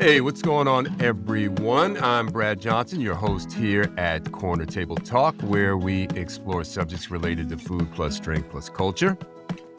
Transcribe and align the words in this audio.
Hey, 0.00 0.20
what's 0.22 0.40
going 0.40 0.66
on, 0.66 0.96
everyone? 1.02 2.02
I'm 2.02 2.28
Brad 2.28 2.58
Johnson, 2.58 3.02
your 3.02 3.14
host 3.14 3.52
here 3.52 3.92
at 3.98 4.32
Corner 4.32 4.64
Table 4.64 4.96
Talk, 4.96 5.38
where 5.42 5.76
we 5.76 6.04
explore 6.14 6.64
subjects 6.64 7.10
related 7.10 7.50
to 7.50 7.58
food 7.58 7.92
plus 7.92 8.18
drink 8.18 8.48
plus 8.48 8.70
culture. 8.70 9.18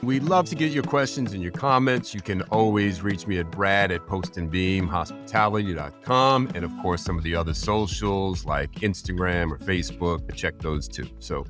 We'd 0.03 0.21
love 0.21 0.46
to 0.49 0.55
get 0.55 0.73
your 0.73 0.83
questions 0.83 1.33
and 1.33 1.42
your 1.42 1.53
comments. 1.53 2.13
You 2.13 2.21
can 2.21 2.44
always 2.44 3.01
reach 3.01 3.26
me 3.26 3.39
at 3.39 3.49
brad 3.49 3.92
at 3.92 4.01
postandbeamhospitality.com. 4.01 6.51
And 6.53 6.63
of 6.63 6.72
course, 6.83 7.03
some 7.03 7.17
of 7.17 7.24
the 7.24 7.35
other 7.35 7.56
socials 7.56 8.46
like 8.46 8.72
Instagram 8.74 9.51
or 9.51 9.58
Facebook, 9.58 10.35
check 10.35 10.60
those 10.60 10.88
too. 10.88 11.10
So 11.17 11.47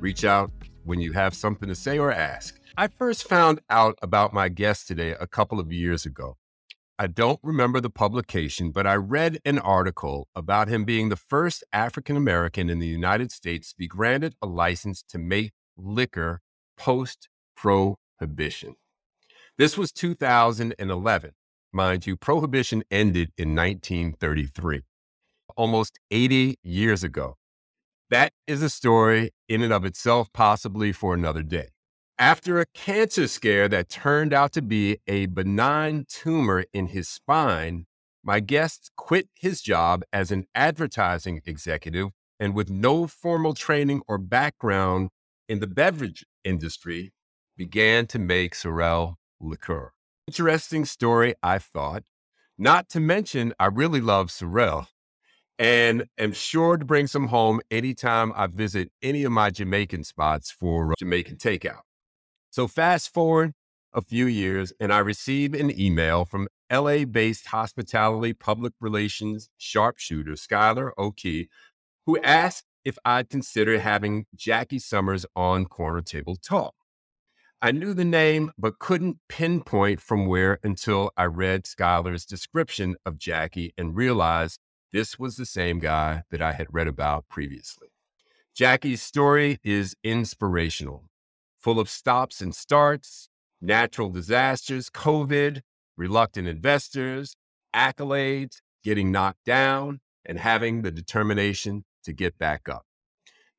reach 0.00 0.24
out 0.24 0.50
when 0.84 0.98
you 0.98 1.12
have 1.12 1.34
something 1.34 1.68
to 1.68 1.74
say 1.74 1.98
or 1.98 2.10
ask. 2.10 2.58
I 2.78 2.86
first 2.86 3.28
found 3.28 3.60
out 3.68 3.98
about 4.00 4.32
my 4.32 4.48
guest 4.48 4.88
today 4.88 5.10
a 5.10 5.26
couple 5.26 5.60
of 5.60 5.70
years 5.70 6.06
ago. 6.06 6.38
I 6.96 7.08
don't 7.08 7.40
remember 7.42 7.80
the 7.80 7.90
publication, 7.90 8.70
but 8.70 8.86
I 8.86 8.94
read 8.94 9.40
an 9.44 9.58
article 9.58 10.28
about 10.36 10.68
him 10.68 10.84
being 10.84 11.08
the 11.08 11.16
first 11.16 11.64
African 11.72 12.16
American 12.16 12.70
in 12.70 12.78
the 12.78 12.86
United 12.86 13.32
States 13.32 13.70
to 13.70 13.76
be 13.76 13.88
granted 13.88 14.36
a 14.40 14.46
license 14.46 15.02
to 15.08 15.18
make 15.18 15.52
liquor 15.76 16.40
post 16.76 17.28
prohibition. 17.56 18.76
This 19.58 19.76
was 19.76 19.90
2011. 19.90 21.32
Mind 21.72 22.06
you, 22.06 22.16
prohibition 22.16 22.84
ended 22.92 23.32
in 23.36 23.56
1933, 23.56 24.82
almost 25.56 25.98
80 26.12 26.60
years 26.62 27.02
ago. 27.02 27.36
That 28.10 28.32
is 28.46 28.62
a 28.62 28.70
story 28.70 29.32
in 29.48 29.62
and 29.62 29.72
of 29.72 29.84
itself, 29.84 30.32
possibly 30.32 30.92
for 30.92 31.12
another 31.12 31.42
day. 31.42 31.73
After 32.18 32.60
a 32.60 32.66
cancer 32.66 33.26
scare 33.26 33.68
that 33.68 33.88
turned 33.88 34.32
out 34.32 34.52
to 34.52 34.62
be 34.62 34.98
a 35.08 35.26
benign 35.26 36.06
tumor 36.08 36.64
in 36.72 36.86
his 36.86 37.08
spine, 37.08 37.86
my 38.22 38.38
guest 38.38 38.92
quit 38.96 39.28
his 39.34 39.60
job 39.60 40.04
as 40.12 40.30
an 40.30 40.46
advertising 40.54 41.40
executive 41.44 42.10
and 42.38 42.54
with 42.54 42.70
no 42.70 43.08
formal 43.08 43.52
training 43.52 44.00
or 44.06 44.18
background 44.18 45.10
in 45.48 45.58
the 45.58 45.66
beverage 45.66 46.24
industry, 46.44 47.12
began 47.56 48.06
to 48.06 48.20
make 48.20 48.54
Sorel 48.54 49.18
liqueur. 49.40 49.92
Interesting 50.28 50.84
story, 50.84 51.34
I 51.42 51.58
thought. 51.58 52.04
Not 52.56 52.88
to 52.90 53.00
mention, 53.00 53.54
I 53.58 53.66
really 53.66 54.00
love 54.00 54.30
Sorel 54.30 54.86
and 55.58 56.04
am 56.16 56.32
sure 56.32 56.76
to 56.76 56.84
bring 56.84 57.08
some 57.08 57.26
home 57.26 57.60
anytime 57.72 58.32
I 58.36 58.46
visit 58.46 58.92
any 59.02 59.24
of 59.24 59.32
my 59.32 59.50
Jamaican 59.50 60.04
spots 60.04 60.52
for 60.52 60.94
Jamaican 60.96 61.38
takeout. 61.38 61.80
So, 62.54 62.68
fast 62.68 63.12
forward 63.12 63.52
a 63.92 64.00
few 64.00 64.26
years, 64.26 64.72
and 64.78 64.92
I 64.92 64.98
receive 64.98 65.54
an 65.54 65.76
email 65.76 66.24
from 66.24 66.46
LA 66.72 67.04
based 67.04 67.46
hospitality 67.46 68.32
public 68.32 68.74
relations 68.80 69.48
sharpshooter 69.56 70.34
Skylar 70.34 70.92
O'Key, 70.96 71.48
who 72.06 72.16
asked 72.22 72.66
if 72.84 72.96
I'd 73.04 73.28
consider 73.28 73.80
having 73.80 74.26
Jackie 74.36 74.78
Summers 74.78 75.26
on 75.34 75.64
Corner 75.64 76.00
Table 76.00 76.36
Talk. 76.36 76.76
I 77.60 77.72
knew 77.72 77.92
the 77.92 78.04
name, 78.04 78.52
but 78.56 78.78
couldn't 78.78 79.16
pinpoint 79.28 80.00
from 80.00 80.26
where 80.26 80.60
until 80.62 81.10
I 81.16 81.24
read 81.24 81.64
Skylar's 81.64 82.24
description 82.24 82.94
of 83.04 83.18
Jackie 83.18 83.74
and 83.76 83.96
realized 83.96 84.60
this 84.92 85.18
was 85.18 85.34
the 85.34 85.44
same 85.44 85.80
guy 85.80 86.22
that 86.30 86.40
I 86.40 86.52
had 86.52 86.68
read 86.70 86.86
about 86.86 87.28
previously. 87.28 87.88
Jackie's 88.54 89.02
story 89.02 89.58
is 89.64 89.96
inspirational, 90.04 91.08
full 91.64 91.80
of 91.80 91.88
stops 91.88 92.42
and 92.42 92.54
starts, 92.54 93.30
natural 93.58 94.10
disasters, 94.10 94.90
COVID, 94.90 95.62
reluctant 95.96 96.46
investors, 96.46 97.36
accolades, 97.74 98.56
getting 98.84 99.10
knocked 99.10 99.46
down, 99.46 100.00
and 100.26 100.38
having 100.38 100.82
the 100.82 100.90
determination 100.90 101.84
to 102.04 102.12
get 102.12 102.36
back 102.36 102.68
up. 102.68 102.84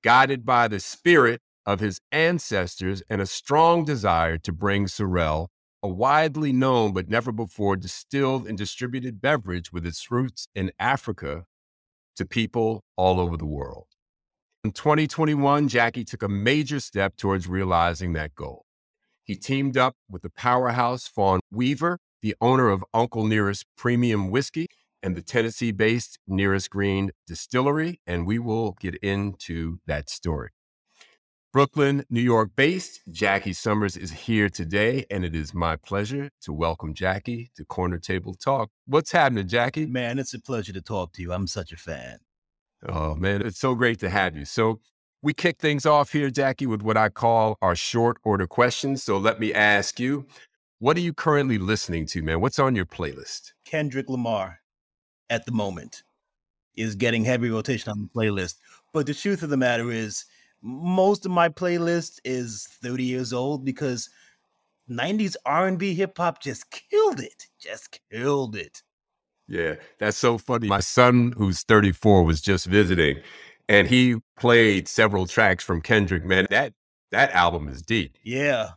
Guided 0.04 0.46
by 0.46 0.68
the 0.68 0.80
spirit 0.80 1.42
of 1.66 1.80
his 1.80 2.00
ancestors 2.12 3.02
and 3.10 3.22
a 3.22 3.26
strong 3.26 3.84
desire 3.84 4.38
to 4.38 4.52
bring 4.52 4.88
Sorel, 4.88 5.50
a 5.82 5.88
widely 5.88 6.54
known 6.54 6.94
but 6.94 7.10
never 7.10 7.32
before 7.32 7.76
distilled 7.76 8.48
and 8.48 8.56
distributed 8.56 9.20
beverage 9.20 9.74
with 9.74 9.84
its 9.84 10.12
roots 10.12 10.48
in 10.54 10.72
Africa, 10.78 11.46
to 12.18 12.26
people 12.26 12.84
all 12.96 13.20
over 13.20 13.36
the 13.36 13.48
world. 13.48 13.95
In 14.66 14.72
2021, 14.72 15.68
Jackie 15.68 16.04
took 16.04 16.24
a 16.24 16.28
major 16.28 16.80
step 16.80 17.18
towards 17.18 17.48
realizing 17.48 18.14
that 18.14 18.34
goal. 18.34 18.66
He 19.24 19.36
teamed 19.36 19.78
up 19.78 19.94
with 20.10 20.24
the 20.24 20.32
powerhouse 20.32 21.08
Fawn 21.08 21.40
Weaver, 21.52 22.00
the 22.24 22.36
owner 22.42 22.70
of 22.70 22.84
Uncle 22.92 23.28
Nearest 23.28 23.66
Premium 23.78 24.32
Whiskey 24.32 24.66
and 25.04 25.16
the 25.16 25.22
Tennessee 25.22 25.72
based 25.72 26.18
Nearest 26.28 26.72
Green 26.72 27.12
Distillery, 27.28 28.02
and 28.08 28.26
we 28.26 28.40
will 28.40 28.72
get 28.80 28.96
into 29.04 29.78
that 29.86 30.10
story. 30.10 30.50
Brooklyn, 31.54 32.04
New 32.10 32.20
York 32.20 32.50
based, 32.56 33.02
Jackie 33.12 33.54
Summers 33.54 33.96
is 33.96 34.12
here 34.12 34.50
today, 34.50 35.06
and 35.12 35.24
it 35.24 35.36
is 35.36 35.54
my 35.54 35.76
pleasure 35.76 36.32
to 36.42 36.52
welcome 36.52 36.96
Jackie 36.96 37.52
to 37.56 37.66
Corner 37.66 38.00
Table 38.00 38.34
Talk. 38.34 38.72
What's 38.88 39.12
happening, 39.12 39.48
Jackie? 39.48 39.86
Man, 39.86 40.18
it's 40.18 40.34
a 40.34 40.42
pleasure 40.42 40.74
to 40.74 40.82
talk 40.82 41.14
to 41.14 41.22
you. 41.22 41.34
I'm 41.34 41.46
such 41.46 41.72
a 41.72 41.78
fan. 41.78 42.18
Oh, 42.88 43.16
man, 43.16 43.42
it's 43.42 43.60
so 43.60 43.76
great 43.76 44.00
to 44.00 44.10
have 44.10 44.36
you. 44.36 44.46
So, 44.46 44.80
we 45.22 45.34
kick 45.34 45.58
things 45.58 45.88
off 45.88 46.12
here, 46.12 46.30
Jackie, 46.30 46.68
with 46.68 46.84
what 46.84 46.98
I 46.98 47.10
call 47.10 47.58
our 47.62 47.76
short 47.76 48.18
order 48.24 48.46
questions. 48.46 49.04
So, 49.04 49.18
let 49.18 49.40
me 49.40 49.54
ask 49.54 50.00
you, 50.00 50.26
what 50.80 50.98
are 50.98 51.02
you 51.02 51.14
currently 51.14 51.58
listening 51.58 52.06
to, 52.08 52.22
man? 52.22 52.42
What's 52.42 52.60
on 52.60 52.76
your 52.76 52.86
playlist? 52.86 53.54
Kendrick 53.66 54.10
Lamar 54.10 54.60
at 55.30 55.46
the 55.46 55.52
moment 55.52 56.04
is 56.76 56.96
getting 56.96 57.24
heavy 57.24 57.50
rotation 57.50 57.92
on 57.92 58.02
the 58.02 58.10
playlist. 58.20 58.56
But 58.94 59.08
the 59.08 59.14
truth 59.14 59.42
of 59.42 59.50
the 59.50 59.58
matter 59.58 59.92
is, 59.92 60.26
most 60.62 61.26
of 61.26 61.32
my 61.32 61.50
playlist 61.50 62.20
is 62.24 62.68
30 62.82 63.04
years 63.04 63.34
old 63.34 63.66
because 63.66 64.10
90s 64.90 65.36
R&B 65.46 65.94
hip 65.94 66.18
hop 66.18 66.42
just 66.42 66.70
killed 66.72 67.20
it. 67.20 67.48
Just 67.60 68.00
killed 68.12 68.56
it. 68.56 68.84
Yeah, 69.48 69.76
that's 70.00 70.18
so 70.18 70.38
funny. 70.38 70.68
My 70.68 70.80
son 70.80 71.34
who's 71.38 71.64
34 71.64 72.24
was 72.24 72.42
just 72.42 72.66
visiting 72.66 73.22
and 73.68 73.88
he 73.88 74.18
played 74.38 74.88
several 74.88 75.28
tracks 75.28 75.64
from 75.64 75.82
Kendrick, 75.82 76.26
man. 76.26 76.48
That 76.50 76.74
that 77.12 77.32
album 77.32 77.68
is 77.68 77.82
deep. 77.82 78.18
Yeah. 78.24 78.72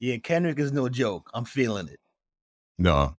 Yeah, 0.00 0.18
Kendrick 0.18 0.58
is 0.58 0.72
no 0.72 0.88
joke. 0.88 1.30
I'm 1.34 1.44
feeling 1.44 1.88
it. 1.88 1.98
No. 2.78 3.16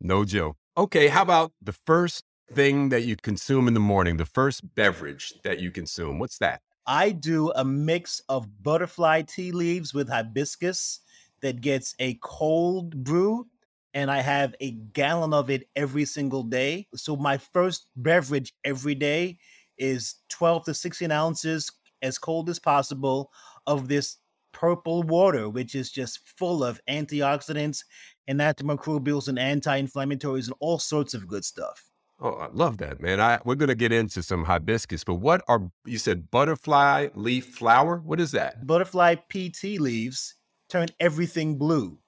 No 0.00 0.24
joke. 0.24 0.56
Okay, 0.76 1.08
how 1.08 1.22
about 1.22 1.52
the 1.62 1.72
first 1.72 2.24
thing 2.52 2.88
that 2.88 3.02
you 3.02 3.16
consume 3.16 3.68
in 3.68 3.74
the 3.74 3.80
morning, 3.80 4.16
the 4.16 4.24
first 4.24 4.74
beverage 4.74 5.34
that 5.44 5.60
you 5.60 5.70
consume? 5.70 6.18
What's 6.18 6.38
that? 6.38 6.62
I 6.86 7.10
do 7.10 7.50
a 7.52 7.64
mix 7.64 8.20
of 8.28 8.62
butterfly 8.62 9.22
tea 9.22 9.52
leaves 9.52 9.94
with 9.94 10.08
hibiscus 10.08 11.00
that 11.42 11.60
gets 11.60 11.94
a 11.98 12.18
cold 12.22 13.04
brew, 13.04 13.46
and 13.94 14.10
I 14.10 14.20
have 14.20 14.54
a 14.60 14.72
gallon 14.72 15.32
of 15.32 15.48
it 15.48 15.68
every 15.76 16.04
single 16.04 16.42
day. 16.42 16.88
So 16.94 17.16
my 17.16 17.38
first 17.38 17.88
beverage 17.96 18.52
every 18.64 18.96
day 18.96 19.38
is 19.78 20.16
12 20.28 20.64
to 20.64 20.74
16 20.74 21.10
ounces, 21.10 21.72
as 22.02 22.18
cold 22.18 22.50
as 22.50 22.58
possible, 22.58 23.30
of 23.66 23.88
this 23.88 24.18
purple 24.52 25.02
water, 25.04 25.48
which 25.48 25.74
is 25.74 25.90
just 25.90 26.20
full 26.36 26.62
of 26.62 26.80
antioxidants 26.88 27.84
and 28.28 28.40
antimicrobials 28.40 29.28
and 29.28 29.38
anti-inflammatories 29.38 30.46
and 30.46 30.54
all 30.60 30.78
sorts 30.78 31.14
of 31.14 31.26
good 31.26 31.44
stuff. 31.44 31.90
Oh, 32.20 32.34
I 32.34 32.48
love 32.52 32.78
that, 32.78 33.00
man. 33.00 33.20
I 33.20 33.40
we're 33.44 33.56
gonna 33.56 33.74
get 33.74 33.92
into 33.92 34.22
some 34.22 34.44
hibiscus, 34.44 35.02
but 35.02 35.14
what 35.14 35.42
are 35.48 35.70
you 35.84 35.98
said 35.98 36.30
butterfly 36.30 37.08
leaf 37.14 37.46
flower? 37.46 38.00
What 38.04 38.20
is 38.20 38.30
that? 38.32 38.64
Butterfly 38.66 39.16
pea 39.28 39.50
tea 39.50 39.78
leaves 39.78 40.36
turn 40.68 40.88
everything 41.00 41.58
blue. 41.58 41.98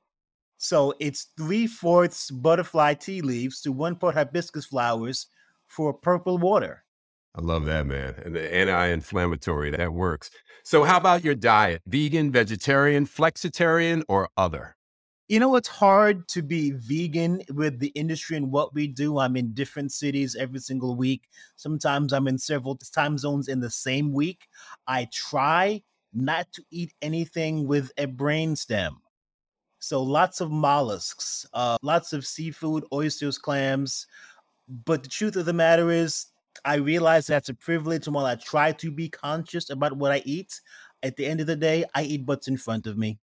So 0.58 0.94
it's 1.00 1.28
three 1.36 1.66
fourths 1.66 2.30
butterfly 2.30 2.94
tea 2.94 3.20
leaves 3.20 3.60
to 3.62 3.72
one 3.72 3.96
part 3.96 4.14
hibiscus 4.14 4.66
flowers 4.66 5.26
for 5.66 5.92
purple 5.92 6.38
water. 6.38 6.84
I 7.34 7.42
love 7.42 7.66
that, 7.66 7.86
man. 7.86 8.14
And 8.24 8.34
the 8.34 8.54
anti-inflammatory, 8.54 9.70
that 9.72 9.92
works. 9.92 10.30
So 10.64 10.84
how 10.84 10.96
about 10.96 11.22
your 11.22 11.34
diet? 11.34 11.82
Vegan, 11.86 12.32
vegetarian, 12.32 13.06
flexitarian, 13.06 14.02
or 14.08 14.30
other? 14.38 14.76
You 15.28 15.40
know, 15.40 15.56
it's 15.56 15.68
hard 15.68 16.28
to 16.28 16.42
be 16.42 16.70
vegan 16.70 17.42
with 17.50 17.78
the 17.78 17.88
industry 17.88 18.36
and 18.36 18.50
what 18.50 18.74
we 18.74 18.86
do. 18.86 19.18
I'm 19.18 19.36
in 19.36 19.52
different 19.52 19.92
cities 19.92 20.36
every 20.36 20.60
single 20.60 20.96
week. 20.96 21.28
Sometimes 21.56 22.12
I'm 22.12 22.28
in 22.28 22.38
several 22.38 22.78
time 22.94 23.18
zones 23.18 23.48
in 23.48 23.60
the 23.60 23.68
same 23.68 24.12
week. 24.12 24.46
I 24.86 25.08
try 25.12 25.82
not 26.14 26.50
to 26.52 26.62
eat 26.70 26.94
anything 27.02 27.66
with 27.66 27.90
a 27.98 28.06
brain 28.06 28.56
stem. 28.56 28.98
So 29.86 30.02
lots 30.02 30.40
of 30.40 30.50
mollusks, 30.50 31.46
uh, 31.54 31.76
lots 31.82 32.12
of 32.12 32.26
seafood, 32.26 32.84
oysters, 32.92 33.38
clams. 33.38 34.06
But 34.84 35.04
the 35.04 35.08
truth 35.08 35.36
of 35.36 35.46
the 35.46 35.52
matter 35.52 35.92
is, 35.92 36.26
I 36.64 36.76
realize 36.76 37.26
that's 37.26 37.50
a 37.50 37.54
privilege. 37.54 38.06
And 38.06 38.14
while 38.14 38.26
I 38.26 38.34
try 38.34 38.72
to 38.72 38.90
be 38.90 39.08
conscious 39.08 39.70
about 39.70 39.96
what 39.96 40.10
I 40.10 40.22
eat, 40.24 40.60
at 41.02 41.16
the 41.16 41.26
end 41.26 41.40
of 41.40 41.46
the 41.46 41.54
day, 41.54 41.84
I 41.94 42.02
eat 42.02 42.22
what's 42.24 42.48
in 42.48 42.56
front 42.56 42.86
of 42.86 42.98
me 42.98 43.18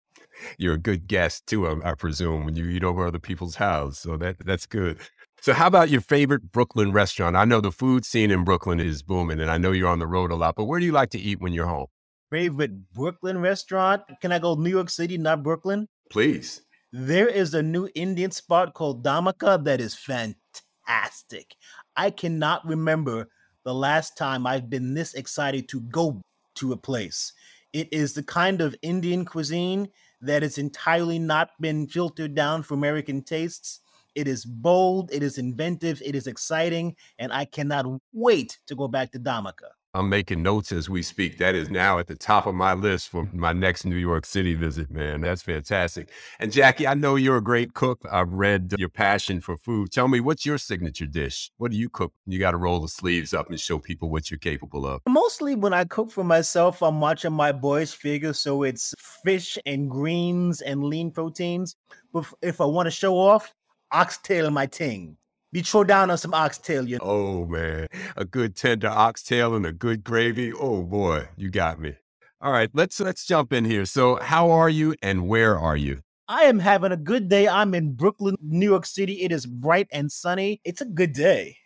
you're 0.58 0.76
a 0.76 0.78
good 0.78 1.08
guest 1.08 1.46
too, 1.48 1.68
I, 1.68 1.92
I 1.92 1.94
presume, 1.94 2.46
when 2.46 2.56
you 2.56 2.66
eat 2.66 2.84
over 2.84 3.06
other 3.06 3.20
people's 3.20 3.56
house. 3.56 4.00
So 4.00 4.18
that 4.18 4.38
that's 4.46 4.66
good. 4.66 5.00
So, 5.42 5.54
how 5.54 5.68
about 5.68 5.90
your 5.90 6.02
favorite 6.02 6.52
Brooklyn 6.52 6.92
restaurant? 6.92 7.36
I 7.36 7.46
know 7.46 7.62
the 7.62 7.72
food 7.72 8.06
scene 8.06 8.32
in 8.32 8.44
Brooklyn 8.44 8.80
is 8.80 9.02
booming, 9.02 9.40
and 9.40 9.50
I 9.50 9.58
know 9.58 9.72
you're 9.72 9.90
on 9.90 10.00
the 10.00 10.08
road 10.08 10.32
a 10.32 10.36
lot, 10.36 10.56
but 10.56 10.66
where 10.66 10.80
do 10.80 10.86
you 10.86 10.92
like 10.92 11.10
to 11.12 11.20
eat 11.20 11.42
when 11.42 11.54
you're 11.54 11.68
home? 11.68 11.88
Favorite 12.30 12.92
Brooklyn 12.94 13.40
restaurant? 13.40 14.04
Can 14.22 14.32
I 14.32 14.40
go 14.40 14.56
New 14.56 14.70
York 14.70 14.90
City, 14.90 15.18
not 15.18 15.44
Brooklyn? 15.44 15.88
Please. 16.12 16.64
There 16.92 17.30
is 17.30 17.54
a 17.54 17.64
new 17.64 17.88
Indian 17.96 18.32
spot 18.32 18.74
called 18.74 19.02
Dhamaka 19.02 19.64
that 19.64 19.80
is 19.80 19.96
fantastic. 19.96 21.56
I 21.96 22.12
cannot 22.12 22.68
remember 22.68 23.30
the 23.64 23.74
last 23.74 24.18
time 24.18 24.46
I've 24.46 24.70
been 24.70 24.94
this 24.94 25.14
excited 25.14 25.70
to 25.70 25.80
go 25.80 26.22
to 26.56 26.74
a 26.74 26.78
place. 26.78 27.32
It 27.72 27.88
is 27.94 28.14
the 28.14 28.24
kind 28.24 28.60
of 28.60 28.76
Indian 28.82 29.24
cuisine 29.24 29.88
that 30.20 30.44
has 30.44 30.58
entirely 30.58 31.18
not 31.18 31.52
been 31.62 31.88
filtered 31.88 32.36
down 32.36 32.64
for 32.64 32.74
American 32.74 33.22
tastes. 33.22 33.80
It 34.14 34.28
is 34.28 34.44
bold, 34.44 35.14
it 35.14 35.24
is 35.24 35.38
inventive, 35.38 36.02
it 36.04 36.14
is 36.14 36.28
exciting, 36.28 36.98
and 37.20 37.32
I 37.32 37.46
cannot 37.46 37.86
wait 38.12 38.60
to 38.68 38.76
go 38.76 38.90
back 38.90 39.14
to 39.14 39.20
Dhamaka. 39.20 39.72
I'm 39.94 40.08
making 40.08 40.42
notes 40.42 40.72
as 40.72 40.90
we 40.90 41.04
speak. 41.04 41.38
That 41.38 41.54
is 41.54 41.70
now 41.70 42.00
at 42.00 42.08
the 42.08 42.16
top 42.16 42.46
of 42.46 42.56
my 42.56 42.74
list 42.74 43.10
for 43.10 43.28
my 43.34 43.52
next 43.52 43.84
New 43.84 43.98
York 43.98 44.26
City 44.26 44.54
visit, 44.54 44.90
man. 44.90 45.20
That's 45.20 45.42
fantastic. 45.42 46.10
And 46.40 46.50
Jackie, 46.50 46.88
I 46.88 46.94
know 46.94 47.18
you're 47.18 47.36
a 47.36 47.44
great 47.44 47.74
cook. 47.74 48.00
I've 48.10 48.32
read 48.32 48.74
your 48.78 48.88
passion 48.88 49.42
for 49.42 49.58
food. 49.58 49.92
Tell 49.92 50.08
me, 50.08 50.22
what's 50.22 50.46
your 50.46 50.58
signature 50.58 51.08
dish? 51.08 51.52
What 51.58 51.72
do 51.72 51.78
you 51.78 51.90
cook? 51.90 52.14
You 52.26 52.40
got 52.40 52.52
to 52.52 52.58
roll 52.58 52.80
the 52.80 52.88
sleeves 52.88 53.34
up 53.34 53.50
and 53.50 53.60
show 53.60 53.80
people 53.80 54.10
what 54.10 54.32
you're 54.32 54.38
capable 54.38 54.86
of. 54.86 55.02
Mostly 55.10 55.56
when 55.56 55.74
I 55.74 55.84
cook 55.84 56.10
for 56.10 56.24
myself, 56.24 56.82
I'm 56.82 57.02
watching 57.02 57.34
my 57.34 57.52
boys 57.52 57.94
figure. 57.94 58.32
So 58.32 58.64
it's 58.64 58.94
fish 59.26 59.58
and 59.66 59.90
greens 59.90 60.62
and 60.62 60.86
lean 60.86 61.12
proteins. 61.12 61.76
But 62.14 62.26
if 62.42 62.62
I 62.62 62.66
want 62.66 62.88
to 62.88 62.92
show 62.92 63.18
off, 63.18 63.54
oxtail 63.92 64.52
my 64.52 64.68
ting. 64.68 65.18
Be 65.52 65.62
throw 65.62 65.84
down 65.84 66.10
on 66.10 66.18
some 66.18 66.34
oxtail, 66.34 66.88
you 66.88 66.98
know. 66.98 67.04
Oh 67.04 67.46
man, 67.46 67.88
a 68.16 68.24
good 68.24 68.56
tender 68.56 68.88
oxtail 68.88 69.54
and 69.54 69.66
a 69.66 69.74
good 69.74 70.04
gravy. 70.04 70.54
Oh 70.54 70.84
boy, 70.84 71.28
you 71.36 71.50
got 71.50 71.80
me. 71.80 71.96
All 72.40 72.52
right, 72.52 72.70
let's 72.74 73.00
let's 73.00 73.26
jump 73.26 73.52
in 73.52 73.66
here. 73.66 73.86
So, 73.86 74.16
how 74.16 74.50
are 74.50 74.70
you 74.70 74.96
and 75.02 75.28
where 75.28 75.60
are 75.60 75.76
you? 75.76 76.02
I 76.28 76.44
am 76.44 76.60
having 76.60 76.94
a 76.94 76.98
good 76.98 77.28
day. 77.28 77.48
I'm 77.48 77.76
in 77.76 77.94
Brooklyn, 77.94 78.38
New 78.42 78.70
York 78.70 78.86
City. 78.86 79.22
It 79.24 79.34
is 79.34 79.46
bright 79.46 79.88
and 79.92 80.10
sunny. 80.10 80.62
It's 80.64 80.80
a 80.80 80.86
good 80.86 81.12
day. 81.12 81.58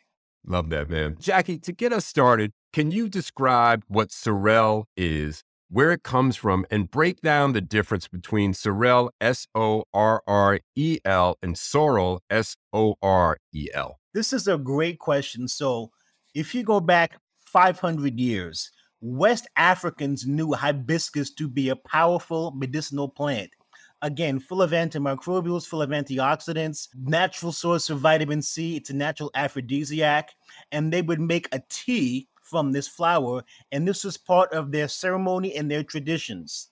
Love 0.47 0.69
that, 0.71 0.89
man. 0.89 1.17
Jackie, 1.19 1.59
to 1.59 1.71
get 1.71 1.93
us 1.93 2.05
started, 2.05 2.51
can 2.73 2.89
you 2.91 3.07
describe 3.07 3.83
what 3.87 4.11
Sorrel 4.11 4.87
is 4.97 5.43
where 5.69 5.91
it 5.91 6.03
comes 6.03 6.35
from, 6.35 6.65
and 6.69 6.89
break 6.89 7.21
down 7.21 7.53
the 7.53 7.61
difference 7.61 8.07
between 8.07 8.53
Sorrel, 8.53 9.11
S 9.19 9.47
O 9.55 9.85
R 9.93 10.21
R 10.27 10.59
E 10.75 10.99
L, 11.05 11.37
and 11.41 11.57
Sorel, 11.57 12.21
S 12.29 12.55
O 12.73 12.95
R 13.01 13.37
E 13.53 13.69
L? 13.73 13.99
This 14.13 14.33
is 14.33 14.47
a 14.47 14.57
great 14.57 14.99
question. 14.99 15.47
So, 15.47 15.91
if 16.33 16.53
you 16.53 16.63
go 16.63 16.79
back 16.79 17.17
500 17.45 18.19
years, 18.19 18.71
West 19.01 19.47
Africans 19.55 20.25
knew 20.25 20.53
hibiscus 20.53 21.31
to 21.35 21.47
be 21.47 21.69
a 21.69 21.75
powerful 21.75 22.51
medicinal 22.55 23.07
plant. 23.07 23.51
Again, 24.01 24.39
full 24.39 24.61
of 24.61 24.71
antimicrobials, 24.71 25.65
full 25.65 25.81
of 25.81 25.89
antioxidants, 25.89 26.89
natural 26.95 27.51
source 27.51 27.89
of 27.89 27.99
vitamin 27.99 28.41
C. 28.41 28.75
It's 28.75 28.89
a 28.89 28.95
natural 28.95 29.31
aphrodisiac. 29.35 30.31
And 30.71 30.91
they 30.91 31.01
would 31.01 31.21
make 31.21 31.47
a 31.51 31.61
tea 31.69 32.27
from 32.45 32.71
this 32.71 32.87
flower, 32.87 33.43
and 33.71 33.87
this 33.87 34.03
was 34.03 34.17
part 34.17 34.53
of 34.53 34.71
their 34.71 34.87
ceremony 34.87 35.55
and 35.55 35.69
their 35.69 35.83
traditions. 35.83 36.69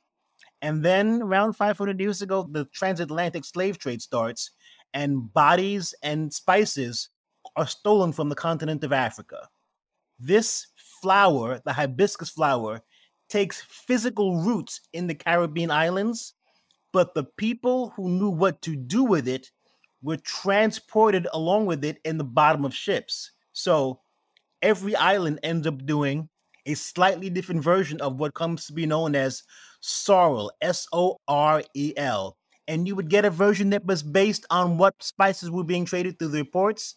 And 0.61 0.83
then, 0.83 1.21
around 1.21 1.53
500 1.53 1.99
years 1.99 2.21
ago, 2.21 2.47
the 2.49 2.65
transatlantic 2.65 3.43
slave 3.43 3.79
trade 3.79 4.01
starts, 4.01 4.51
and 4.93 5.33
bodies 5.33 5.93
and 6.03 6.31
spices 6.31 7.09
are 7.55 7.67
stolen 7.67 8.13
from 8.13 8.29
the 8.29 8.35
continent 8.35 8.83
of 8.83 8.93
Africa. 8.93 9.49
This 10.19 10.67
flower, 11.01 11.59
the 11.65 11.73
hibiscus 11.73 12.29
flower, 12.29 12.81
takes 13.29 13.61
physical 13.61 14.37
roots 14.37 14.81
in 14.93 15.07
the 15.07 15.15
Caribbean 15.15 15.71
islands, 15.71 16.35
but 16.91 17.13
the 17.13 17.25
people 17.37 17.89
who 17.95 18.07
knew 18.07 18.29
what 18.29 18.61
to 18.61 18.75
do 18.75 19.03
with 19.03 19.27
it 19.27 19.51
were 20.03 20.17
transported 20.17 21.27
along 21.33 21.65
with 21.65 21.83
it 21.83 21.99
in 22.05 22.17
the 22.17 22.23
bottom 22.23 22.63
of 22.63 22.75
ships. 22.75 23.31
So 23.53 24.01
every 24.63 24.95
island 24.95 25.39
ends 25.43 25.67
up 25.67 25.85
doing 25.85 26.29
a 26.65 26.73
slightly 26.73 27.29
different 27.29 27.61
version 27.61 27.99
of 28.01 28.19
what 28.19 28.33
comes 28.33 28.65
to 28.65 28.73
be 28.73 28.85
known 28.85 29.13
as 29.13 29.43
sorrel, 29.81 30.51
S 30.61 30.87
O 30.93 31.17
R 31.27 31.61
E 31.75 31.93
L. 31.97 32.37
And 32.69 32.87
you 32.87 32.95
would 32.95 33.09
get 33.09 33.25
a 33.25 33.29
version 33.29 33.69
that 33.71 33.85
was 33.85 34.01
based 34.01 34.45
on 34.49 34.77
what 34.77 34.95
spices 35.03 35.51
were 35.51 35.65
being 35.65 35.83
traded 35.83 36.17
through 36.17 36.29
the 36.29 36.45
ports 36.45 36.95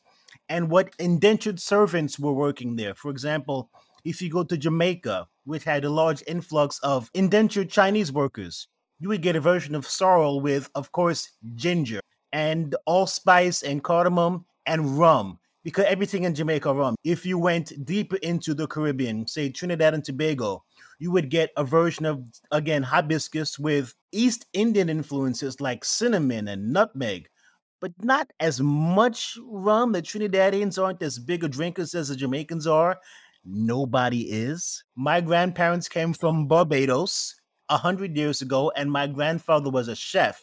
and 0.48 0.70
what 0.70 0.94
indentured 1.00 1.58
servants 1.58 2.18
were 2.18 2.32
working 2.32 2.76
there. 2.76 2.94
For 2.94 3.10
example, 3.10 3.68
if 4.04 4.22
you 4.22 4.30
go 4.30 4.44
to 4.44 4.56
Jamaica, 4.56 5.26
which 5.44 5.64
had 5.64 5.84
a 5.84 5.90
large 5.90 6.22
influx 6.28 6.78
of 6.84 7.10
indentured 7.14 7.68
Chinese 7.68 8.12
workers, 8.12 8.68
you 9.00 9.08
would 9.08 9.22
get 9.22 9.34
a 9.34 9.40
version 9.40 9.74
of 9.74 9.86
sorrel 9.86 10.40
with, 10.40 10.70
of 10.76 10.92
course, 10.92 11.30
ginger 11.56 12.00
and 12.32 12.76
allspice 12.86 13.62
and 13.62 13.82
cardamom 13.82 14.44
and 14.66 14.96
rum 14.98 15.40
because 15.66 15.86
everything 15.88 16.22
in 16.22 16.32
Jamaica 16.32 16.72
rum. 16.72 16.94
If 17.02 17.26
you 17.26 17.38
went 17.38 17.84
deep 17.84 18.14
into 18.22 18.54
the 18.54 18.68
Caribbean, 18.68 19.26
say 19.26 19.50
Trinidad 19.50 19.94
and 19.94 20.04
Tobago, 20.04 20.62
you 21.00 21.10
would 21.10 21.28
get 21.28 21.50
a 21.56 21.64
version 21.64 22.06
of 22.06 22.22
again 22.52 22.84
hibiscus 22.84 23.58
with 23.58 23.92
East 24.12 24.46
Indian 24.52 24.88
influences 24.88 25.60
like 25.60 25.84
cinnamon 25.84 26.46
and 26.46 26.72
nutmeg, 26.72 27.28
but 27.80 27.90
not 28.00 28.30
as 28.38 28.60
much 28.60 29.36
rum. 29.42 29.90
The 29.90 30.02
Trinidadians 30.02 30.80
aren't 30.80 31.02
as 31.02 31.18
big 31.18 31.42
a 31.42 31.48
drinkers 31.48 31.96
as 31.96 32.10
the 32.10 32.14
Jamaicans 32.14 32.68
are. 32.68 32.96
Nobody 33.44 34.30
is. 34.30 34.84
My 34.94 35.20
grandparents 35.20 35.88
came 35.88 36.12
from 36.12 36.46
Barbados 36.46 37.34
a 37.70 37.76
hundred 37.76 38.16
years 38.16 38.40
ago, 38.40 38.70
and 38.76 38.88
my 38.88 39.08
grandfather 39.08 39.70
was 39.70 39.88
a 39.88 39.96
chef. 39.96 40.40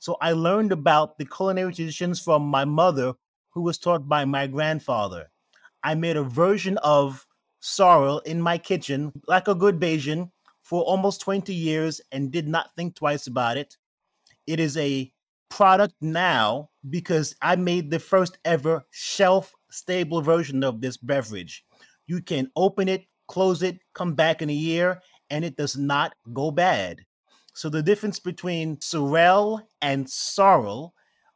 So 0.00 0.16
I 0.20 0.32
learned 0.32 0.72
about 0.72 1.16
the 1.16 1.26
culinary 1.26 1.72
traditions 1.72 2.20
from 2.20 2.42
my 2.42 2.64
mother, 2.64 3.14
who 3.58 3.62
was 3.62 3.76
taught 3.76 4.08
by 4.08 4.24
my 4.24 4.46
grandfather. 4.46 5.28
I 5.82 5.96
made 5.96 6.16
a 6.16 6.22
version 6.22 6.78
of 6.78 7.26
sorrel 7.58 8.20
in 8.20 8.40
my 8.40 8.56
kitchen, 8.56 9.12
like 9.26 9.48
a 9.48 9.54
good 9.54 9.80
Bajan, 9.80 10.30
for 10.62 10.82
almost 10.82 11.20
20 11.22 11.52
years 11.52 12.00
and 12.12 12.30
did 12.30 12.46
not 12.46 12.70
think 12.76 12.94
twice 12.94 13.26
about 13.26 13.56
it. 13.56 13.76
It 14.46 14.60
is 14.60 14.76
a 14.76 15.12
product 15.48 15.94
now 16.00 16.70
because 16.88 17.34
I 17.42 17.56
made 17.56 17.90
the 17.90 17.98
first 17.98 18.38
ever 18.44 18.86
shelf 18.92 19.52
stable 19.72 20.22
version 20.22 20.62
of 20.62 20.80
this 20.80 20.96
beverage. 20.96 21.64
You 22.06 22.22
can 22.22 22.52
open 22.54 22.88
it, 22.88 23.06
close 23.26 23.64
it, 23.64 23.80
come 23.92 24.14
back 24.14 24.40
in 24.40 24.50
a 24.50 24.60
year, 24.70 25.00
and 25.30 25.44
it 25.44 25.56
does 25.56 25.76
not 25.76 26.14
go 26.32 26.52
bad. 26.52 27.00
So 27.54 27.68
the 27.68 27.82
difference 27.82 28.20
between 28.20 28.80
sorrel 28.80 29.60
and 29.82 30.08
sorrel, 30.08 30.94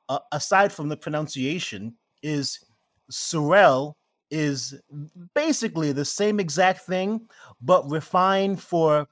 uh, 0.09 0.21
aside 0.31 0.73
from 0.73 0.89
the 0.89 0.97
pronunciation, 0.97 1.97
is 2.23 2.59
Sorel 3.11 3.97
is 4.31 4.75
basically 5.35 5.93
the 5.93 6.05
same 6.05 6.41
exact 6.41 6.81
thing, 6.81 7.21
but 7.61 7.89
refined 7.91 8.61
for, 8.61 9.07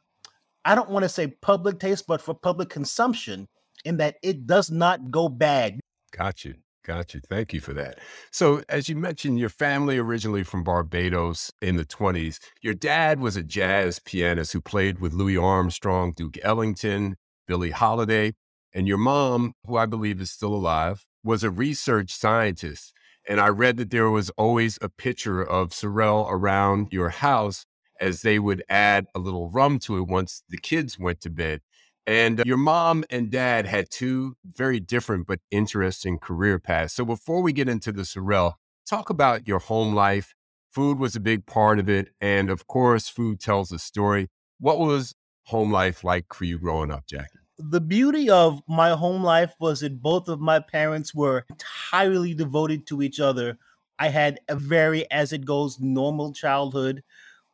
I 0.64 0.74
don't 0.74 0.90
want 0.90 1.02
to 1.02 1.08
say 1.08 1.28
public 1.28 1.78
taste, 1.78 2.06
but 2.06 2.22
for 2.22 2.34
public 2.34 2.70
consumption, 2.70 3.46
in 3.84 3.96
that 3.98 4.16
it 4.22 4.46
does 4.46 4.70
not 4.70 5.10
go 5.10 5.28
bad. 5.28 5.80
Got 6.12 6.44
you. 6.44 6.54
Got 6.84 7.12
you. 7.12 7.20
Thank 7.20 7.52
you 7.52 7.60
for 7.60 7.74
that. 7.74 7.98
So, 8.30 8.62
as 8.68 8.88
you 8.88 8.96
mentioned, 8.96 9.38
your 9.38 9.50
family 9.50 9.98
originally 9.98 10.42
from 10.42 10.64
Barbados 10.64 11.52
in 11.60 11.76
the 11.76 11.84
20s. 11.84 12.38
Your 12.62 12.74
dad 12.74 13.20
was 13.20 13.36
a 13.36 13.42
jazz 13.42 13.98
pianist 13.98 14.54
who 14.54 14.62
played 14.62 14.98
with 14.98 15.12
Louis 15.12 15.36
Armstrong, 15.36 16.12
Duke 16.16 16.38
Ellington, 16.42 17.16
Billie 17.46 17.70
Holiday. 17.70 18.32
And 18.72 18.88
your 18.88 18.98
mom, 18.98 19.52
who 19.66 19.76
I 19.76 19.84
believe 19.86 20.20
is 20.20 20.30
still 20.30 20.54
alive, 20.54 21.04
was 21.22 21.44
a 21.44 21.50
research 21.50 22.12
scientist. 22.12 22.94
And 23.30 23.40
I 23.40 23.46
read 23.46 23.76
that 23.76 23.90
there 23.90 24.10
was 24.10 24.28
always 24.30 24.76
a 24.82 24.88
picture 24.88 25.40
of 25.40 25.72
Sorrel 25.72 26.26
around 26.28 26.88
your 26.90 27.10
house 27.10 27.64
as 28.00 28.22
they 28.22 28.40
would 28.40 28.64
add 28.68 29.06
a 29.14 29.20
little 29.20 29.49
rum 29.50 29.78
to 29.80 29.99
it 29.99 30.08
once 30.08 30.42
the 30.49 30.58
kids 30.58 30.99
went 30.99 31.20
to 31.20 31.30
bed. 31.30 31.60
And 32.08 32.40
uh, 32.40 32.42
your 32.44 32.56
mom 32.56 33.04
and 33.08 33.30
dad 33.30 33.66
had 33.66 33.88
two 33.88 34.34
very 34.44 34.80
different 34.80 35.28
but 35.28 35.38
interesting 35.52 36.18
career 36.18 36.58
paths. 36.58 36.94
So 36.94 37.04
before 37.04 37.40
we 37.40 37.52
get 37.52 37.68
into 37.68 37.92
the 37.92 38.04
Sorrel, 38.04 38.58
talk 38.84 39.10
about 39.10 39.46
your 39.46 39.60
home 39.60 39.94
life. 39.94 40.34
Food 40.72 40.99
was 40.99 41.14
a 41.14 41.20
big 41.20 41.46
part 41.46 41.78
of 41.78 41.88
it. 41.88 42.08
And 42.20 42.50
of 42.50 42.66
course, 42.66 43.08
food 43.08 43.38
tells 43.38 43.70
a 43.70 43.78
story. 43.78 44.26
What 44.58 44.80
was 44.80 45.14
home 45.44 45.70
life 45.70 46.02
like 46.02 46.34
for 46.34 46.46
you 46.46 46.58
growing 46.58 46.90
up, 46.90 47.06
Jackie? 47.06 47.39
The 47.62 47.80
beauty 47.80 48.30
of 48.30 48.62
my 48.66 48.90
home 48.90 49.22
life 49.22 49.54
was 49.58 49.80
that 49.80 50.02
both 50.02 50.28
of 50.28 50.40
my 50.40 50.60
parents 50.60 51.14
were 51.14 51.44
entirely 51.50 52.34
devoted 52.34 52.86
to 52.86 53.02
each 53.02 53.20
other. 53.20 53.58
I 53.98 54.08
had 54.08 54.40
a 54.48 54.56
very, 54.56 55.10
as 55.10 55.32
it 55.32 55.44
goes, 55.44 55.78
normal 55.78 56.32
childhood 56.32 57.02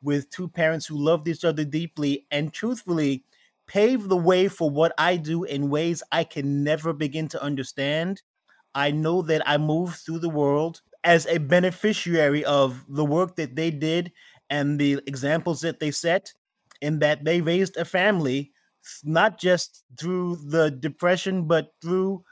with 0.02 0.30
two 0.30 0.48
parents 0.48 0.86
who 0.86 0.96
loved 0.96 1.26
each 1.28 1.44
other 1.44 1.64
deeply 1.64 2.26
and 2.30 2.52
truthfully 2.52 3.24
paved 3.66 4.08
the 4.08 4.16
way 4.16 4.46
for 4.46 4.70
what 4.70 4.92
I 4.96 5.16
do 5.16 5.44
in 5.44 5.70
ways 5.70 6.02
I 6.12 6.22
can 6.24 6.62
never 6.62 6.92
begin 6.92 7.28
to 7.28 7.42
understand. 7.42 8.22
I 8.74 8.92
know 8.92 9.22
that 9.22 9.42
I 9.48 9.58
moved 9.58 9.96
through 9.96 10.20
the 10.20 10.28
world 10.28 10.82
as 11.02 11.26
a 11.26 11.38
beneficiary 11.38 12.44
of 12.44 12.84
the 12.88 13.04
work 13.04 13.36
that 13.36 13.56
they 13.56 13.70
did 13.70 14.12
and 14.50 14.78
the 14.78 15.00
examples 15.06 15.60
that 15.62 15.80
they 15.80 15.90
set, 15.90 16.32
in 16.80 17.00
that 17.00 17.24
they 17.24 17.40
raised 17.40 17.76
a 17.76 17.84
family 17.84 18.52
not 19.04 19.38
just 19.38 19.84
through 19.98 20.36
the 20.36 20.70
depression, 20.70 21.46
but 21.46 21.72
through 21.82 22.22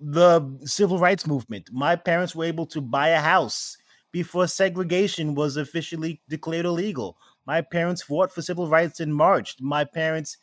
the 0.00 0.58
civil 0.64 0.98
rights 0.98 1.26
movement. 1.26 1.70
My 1.72 1.96
parents 1.96 2.34
were 2.34 2.44
able 2.44 2.66
to 2.66 2.80
buy 2.80 3.08
a 3.08 3.20
house 3.20 3.76
before 4.12 4.46
segregation 4.46 5.34
was 5.34 5.56
officially 5.56 6.22
declared 6.28 6.66
illegal. 6.66 7.16
My 7.46 7.60
parents 7.60 8.02
fought 8.02 8.32
for 8.32 8.42
civil 8.42 8.68
rights 8.68 9.00
and 9.00 9.14
marched. 9.14 9.60
My 9.60 9.84
parents 9.84 10.38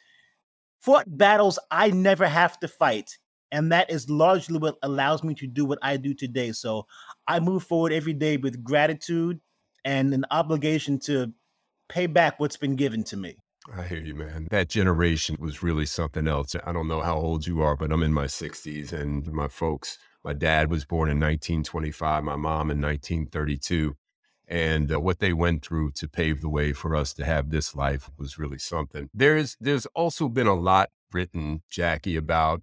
fought 0.82 1.06
battles 1.18 1.58
I 1.70 1.90
never 1.92 2.28
have 2.28 2.60
to 2.60 2.68
fight. 2.68 3.18
And 3.52 3.72
that 3.72 3.90
is 3.90 4.10
largely 4.10 4.60
what 4.60 4.78
allows 4.82 5.24
me 5.24 5.36
to 5.36 5.48
do 5.48 5.66
what 5.66 5.80
I 5.82 5.98
do 5.98 6.14
today. 6.14 6.52
So 6.54 6.86
I 7.28 7.40
move 7.40 7.64
forward 7.64 7.92
every 7.92 8.14
day 8.14 8.38
with 8.38 8.64
gratitude 8.64 9.40
and 9.84 10.14
an 10.14 10.26
obligation 10.32 11.00
to 11.00 11.34
pay 11.90 12.08
back 12.08 12.40
what's 12.40 12.58
been 12.58 12.76
given 12.76 13.04
to 13.06 13.18
me. 13.18 13.36
I 13.74 13.84
hear 13.84 14.00
you, 14.00 14.16
man. 14.16 14.48
That 14.50 14.70
generation 14.70 15.38
was 15.40 15.62
really 15.62 15.86
something 15.86 16.28
else. 16.28 16.56
I 16.66 16.72
don't 16.72 16.88
know 16.88 17.02
how 17.02 17.16
old 17.18 17.46
you 17.46 17.62
are, 17.62 17.76
but 17.76 17.92
I'm 17.92 18.04
in 18.04 18.14
my 18.14 18.26
60s, 18.26 18.92
and 18.92 19.32
my 19.32 19.48
folks, 19.48 19.98
my 20.24 20.34
dad 20.34 20.70
was 20.70 20.86
born 20.86 21.10
in 21.10 21.20
1925, 21.20 22.24
my 22.24 22.36
mom 22.36 22.72
in 22.72 22.82
1932. 22.82 23.96
And 24.48 24.92
uh, 24.92 25.00
what 25.00 25.20
they 25.20 25.32
went 25.32 25.64
through 25.64 25.92
to 25.92 26.10
pave 26.10 26.42
the 26.42 26.50
way 26.50 26.74
for 26.74 26.96
us 26.96 27.14
to 27.14 27.26
have 27.26 27.52
this 27.52 27.76
life 27.76 28.10
was 28.18 28.38
really 28.38 28.58
something. 28.58 29.10
There's 29.14 29.56
there's 29.62 29.86
also 29.88 30.28
been 30.28 30.48
a 30.48 30.56
lot 30.56 30.90
written, 31.14 31.62
Jackie, 31.70 32.18
about 32.18 32.62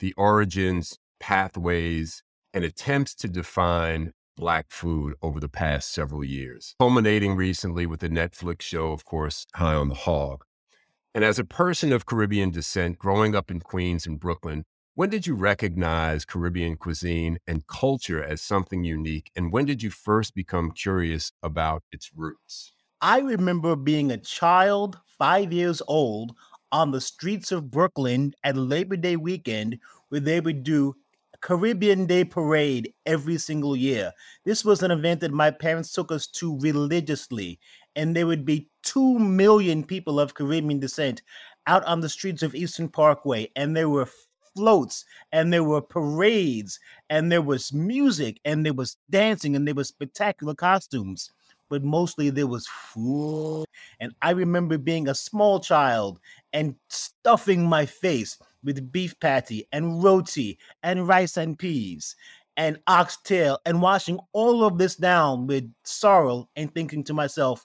the 0.00 0.12
origins, 0.14 0.98
pathways, 1.18 2.22
and 2.52 2.64
attempts 2.64 3.14
to 3.16 3.28
define 3.28 4.12
Black 4.40 4.70
food 4.70 5.14
over 5.20 5.38
the 5.38 5.50
past 5.50 5.92
several 5.92 6.24
years, 6.24 6.74
culminating 6.80 7.36
recently 7.36 7.84
with 7.84 8.00
the 8.00 8.08
Netflix 8.08 8.62
show, 8.62 8.90
of 8.90 9.04
course, 9.04 9.46
High 9.54 9.74
on 9.74 9.90
the 9.90 9.94
Hog. 9.94 10.44
And 11.14 11.22
as 11.22 11.38
a 11.38 11.44
person 11.44 11.92
of 11.92 12.06
Caribbean 12.06 12.50
descent, 12.50 12.98
growing 12.98 13.36
up 13.36 13.50
in 13.50 13.60
Queens 13.60 14.06
and 14.06 14.18
Brooklyn, 14.18 14.64
when 14.94 15.10
did 15.10 15.26
you 15.26 15.34
recognize 15.34 16.24
Caribbean 16.24 16.76
cuisine 16.76 17.36
and 17.46 17.66
culture 17.66 18.24
as 18.24 18.40
something 18.40 18.82
unique? 18.82 19.30
And 19.36 19.52
when 19.52 19.66
did 19.66 19.82
you 19.82 19.90
first 19.90 20.34
become 20.34 20.70
curious 20.70 21.32
about 21.42 21.82
its 21.92 22.10
roots? 22.16 22.72
I 23.02 23.20
remember 23.20 23.76
being 23.76 24.10
a 24.10 24.16
child, 24.16 24.98
five 25.18 25.52
years 25.52 25.82
old, 25.86 26.34
on 26.72 26.92
the 26.92 27.00
streets 27.02 27.52
of 27.52 27.70
Brooklyn 27.70 28.32
at 28.42 28.56
Labor 28.56 28.96
Day 28.96 29.16
weekend, 29.16 29.78
where 30.08 30.20
they 30.20 30.40
would 30.40 30.62
do 30.62 30.94
Caribbean 31.40 32.06
Day 32.06 32.24
Parade 32.24 32.92
every 33.06 33.38
single 33.38 33.74
year. 33.74 34.12
This 34.44 34.64
was 34.64 34.82
an 34.82 34.90
event 34.90 35.20
that 35.20 35.32
my 35.32 35.50
parents 35.50 35.92
took 35.92 36.12
us 36.12 36.26
to 36.28 36.58
religiously, 36.58 37.58
and 37.96 38.14
there 38.14 38.26
would 38.26 38.44
be 38.44 38.68
2 38.82 39.18
million 39.18 39.84
people 39.84 40.20
of 40.20 40.34
Caribbean 40.34 40.80
descent 40.80 41.22
out 41.66 41.84
on 41.84 42.00
the 42.00 42.08
streets 42.08 42.42
of 42.42 42.54
Eastern 42.54 42.88
Parkway, 42.88 43.50
and 43.56 43.76
there 43.76 43.88
were 43.88 44.08
floats, 44.54 45.04
and 45.32 45.52
there 45.52 45.64
were 45.64 45.80
parades, 45.80 46.78
and 47.08 47.30
there 47.30 47.42
was 47.42 47.72
music, 47.72 48.40
and 48.44 48.64
there 48.64 48.74
was 48.74 48.96
dancing, 49.08 49.56
and 49.56 49.66
there 49.66 49.74
was 49.74 49.88
spectacular 49.88 50.54
costumes. 50.54 51.30
But 51.68 51.84
mostly 51.84 52.30
there 52.30 52.48
was 52.48 52.66
food. 52.66 53.64
And 54.00 54.12
I 54.22 54.30
remember 54.30 54.76
being 54.76 55.08
a 55.08 55.14
small 55.14 55.60
child 55.60 56.18
and 56.52 56.74
stuffing 56.88 57.64
my 57.64 57.86
face 57.86 58.36
with 58.62 58.92
beef 58.92 59.18
patty 59.20 59.66
and 59.72 60.02
roti 60.02 60.58
and 60.82 61.06
rice 61.06 61.36
and 61.36 61.58
peas 61.58 62.16
and 62.56 62.78
oxtail 62.86 63.58
and 63.64 63.80
washing 63.80 64.18
all 64.32 64.64
of 64.64 64.78
this 64.78 64.96
down 64.96 65.46
with 65.46 65.72
sorrel 65.84 66.48
and 66.56 66.72
thinking 66.74 67.02
to 67.04 67.14
myself, 67.14 67.64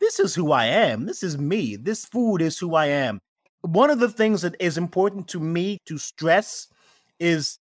this 0.00 0.18
is 0.20 0.34
who 0.34 0.52
I 0.52 0.66
am. 0.66 1.06
This 1.06 1.22
is 1.22 1.38
me. 1.38 1.76
This 1.76 2.04
food 2.04 2.42
is 2.42 2.58
who 2.58 2.74
I 2.74 2.86
am. 2.86 3.20
One 3.62 3.90
of 3.90 3.98
the 3.98 4.10
things 4.10 4.42
that 4.42 4.56
is 4.60 4.78
important 4.78 5.28
to 5.28 5.40
me 5.40 5.78
to 5.86 5.98
stress 5.98 6.68
is 7.18 7.58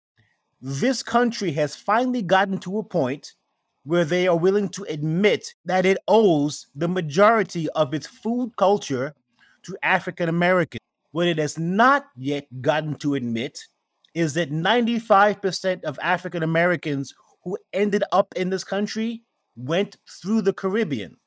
this 0.62 1.04
country 1.04 1.52
has 1.54 1.76
finally 1.76 2.22
gotten 2.22 2.58
to 2.60 2.80
a 2.80 2.84
point 2.84 3.34
where 3.84 4.06
they 4.06 4.28
are 4.28 4.38
willing 4.38 4.70
to 4.70 4.84
admit 4.90 5.54
that 5.66 5.86
it 5.86 5.98
owes 6.08 6.68
the 6.76 6.88
majority 6.88 7.70
of 7.70 7.94
its 7.94 8.08
food 8.08 8.52
culture 8.58 9.14
to 9.64 9.78
African 9.84 10.30
Americans. 10.30 10.79
What 11.12 11.28
it 11.28 11.38
has 11.38 11.58
not 11.58 12.06
yet 12.16 12.48
gotten 12.62 12.96
to 12.96 13.16
admit 13.16 13.60
is 14.14 14.34
that 14.36 14.52
95% 14.52 15.84
of 15.84 16.00
African 16.02 16.44
Americans 16.44 17.14
who 17.44 17.58
ended 17.74 18.04
up 18.12 18.34
in 18.36 18.50
this 18.50 18.64
country 18.64 19.24
went 19.56 19.98
through 20.22 20.42
the 20.42 20.54
Caribbean. 20.54 21.18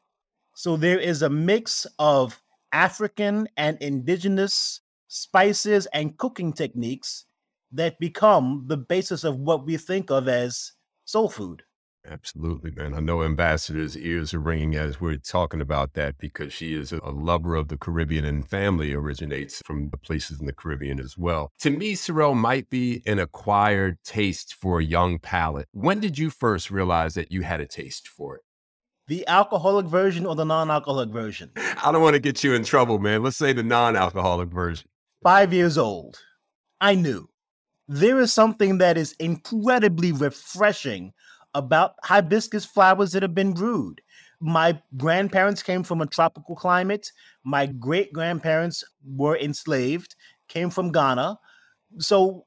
So 0.54 0.76
there 0.76 0.98
is 0.98 1.22
a 1.22 1.30
mix 1.30 1.86
of 1.98 2.40
African 2.72 3.48
and 3.56 3.78
indigenous 3.80 4.80
spices 5.08 5.86
and 5.92 6.16
cooking 6.18 6.52
techniques 6.52 7.26
that 7.72 7.98
become 7.98 8.64
the 8.66 8.76
basis 8.76 9.24
of 9.24 9.38
what 9.38 9.66
we 9.66 9.76
think 9.76 10.10
of 10.10 10.28
as 10.28 10.72
soul 11.04 11.28
food. 11.28 11.62
Absolutely, 12.08 12.72
man. 12.72 12.94
I 12.94 13.00
know 13.00 13.22
Ambassador's 13.22 13.96
ears 13.96 14.34
are 14.34 14.40
ringing 14.40 14.74
as 14.74 15.00
we're 15.00 15.16
talking 15.18 15.60
about 15.60 15.92
that 15.94 16.18
because 16.18 16.52
she 16.52 16.74
is 16.74 16.92
a 16.92 17.10
lover 17.10 17.54
of 17.54 17.68
the 17.68 17.76
Caribbean 17.76 18.24
and 18.24 18.48
family 18.48 18.92
originates 18.92 19.62
from 19.64 19.88
the 19.90 19.96
places 19.96 20.40
in 20.40 20.46
the 20.46 20.52
Caribbean 20.52 20.98
as 20.98 21.16
well. 21.16 21.52
To 21.60 21.70
me, 21.70 21.94
Sorrel 21.94 22.34
might 22.34 22.68
be 22.68 23.02
an 23.06 23.20
acquired 23.20 23.98
taste 24.02 24.54
for 24.54 24.80
a 24.80 24.84
young 24.84 25.20
palate. 25.20 25.68
When 25.72 26.00
did 26.00 26.18
you 26.18 26.30
first 26.30 26.72
realize 26.72 27.14
that 27.14 27.30
you 27.30 27.42
had 27.42 27.60
a 27.60 27.66
taste 27.66 28.08
for 28.08 28.36
it? 28.36 28.42
The 29.06 29.26
alcoholic 29.28 29.86
version 29.86 30.26
or 30.26 30.34
the 30.34 30.44
non 30.44 30.70
alcoholic 30.70 31.10
version? 31.10 31.50
I 31.56 31.92
don't 31.92 32.02
want 32.02 32.14
to 32.14 32.20
get 32.20 32.42
you 32.42 32.54
in 32.54 32.64
trouble, 32.64 32.98
man. 32.98 33.22
Let's 33.22 33.36
say 33.36 33.52
the 33.52 33.62
non 33.62 33.94
alcoholic 33.94 34.48
version. 34.48 34.88
Five 35.22 35.52
years 35.52 35.78
old. 35.78 36.18
I 36.80 36.96
knew 36.96 37.28
there 37.86 38.20
is 38.20 38.32
something 38.32 38.78
that 38.78 38.96
is 38.96 39.12
incredibly 39.20 40.10
refreshing 40.10 41.12
about 41.54 41.94
hibiscus 42.02 42.64
flowers 42.64 43.12
that 43.12 43.22
have 43.22 43.34
been 43.34 43.52
brewed. 43.52 44.00
My 44.40 44.80
grandparents 44.96 45.62
came 45.62 45.82
from 45.82 46.00
a 46.00 46.06
tropical 46.06 46.56
climate. 46.56 47.10
My 47.44 47.66
great 47.66 48.12
grandparents 48.12 48.82
were 49.04 49.36
enslaved, 49.38 50.16
came 50.48 50.70
from 50.70 50.90
Ghana. 50.90 51.38
So, 51.98 52.46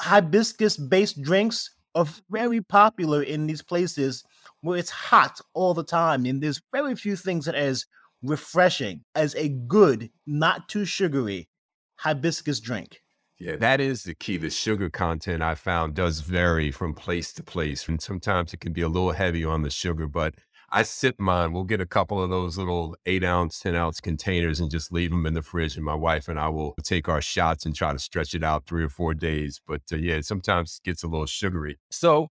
hibiscus 0.00 0.76
based 0.76 1.22
drinks 1.22 1.70
are 1.94 2.06
very 2.30 2.60
popular 2.60 3.22
in 3.22 3.46
these 3.46 3.62
places 3.62 4.24
where 4.62 4.78
it's 4.78 4.90
hot 4.90 5.40
all 5.54 5.74
the 5.74 5.84
time. 5.84 6.26
And 6.26 6.42
there's 6.42 6.60
very 6.72 6.94
few 6.96 7.16
things 7.16 7.44
that 7.46 7.54
as 7.54 7.86
refreshing 8.22 9.04
as 9.14 9.34
a 9.34 9.48
good, 9.48 10.10
not 10.26 10.68
too 10.68 10.84
sugary 10.84 11.48
hibiscus 11.96 12.60
drink. 12.60 13.00
Yeah, 13.38 13.54
that 13.56 13.80
is 13.80 14.02
the 14.02 14.14
key. 14.14 14.36
The 14.36 14.50
sugar 14.50 14.90
content 14.90 15.42
I 15.42 15.54
found 15.54 15.94
does 15.94 16.20
vary 16.20 16.72
from 16.72 16.92
place 16.92 17.32
to 17.34 17.42
place. 17.42 17.88
And 17.88 18.02
sometimes 18.02 18.52
it 18.52 18.60
can 18.60 18.72
be 18.72 18.82
a 18.82 18.88
little 18.88 19.12
heavy 19.12 19.44
on 19.44 19.62
the 19.62 19.70
sugar, 19.70 20.08
but 20.08 20.34
I 20.70 20.82
sip 20.82 21.20
mine. 21.20 21.52
We'll 21.52 21.64
get 21.64 21.80
a 21.80 21.86
couple 21.86 22.22
of 22.22 22.30
those 22.30 22.58
little 22.58 22.96
eight 23.06 23.22
ounce, 23.22 23.60
10 23.60 23.76
ounce 23.76 24.00
containers 24.00 24.58
and 24.58 24.70
just 24.70 24.92
leave 24.92 25.10
them 25.10 25.24
in 25.24 25.34
the 25.34 25.42
fridge. 25.42 25.76
And 25.76 25.84
my 25.84 25.94
wife 25.94 26.28
and 26.28 26.38
I 26.38 26.48
will 26.48 26.74
take 26.82 27.08
our 27.08 27.22
shots 27.22 27.64
and 27.64 27.74
try 27.74 27.92
to 27.92 27.98
stretch 27.98 28.34
it 28.34 28.42
out 28.42 28.66
three 28.66 28.82
or 28.82 28.88
four 28.88 29.14
days. 29.14 29.60
But 29.66 29.82
uh, 29.92 29.96
yeah, 29.96 30.20
sometimes 30.20 30.80
gets 30.84 31.04
a 31.04 31.06
little 31.06 31.26
sugary. 31.26 31.78
So 31.90 32.28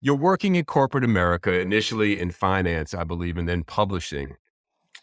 you're 0.00 0.16
working 0.16 0.56
in 0.56 0.64
corporate 0.64 1.04
America, 1.04 1.58
initially 1.58 2.20
in 2.20 2.32
finance, 2.32 2.92
I 2.92 3.04
believe, 3.04 3.36
and 3.36 3.48
then 3.48 3.64
publishing 3.64 4.36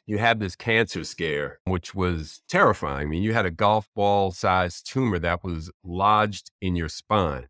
you 0.07 0.17
had 0.19 0.39
this 0.39 0.55
cancer 0.55 1.03
scare, 1.03 1.59
which 1.65 1.95
was 1.95 2.41
terrifying. 2.47 3.07
I 3.07 3.09
mean, 3.09 3.24
you 3.24 3.33
had 3.33 3.45
a 3.45 3.51
golf 3.51 3.89
ball 3.95 4.31
sized 4.31 4.89
tumor 4.89 5.19
that 5.19 5.43
was 5.43 5.71
lodged 5.83 6.51
in 6.62 6.75
your 6.75 6.89
spine. 6.89 7.47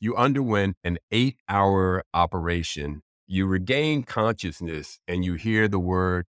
You 0.00 0.14
underwent 0.14 0.76
an 0.84 0.98
eight 1.10 1.38
hour 1.48 2.04
operation. 2.14 3.02
You 3.26 3.46
regain 3.46 4.04
consciousness 4.04 5.00
and 5.08 5.24
you 5.24 5.34
hear 5.34 5.66
the 5.66 5.80
word 5.80 6.26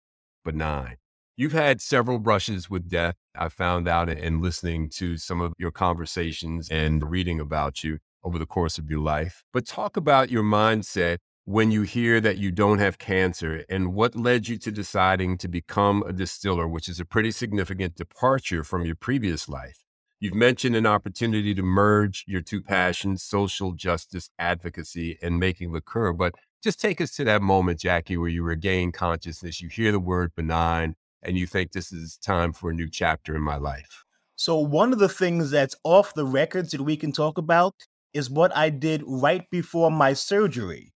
benign. 0.43 0.97
You've 1.35 1.51
had 1.51 1.81
several 1.81 2.19
brushes 2.19 2.69
with 2.69 2.87
death. 2.87 3.15
I 3.35 3.49
found 3.49 3.87
out 3.87 4.07
in 4.07 4.41
listening 4.41 4.89
to 4.91 5.17
some 5.17 5.41
of 5.41 5.53
your 5.57 5.71
conversations 5.71 6.69
and 6.69 7.09
reading 7.09 7.39
about 7.41 7.83
you 7.83 7.97
over 8.23 8.39
the 8.39 8.45
course 8.45 8.77
of 8.77 8.89
your 8.89 9.01
life. 9.01 9.43
But 9.51 9.65
talk 9.65 9.97
about 9.97 10.29
your 10.29 10.43
mindset 10.43 11.17
when 11.45 11.69
you 11.69 11.83
hear 11.83 12.19
that 12.19 12.39
you 12.39 12.51
don't 12.51 12.79
have 12.79 12.97
cancer 12.97 13.63
and 13.69 13.93
what 13.93 14.15
led 14.15 14.47
you 14.47 14.57
to 14.57 14.71
deciding 14.71 15.37
to 15.37 15.47
become 15.47 16.03
a 16.07 16.11
distiller, 16.11 16.67
which 16.67 16.89
is 16.89 16.99
a 16.99 17.05
pretty 17.05 17.29
significant 17.29 17.95
departure 17.95 18.63
from 18.63 18.83
your 18.83 18.95
previous 18.95 19.47
life. 19.47 19.85
You've 20.19 20.33
mentioned 20.33 20.75
an 20.75 20.87
opportunity 20.87 21.53
to 21.53 21.61
merge 21.61 22.23
your 22.27 22.41
two 22.41 22.63
passions, 22.63 23.21
social 23.21 23.73
justice 23.73 24.27
advocacy 24.39 25.19
and 25.21 25.39
making 25.39 25.71
liqueur. 25.71 26.13
But 26.13 26.33
just 26.63 26.81
take 26.81 26.99
us 26.99 27.11
to 27.17 27.23
that 27.25 27.43
moment, 27.43 27.79
Jackie, 27.79 28.17
where 28.17 28.29
you 28.29 28.41
regain 28.41 28.91
consciousness, 28.91 29.61
you 29.61 29.69
hear 29.69 29.91
the 29.91 29.99
word 29.99 30.33
benign, 30.35 30.95
and 31.21 31.37
you 31.37 31.45
think 31.45 31.71
this 31.73 31.91
is 31.91 32.17
time 32.17 32.53
for 32.53 32.71
a 32.71 32.73
new 32.73 32.89
chapter 32.89 33.35
in 33.35 33.43
my 33.43 33.57
life. 33.57 34.03
So, 34.35 34.57
one 34.57 34.93
of 34.93 34.99
the 34.99 35.09
things 35.09 35.51
that's 35.51 35.75
off 35.83 36.15
the 36.15 36.25
records 36.25 36.71
that 36.71 36.81
we 36.81 36.97
can 36.97 37.11
talk 37.11 37.37
about 37.37 37.75
is 38.15 38.31
what 38.31 38.55
I 38.55 38.69
did 38.71 39.03
right 39.05 39.47
before 39.51 39.91
my 39.91 40.13
surgery. 40.13 40.94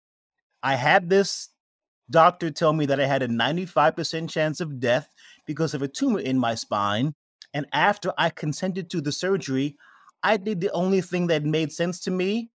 I 0.63 0.75
had 0.75 1.09
this 1.09 1.49
doctor 2.09 2.49
tell 2.51 2.73
me 2.73 2.85
that 2.87 2.99
I 2.99 3.05
had 3.05 3.21
a 3.21 3.27
95% 3.27 4.29
chance 4.29 4.59
of 4.59 4.79
death 4.79 5.09
because 5.45 5.73
of 5.73 5.81
a 5.81 5.87
tumor 5.87 6.19
in 6.19 6.37
my 6.37 6.55
spine. 6.55 7.13
And 7.53 7.65
after 7.73 8.13
I 8.17 8.29
consented 8.29 8.89
to 8.91 9.01
the 9.01 9.11
surgery, 9.11 9.75
I 10.23 10.37
did 10.37 10.59
the 10.59 10.71
only 10.71 11.01
thing 11.01 11.27
that 11.27 11.43
made 11.43 11.71
sense 11.71 11.99
to 12.01 12.11
me, 12.11 12.49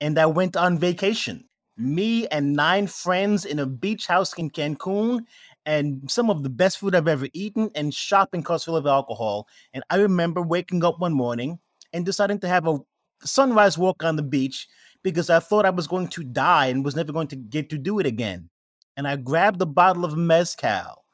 and 0.00 0.18
I 0.18 0.26
went 0.26 0.56
on 0.56 0.78
vacation. 0.78 1.44
Me 1.76 2.26
and 2.28 2.54
nine 2.54 2.86
friends 2.86 3.44
in 3.44 3.58
a 3.58 3.66
beach 3.66 4.06
house 4.06 4.32
in 4.34 4.50
Cancun, 4.50 5.20
and 5.66 6.10
some 6.10 6.30
of 6.30 6.42
the 6.42 6.48
best 6.48 6.78
food 6.78 6.94
I've 6.94 7.08
ever 7.08 7.28
eaten, 7.32 7.70
and 7.74 7.94
shopping 7.94 8.42
costs 8.42 8.64
full 8.64 8.76
of 8.76 8.86
alcohol. 8.86 9.46
And 9.74 9.84
I 9.90 9.96
remember 9.96 10.42
waking 10.42 10.82
up 10.84 10.98
one 10.98 11.12
morning 11.12 11.58
and 11.92 12.04
deciding 12.04 12.40
to 12.40 12.48
have 12.48 12.66
a 12.66 12.78
sunrise 13.22 13.76
walk 13.76 14.02
on 14.02 14.16
the 14.16 14.22
beach 14.22 14.66
because 15.02 15.30
I 15.30 15.38
thought 15.40 15.66
I 15.66 15.70
was 15.70 15.86
going 15.86 16.08
to 16.08 16.24
die 16.24 16.66
and 16.66 16.84
was 16.84 16.96
never 16.96 17.12
going 17.12 17.28
to 17.28 17.36
get 17.36 17.70
to 17.70 17.78
do 17.78 17.98
it 17.98 18.06
again. 18.06 18.48
And 18.96 19.08
I 19.08 19.16
grabbed 19.16 19.62
a 19.62 19.66
bottle 19.66 20.04
of 20.04 20.16
Mezcal, 20.16 21.04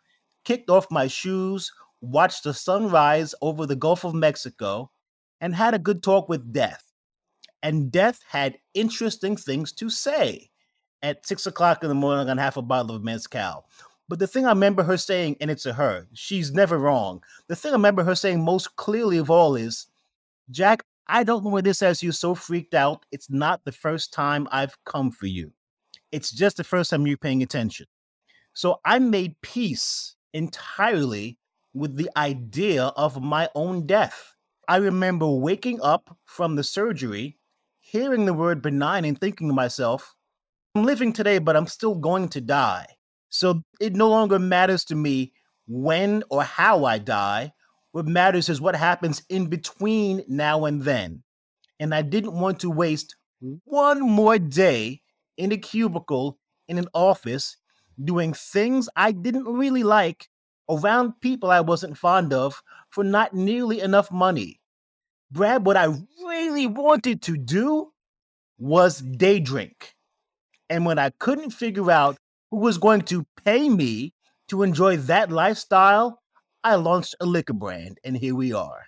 kicked 0.45 0.71
off 0.71 0.91
my 0.91 1.07
shoes, 1.07 1.71
watched 2.01 2.45
the 2.45 2.55
sunrise 2.55 3.35
over 3.43 3.67
the 3.67 3.77
Gulf 3.77 4.05
of 4.05 4.15
Mexico, 4.15 4.91
and 5.41 5.55
had 5.55 5.75
a 5.75 5.79
good 5.79 6.03
talk 6.03 6.29
with 6.29 6.53
Death. 6.53 6.83
And 7.63 7.91
Death 7.91 8.21
had 8.29 8.59
interesting 8.75 9.37
things 9.37 9.73
to 9.73 9.91
say 9.91 10.51
at 11.03 11.27
six 11.27 11.47
o'clock 11.47 11.83
in 11.83 11.89
the 11.89 11.95
morning 11.95 12.29
on 12.29 12.39
half 12.39 12.57
a 12.57 12.63
bottle 12.63 12.97
of 12.97 13.05
Mezcal. 13.05 13.67
But 14.09 14.19
the 14.19 14.27
thing 14.27 14.47
I 14.47 14.51
remember 14.51 14.83
her 14.83 14.97
saying, 14.97 15.37
and 15.41 15.51
it's 15.51 15.67
a 15.67 15.73
her, 15.73 16.07
she's 16.13 16.53
never 16.53 16.79
wrong. 16.79 17.23
The 17.49 17.57
thing 17.57 17.73
I 17.73 17.75
remember 17.75 18.05
her 18.05 18.15
saying 18.15 18.43
most 18.43 18.77
clearly 18.77 19.19
of 19.19 19.31
all 19.31 19.57
is, 19.57 19.87
Jack, 20.51 20.85
I 21.09 21.23
don't 21.25 21.45
know 21.45 21.51
why 21.51 21.61
this 21.61 21.81
has 21.81 22.03
you 22.03 22.13
so 22.13 22.35
freaked 22.35 22.75
out. 22.75 23.07
It's 23.13 23.31
not 23.31 23.65
the 23.65 23.73
first 23.73 24.13
time 24.13 24.49
I've 24.51 24.77
come 24.85 25.11
for 25.11 25.27
you. 25.27 25.53
It's 26.11 26.31
just 26.31 26.57
the 26.57 26.65
first 26.65 26.91
time 26.91 27.07
you're 27.07 27.17
paying 27.17 27.43
attention. 27.43 27.87
So 28.55 28.81
I 28.85 28.99
made 28.99 29.41
peace 29.43 30.17
entirely 30.33 31.39
with 31.75 31.97
the 31.97 32.11
idea 32.17 32.85
of 32.97 33.23
my 33.23 33.49
own 33.55 33.87
death. 33.87 34.35
I 34.69 34.77
remember 34.77 35.29
waking 35.29 35.81
up 35.83 36.17
from 36.25 36.57
the 36.57 36.65
surgery, 36.65 37.39
hearing 37.79 38.25
the 38.27 38.35
word 38.35 38.63
benign, 38.63 39.05
and 39.05 39.21
thinking 39.21 39.49
to 39.49 39.55
myself, 39.55 40.15
I'm 40.75 40.85
living 40.85 41.13
today, 41.13 41.39
but 41.39 41.57
I'm 41.57 41.67
still 41.67 41.95
going 41.95 42.29
to 42.31 42.41
die. 42.41 42.87
So 43.29 43.63
it 43.81 43.95
no 43.95 44.09
longer 44.09 44.39
matters 44.39 44.85
to 44.87 44.95
me 44.95 45.33
when 45.69 46.25
or 46.31 46.43
how 46.43 46.85
I 46.85 46.99
die. 46.99 47.53
What 47.97 48.07
matters 48.07 48.51
is 48.51 48.61
what 48.61 48.77
happens 48.77 49.23
in 49.31 49.47
between 49.47 50.23
now 50.29 50.67
and 50.67 50.83
then. 50.83 51.23
And 51.81 51.95
I 51.95 52.03
didn't 52.03 52.39
want 52.39 52.61
to 52.61 52.69
waste 52.69 53.17
mm-hmm. 53.43 53.55
one 53.65 54.03
more 54.03 54.39
day 54.39 55.01
in 55.39 55.51
a 55.51 55.57
cubicle 55.57 56.39
in 56.69 56.77
an 56.77 56.89
office 56.93 57.57
doing 58.05 58.35
things 58.35 58.91
I 58.97 59.13
didn't 59.13 59.47
really 59.47 59.83
like 59.83 60.29
around 60.69 61.23
people 61.23 61.51
I 61.51 61.61
wasn't 61.61 61.97
fond 61.97 62.35
of 62.35 62.63
for 62.91 63.03
not 63.03 63.33
nearly 63.33 63.81
enough 63.81 64.13
money. 64.13 64.61
Brad, 65.31 65.65
what 65.65 65.79
I 65.79 65.87
really 66.23 66.67
wanted 66.67 67.23
to 67.23 67.39
do 67.39 67.93
was 68.59 69.01
day 69.01 69.41
drink. 69.41 69.95
And 70.69 70.85
when 70.85 70.99
I 70.99 71.13
couldn't 71.19 71.53
figure 71.53 71.91
out 71.91 72.19
who 72.51 72.59
was 72.59 72.77
going 72.77 73.01
to 73.09 73.25
pay 73.43 73.71
me 73.71 74.13
to 74.49 74.65
enjoy 74.65 74.99
that 74.99 75.33
lifestyle, 75.33 76.21
I 76.67 76.75
launched 76.75 77.15
a 77.21 77.27
liquor 77.27 77.53
brand, 77.53 77.99
and 78.03 78.17
here 78.17 78.35
we 78.35 78.53
are. 78.53 78.87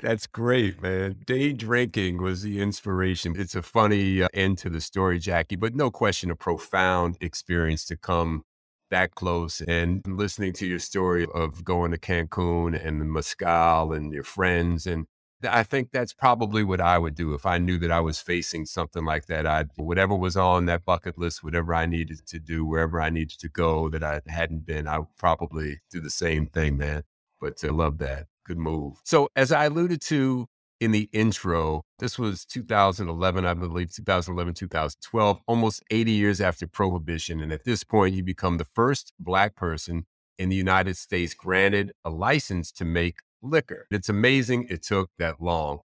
That's 0.00 0.28
great, 0.28 0.80
man. 0.80 1.16
Day 1.26 1.52
drinking 1.52 2.22
was 2.22 2.42
the 2.42 2.60
inspiration. 2.60 3.34
It's 3.36 3.56
a 3.56 3.62
funny 3.62 4.22
uh, 4.22 4.28
end 4.32 4.58
to 4.58 4.70
the 4.70 4.80
story, 4.80 5.18
Jackie, 5.18 5.56
but 5.56 5.74
no 5.74 5.90
question, 5.90 6.30
a 6.30 6.36
profound 6.36 7.16
experience 7.20 7.84
to 7.86 7.96
come 7.96 8.44
that 8.92 9.16
close 9.16 9.60
and 9.62 10.02
listening 10.06 10.52
to 10.52 10.66
your 10.68 10.78
story 10.78 11.26
of 11.34 11.64
going 11.64 11.90
to 11.90 11.98
Cancun 11.98 12.80
and 12.80 13.00
the 13.00 13.04
mezcal 13.04 13.92
and 13.92 14.12
your 14.12 14.22
friends. 14.22 14.86
And 14.86 15.06
I 15.42 15.64
think 15.64 15.90
that's 15.90 16.12
probably 16.12 16.62
what 16.62 16.80
I 16.80 16.96
would 16.96 17.16
do 17.16 17.34
if 17.34 17.44
I 17.44 17.58
knew 17.58 17.80
that 17.80 17.90
I 17.90 17.98
was 17.98 18.20
facing 18.20 18.66
something 18.66 19.04
like 19.04 19.26
that. 19.26 19.48
I'd, 19.48 19.70
whatever 19.74 20.14
was 20.14 20.36
on 20.36 20.66
that 20.66 20.84
bucket 20.84 21.18
list, 21.18 21.42
whatever 21.42 21.74
I 21.74 21.86
needed 21.86 22.24
to 22.24 22.38
do, 22.38 22.64
wherever 22.64 23.00
I 23.00 23.10
needed 23.10 23.40
to 23.40 23.48
go 23.48 23.88
that 23.88 24.04
I 24.04 24.20
hadn't 24.28 24.64
been, 24.64 24.86
I 24.86 25.00
would 25.00 25.16
probably 25.18 25.80
do 25.90 26.00
the 26.00 26.08
same 26.08 26.46
thing, 26.46 26.76
man. 26.76 27.02
But 27.40 27.62
I 27.64 27.68
love 27.68 27.98
that. 27.98 28.26
Good 28.44 28.58
move. 28.58 29.00
So, 29.04 29.28
as 29.36 29.52
I 29.52 29.64
alluded 29.64 30.00
to 30.02 30.46
in 30.80 30.92
the 30.92 31.08
intro, 31.12 31.82
this 31.98 32.18
was 32.18 32.44
2011, 32.44 33.46
I 33.46 33.54
believe, 33.54 33.92
2011, 33.92 34.54
2012, 34.54 35.40
almost 35.46 35.82
80 35.90 36.10
years 36.12 36.40
after 36.40 36.66
Prohibition. 36.66 37.40
And 37.40 37.52
at 37.52 37.64
this 37.64 37.82
point, 37.82 38.14
you 38.14 38.22
become 38.22 38.58
the 38.58 38.66
first 38.74 39.12
Black 39.18 39.56
person 39.56 40.06
in 40.38 40.48
the 40.48 40.56
United 40.56 40.96
States 40.96 41.34
granted 41.34 41.92
a 42.04 42.10
license 42.10 42.70
to 42.72 42.84
make 42.84 43.16
liquor. 43.42 43.86
It's 43.90 44.08
amazing 44.08 44.66
it 44.68 44.82
took 44.82 45.10
that 45.18 45.40
long. 45.40 45.80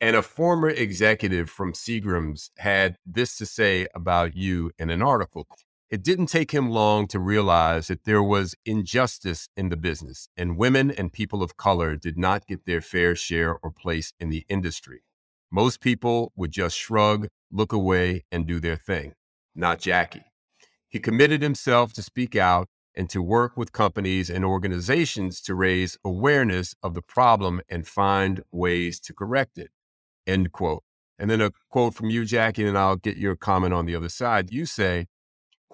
And 0.00 0.16
a 0.16 0.22
former 0.22 0.68
executive 0.68 1.48
from 1.48 1.72
Seagram's 1.72 2.50
had 2.58 2.96
this 3.06 3.36
to 3.38 3.46
say 3.46 3.86
about 3.94 4.36
you 4.36 4.72
in 4.78 4.90
an 4.90 5.00
article. 5.00 5.46
It 5.90 6.02
didn't 6.02 6.26
take 6.26 6.50
him 6.50 6.70
long 6.70 7.06
to 7.08 7.18
realize 7.18 7.88
that 7.88 8.04
there 8.04 8.22
was 8.22 8.54
injustice 8.64 9.48
in 9.56 9.68
the 9.68 9.76
business, 9.76 10.28
and 10.36 10.56
women 10.56 10.90
and 10.90 11.12
people 11.12 11.42
of 11.42 11.56
color 11.56 11.96
did 11.96 12.18
not 12.18 12.46
get 12.46 12.64
their 12.64 12.80
fair 12.80 13.14
share 13.14 13.58
or 13.62 13.70
place 13.70 14.12
in 14.18 14.30
the 14.30 14.44
industry. 14.48 15.04
Most 15.52 15.80
people 15.80 16.32
would 16.36 16.50
just 16.50 16.76
shrug, 16.76 17.28
look 17.52 17.72
away, 17.72 18.24
and 18.32 18.46
do 18.46 18.60
their 18.60 18.76
thing. 18.76 19.12
Not 19.54 19.78
Jackie. 19.78 20.24
He 20.88 20.98
committed 20.98 21.42
himself 21.42 21.92
to 21.92 22.02
speak 22.02 22.34
out 22.34 22.68
and 22.96 23.10
to 23.10 23.22
work 23.22 23.56
with 23.56 23.72
companies 23.72 24.30
and 24.30 24.44
organizations 24.44 25.40
to 25.42 25.54
raise 25.54 25.98
awareness 26.04 26.74
of 26.82 26.94
the 26.94 27.02
problem 27.02 27.60
and 27.68 27.86
find 27.86 28.42
ways 28.50 28.98
to 29.00 29.12
correct 29.12 29.58
it. 29.58 29.70
End 30.26 30.50
quote. 30.52 30.82
And 31.18 31.30
then 31.30 31.40
a 31.40 31.52
quote 31.70 31.94
from 31.94 32.10
you, 32.10 32.24
Jackie, 32.24 32.66
and 32.66 32.78
I'll 32.78 32.96
get 32.96 33.16
your 33.16 33.36
comment 33.36 33.74
on 33.74 33.86
the 33.86 33.94
other 33.94 34.08
side. 34.08 34.52
You 34.52 34.66
say, 34.66 35.06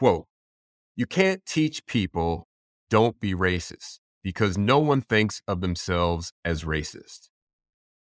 Quote, 0.00 0.24
you 0.96 1.04
can't 1.04 1.44
teach 1.44 1.84
people 1.84 2.48
don't 2.88 3.20
be 3.20 3.34
racist 3.34 3.98
because 4.24 4.56
no 4.56 4.78
one 4.78 5.02
thinks 5.02 5.42
of 5.46 5.60
themselves 5.60 6.32
as 6.42 6.64
racist. 6.64 7.28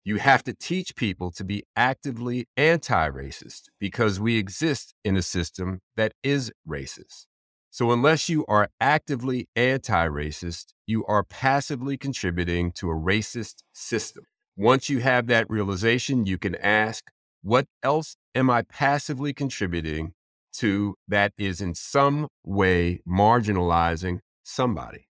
You 0.05 0.19
have 0.19 0.45
to 0.45 0.53
teach 0.53 0.95
people 0.95 1.31
to 1.31 1.43
be 1.43 1.65
actively 1.75 2.49
anti 2.55 3.09
racist 3.09 3.71
because 3.81 4.21
we 4.21 4.37
exist 4.37 4.93
in 5.07 5.17
a 5.17 5.23
system 5.23 5.81
that 5.97 6.13
is 6.23 6.53
racist. 6.69 7.25
So, 7.71 7.91
unless 7.93 8.29
you 8.29 8.45
are 8.45 8.69
actively 8.79 9.49
anti 9.57 10.07
racist, 10.07 10.75
you 10.87 11.03
are 11.07 11.25
passively 11.25 11.97
contributing 11.97 12.73
to 12.73 12.91
a 12.91 12.95
racist 12.95 13.63
system. 13.73 14.25
Once 14.55 14.91
you 14.91 14.99
have 14.99 15.29
that 15.29 15.49
realization, 15.49 16.27
you 16.27 16.37
can 16.37 16.57
ask, 16.57 17.11
what 17.43 17.65
else 17.83 18.17
am 18.35 18.51
I 18.51 18.61
passively 18.61 19.33
contributing 19.33 20.13
to 20.59 20.97
that 21.09 21.33
is 21.39 21.61
in 21.61 21.75
some 21.75 22.29
way 22.45 23.01
marginalizing 23.09 24.21
somebody. 24.43 25.09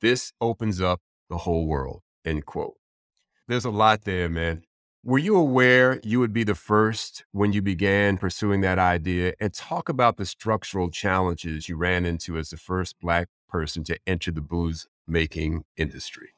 This 0.00 0.32
opens 0.40 0.80
up 0.80 1.00
the 1.30 1.38
whole 1.38 1.66
world, 1.66 2.02
end 2.24 2.46
quote. 2.46 2.74
There's 3.48 3.64
a 3.64 3.70
lot 3.70 4.02
there, 4.04 4.28
man. 4.28 4.62
Were 5.04 5.18
you 5.18 5.36
aware 5.36 6.00
you 6.04 6.20
would 6.20 6.32
be 6.32 6.44
the 6.44 6.54
first 6.54 7.24
when 7.32 7.52
you 7.52 7.60
began 7.60 8.18
pursuing 8.18 8.60
that 8.60 8.78
idea? 8.78 9.34
And 9.40 9.52
talk 9.52 9.88
about 9.88 10.16
the 10.16 10.24
structural 10.24 10.90
challenges 10.90 11.68
you 11.68 11.76
ran 11.76 12.04
into 12.04 12.38
as 12.38 12.50
the 12.50 12.56
first 12.56 13.00
Black 13.00 13.28
person 13.48 13.82
to 13.84 13.98
enter 14.06 14.30
the 14.30 14.40
booze 14.40 14.86
making 15.08 15.64
industry. 15.76 16.30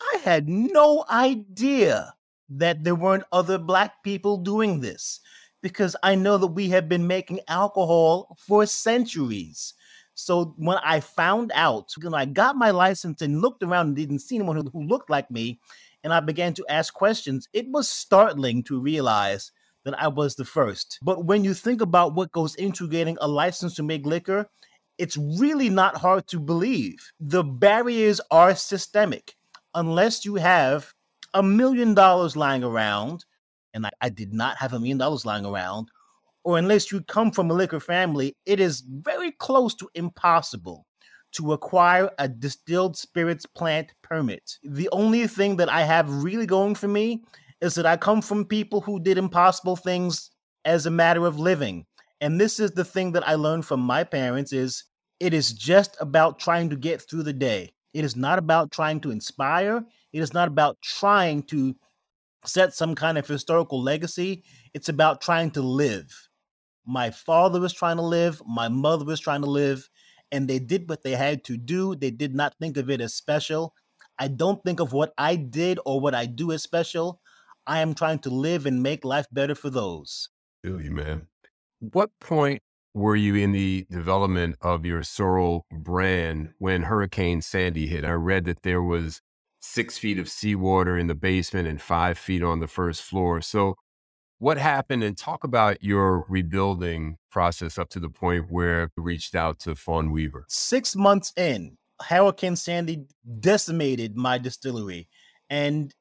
I 0.00 0.18
had 0.24 0.48
no 0.48 1.04
idea 1.10 2.14
that 2.48 2.84
there 2.84 2.94
weren't 2.94 3.24
other 3.30 3.58
Black 3.58 4.02
people 4.02 4.38
doing 4.38 4.80
this 4.80 5.20
because 5.62 5.96
I 6.02 6.14
know 6.14 6.38
that 6.38 6.48
we 6.48 6.68
have 6.70 6.88
been 6.88 7.06
making 7.06 7.40
alcohol 7.48 8.36
for 8.38 8.66
centuries. 8.66 9.74
So 10.14 10.54
when 10.56 10.78
I 10.84 11.00
found 11.00 11.50
out, 11.54 11.92
when 12.00 12.14
I 12.14 12.26
got 12.26 12.56
my 12.56 12.70
license 12.70 13.22
and 13.22 13.40
looked 13.40 13.62
around 13.62 13.88
and 13.88 13.96
didn't 13.96 14.18
see 14.20 14.36
anyone 14.36 14.56
who, 14.56 14.70
who 14.70 14.82
looked 14.84 15.10
like 15.10 15.30
me, 15.30 15.60
and 16.04 16.12
I 16.12 16.20
began 16.20 16.54
to 16.54 16.64
ask 16.68 16.92
questions, 16.92 17.48
it 17.52 17.68
was 17.70 17.88
startling 17.88 18.62
to 18.64 18.80
realize 18.80 19.52
that 19.84 20.00
I 20.00 20.08
was 20.08 20.34
the 20.34 20.44
first. 20.44 20.98
But 21.02 21.24
when 21.24 21.44
you 21.44 21.54
think 21.54 21.80
about 21.80 22.14
what 22.14 22.32
goes 22.32 22.54
into 22.56 22.88
getting 22.88 23.16
a 23.20 23.28
license 23.28 23.74
to 23.76 23.82
make 23.82 24.04
liquor, 24.04 24.46
it's 24.98 25.16
really 25.16 25.70
not 25.70 25.96
hard 25.96 26.26
to 26.28 26.38
believe. 26.38 26.98
The 27.18 27.42
barriers 27.42 28.20
are 28.30 28.54
systemic. 28.54 29.34
Unless 29.74 30.24
you 30.24 30.34
have 30.34 30.92
a 31.32 31.42
million 31.42 31.94
dollars 31.94 32.36
lying 32.36 32.64
around, 32.64 33.24
and 33.74 33.86
I, 33.86 33.90
I 34.00 34.08
did 34.08 34.32
not 34.32 34.56
have 34.56 34.72
a 34.72 34.78
million 34.78 34.98
dollars 34.98 35.26
lying 35.26 35.46
around, 35.46 35.88
or 36.44 36.58
unless 36.58 36.90
you 36.90 37.02
come 37.02 37.30
from 37.30 37.50
a 37.50 37.54
liquor 37.54 37.80
family, 37.80 38.34
it 38.46 38.60
is 38.60 38.80
very 38.80 39.32
close 39.32 39.74
to 39.76 39.88
impossible 39.94 40.86
to 41.32 41.52
acquire 41.52 42.10
a 42.18 42.28
distilled 42.28 42.96
spirits 42.96 43.46
plant 43.46 43.92
permit. 44.02 44.58
The 44.64 44.88
only 44.90 45.26
thing 45.26 45.56
that 45.56 45.68
I 45.68 45.82
have 45.82 46.24
really 46.24 46.46
going 46.46 46.74
for 46.74 46.88
me 46.88 47.22
is 47.60 47.74
that 47.74 47.86
I 47.86 47.96
come 47.96 48.22
from 48.22 48.44
people 48.44 48.80
who 48.80 48.98
did 48.98 49.18
impossible 49.18 49.76
things 49.76 50.30
as 50.64 50.86
a 50.86 50.90
matter 50.90 51.26
of 51.26 51.38
living. 51.38 51.86
And 52.20 52.40
this 52.40 52.58
is 52.58 52.72
the 52.72 52.84
thing 52.84 53.12
that 53.12 53.26
I 53.26 53.34
learned 53.34 53.64
from 53.64 53.80
my 53.80 54.04
parents 54.04 54.52
is 54.52 54.84
it 55.20 55.34
is 55.34 55.52
just 55.52 55.96
about 56.00 56.38
trying 56.38 56.70
to 56.70 56.76
get 56.76 57.02
through 57.02 57.22
the 57.22 57.32
day. 57.32 57.72
It 57.94 58.04
is 58.04 58.16
not 58.16 58.38
about 58.38 58.70
trying 58.70 59.00
to 59.00 59.10
inspire. 59.10 59.84
It 60.12 60.20
is 60.20 60.32
not 60.32 60.48
about 60.48 60.78
trying 60.82 61.42
to 61.44 61.74
set 62.44 62.74
some 62.74 62.94
kind 62.94 63.18
of 63.18 63.26
historical 63.26 63.82
legacy. 63.82 64.44
It's 64.74 64.88
about 64.88 65.20
trying 65.20 65.50
to 65.52 65.62
live. 65.62 66.10
My 66.86 67.10
father 67.10 67.60
was 67.60 67.72
trying 67.72 67.96
to 67.96 68.02
live, 68.02 68.40
my 68.46 68.68
mother 68.68 69.04
was 69.04 69.20
trying 69.20 69.42
to 69.42 69.50
live, 69.50 69.88
and 70.32 70.48
they 70.48 70.58
did 70.58 70.88
what 70.88 71.02
they 71.02 71.12
had 71.12 71.44
to 71.44 71.56
do. 71.56 71.94
They 71.94 72.10
did 72.10 72.34
not 72.34 72.54
think 72.58 72.76
of 72.76 72.90
it 72.90 73.00
as 73.00 73.14
special. 73.14 73.74
I 74.18 74.28
don't 74.28 74.62
think 74.64 74.80
of 74.80 74.92
what 74.92 75.12
I 75.16 75.36
did 75.36 75.78
or 75.84 76.00
what 76.00 76.14
I 76.14 76.26
do 76.26 76.52
as 76.52 76.62
special. 76.62 77.20
I 77.66 77.80
am 77.80 77.94
trying 77.94 78.18
to 78.20 78.30
live 78.30 78.66
and 78.66 78.82
make 78.82 79.04
life 79.04 79.26
better 79.32 79.54
for 79.54 79.70
those. 79.70 80.28
Feel 80.62 80.80
you, 80.80 80.90
man. 80.90 81.26
What 81.80 82.10
point 82.20 82.62
were 82.94 83.16
you 83.16 83.34
in 83.34 83.52
the 83.52 83.86
development 83.90 84.56
of 84.60 84.84
your 84.84 85.02
sorrel 85.02 85.66
brand 85.70 86.52
when 86.58 86.82
Hurricane 86.82 87.40
Sandy 87.40 87.86
hit? 87.86 88.04
I 88.04 88.12
read 88.12 88.44
that 88.46 88.62
there 88.62 88.82
was 88.82 89.20
six 89.60 89.98
feet 89.98 90.18
of 90.18 90.28
seawater 90.28 90.98
in 90.98 91.06
the 91.06 91.14
basement 91.14 91.68
and 91.68 91.80
five 91.80 92.18
feet 92.18 92.42
on 92.42 92.60
the 92.60 92.66
first 92.66 93.02
floor. 93.02 93.40
So, 93.40 93.76
what 94.38 94.56
happened? 94.56 95.04
And 95.04 95.16
talk 95.16 95.44
about 95.44 95.82
your 95.82 96.24
rebuilding 96.28 97.18
process 97.30 97.78
up 97.78 97.90
to 97.90 98.00
the 98.00 98.08
point 98.08 98.46
where 98.50 98.90
you 98.96 99.02
reached 99.02 99.34
out 99.34 99.58
to 99.60 99.74
Fawn 99.74 100.10
Weaver. 100.10 100.46
Six 100.48 100.96
months 100.96 101.32
in, 101.36 101.76
Hurricane 102.00 102.56
Sandy 102.56 103.04
decimated 103.40 104.16
my 104.16 104.38
distillery, 104.38 105.08
and 105.50 105.94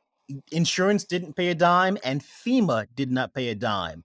insurance 0.51 1.03
didn't 1.03 1.35
pay 1.35 1.49
a 1.49 1.55
dime, 1.55 1.97
and 2.03 2.23
FEMA 2.23 2.87
did 2.95 3.11
not 3.11 3.33
pay 3.33 3.49
a 3.49 3.55
dime 3.55 4.03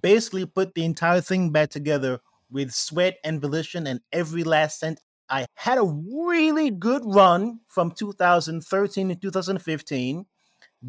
basically 0.00 0.46
put 0.46 0.74
the 0.74 0.84
entire 0.84 1.20
thing 1.20 1.50
back 1.50 1.70
together 1.70 2.20
with 2.50 2.72
sweat 2.72 3.18
and 3.24 3.40
volition 3.40 3.86
and 3.86 4.00
every 4.12 4.44
last 4.44 4.78
cent. 4.78 5.00
I 5.32 5.46
had 5.54 5.78
a 5.78 5.84
really 5.84 6.70
good 6.70 7.02
run 7.06 7.60
from 7.68 7.90
2013 7.92 9.08
to 9.08 9.14
2015, 9.14 10.26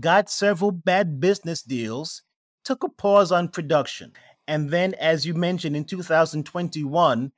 got 0.01 0.29
several 0.29 0.71
bad 0.71 1.21
business 1.21 1.61
deals, 1.61 2.23
took 2.65 2.83
a 2.83 2.89
pause 2.89 3.31
on 3.31 3.47
production. 3.47 4.11
And 4.45 4.69
then, 4.69 4.95
as 4.95 5.25
you 5.25 5.33
mentioned, 5.33 5.77
in 5.77 5.85
2021, 5.85 7.31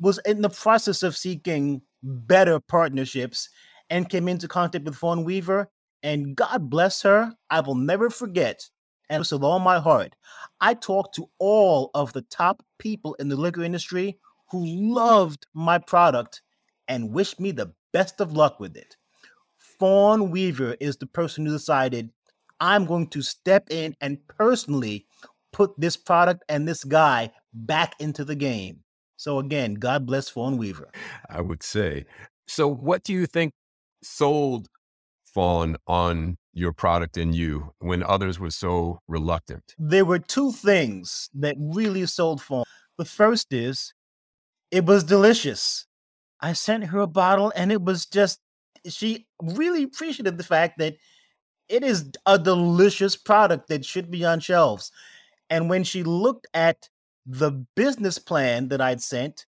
was 0.00 0.18
in 0.26 0.42
the 0.42 0.50
process 0.50 1.02
of 1.02 1.16
seeking 1.16 1.80
better 2.02 2.60
partnerships 2.60 3.48
and 3.88 4.10
came 4.10 4.28
into 4.28 4.46
contact 4.46 4.84
with 4.84 4.96
Fawn 4.96 5.24
Weaver. 5.24 5.70
And 6.02 6.36
God 6.36 6.68
bless 6.68 7.00
her, 7.02 7.32
I 7.48 7.60
will 7.60 7.74
never 7.74 8.10
forget 8.10 8.68
and 9.10 9.18
with 9.18 9.42
all 9.42 9.58
my 9.58 9.80
heart, 9.80 10.14
I 10.60 10.74
talked 10.74 11.16
to 11.16 11.28
all 11.40 11.90
of 11.94 12.12
the 12.12 12.22
top 12.22 12.62
people 12.78 13.14
in 13.14 13.28
the 13.28 13.36
liquor 13.36 13.64
industry 13.64 14.18
who 14.50 14.64
loved 14.64 15.46
my 15.52 15.78
product 15.78 16.42
and 16.90 17.12
wished 17.12 17.40
me 17.40 17.52
the 17.52 17.72
best 17.92 18.20
of 18.20 18.32
luck 18.32 18.60
with 18.60 18.76
it. 18.76 18.96
Fawn 19.78 20.30
Weaver 20.30 20.76
is 20.80 20.98
the 20.98 21.06
person 21.06 21.46
who 21.46 21.52
decided 21.52 22.10
I'm 22.60 22.84
going 22.84 23.06
to 23.08 23.22
step 23.22 23.68
in 23.70 23.94
and 24.02 24.18
personally 24.28 25.06
put 25.52 25.72
this 25.78 25.96
product 25.96 26.44
and 26.48 26.68
this 26.68 26.84
guy 26.84 27.30
back 27.54 27.94
into 27.98 28.24
the 28.24 28.34
game. 28.34 28.80
So 29.16 29.38
again, 29.38 29.74
God 29.74 30.04
bless 30.04 30.28
Fawn 30.28 30.58
Weaver. 30.58 30.90
I 31.30 31.40
would 31.40 31.62
say. 31.62 32.04
So 32.46 32.68
what 32.68 33.04
do 33.04 33.12
you 33.12 33.26
think 33.26 33.52
sold 34.02 34.68
Fawn 35.24 35.76
on 35.86 36.36
your 36.52 36.72
product 36.72 37.16
and 37.16 37.34
you 37.34 37.72
when 37.78 38.02
others 38.02 38.38
were 38.38 38.50
so 38.50 38.98
reluctant? 39.08 39.74
There 39.78 40.04
were 40.04 40.18
two 40.18 40.52
things 40.52 41.30
that 41.34 41.56
really 41.58 42.04
sold 42.06 42.42
Fawn. 42.42 42.64
The 42.98 43.04
first 43.04 43.52
is 43.52 43.94
it 44.70 44.84
was 44.84 45.04
delicious. 45.04 45.86
I 46.40 46.52
sent 46.54 46.84
her 46.84 47.00
a 47.00 47.06
bottle 47.06 47.52
and 47.54 47.70
it 47.70 47.82
was 47.82 48.06
just, 48.06 48.40
she 48.86 49.26
really 49.42 49.82
appreciated 49.82 50.38
the 50.38 50.44
fact 50.44 50.78
that 50.78 50.96
it 51.68 51.84
is 51.84 52.10
a 52.26 52.38
delicious 52.38 53.16
product 53.16 53.68
that 53.68 53.84
should 53.84 54.10
be 54.10 54.24
on 54.24 54.40
shelves. 54.40 54.90
And 55.48 55.68
when 55.68 55.84
she 55.84 56.02
looked 56.02 56.46
at 56.54 56.88
the 57.26 57.52
business 57.76 58.18
plan 58.18 58.68
that 58.68 58.80
I'd 58.80 59.02
sent, 59.02 59.46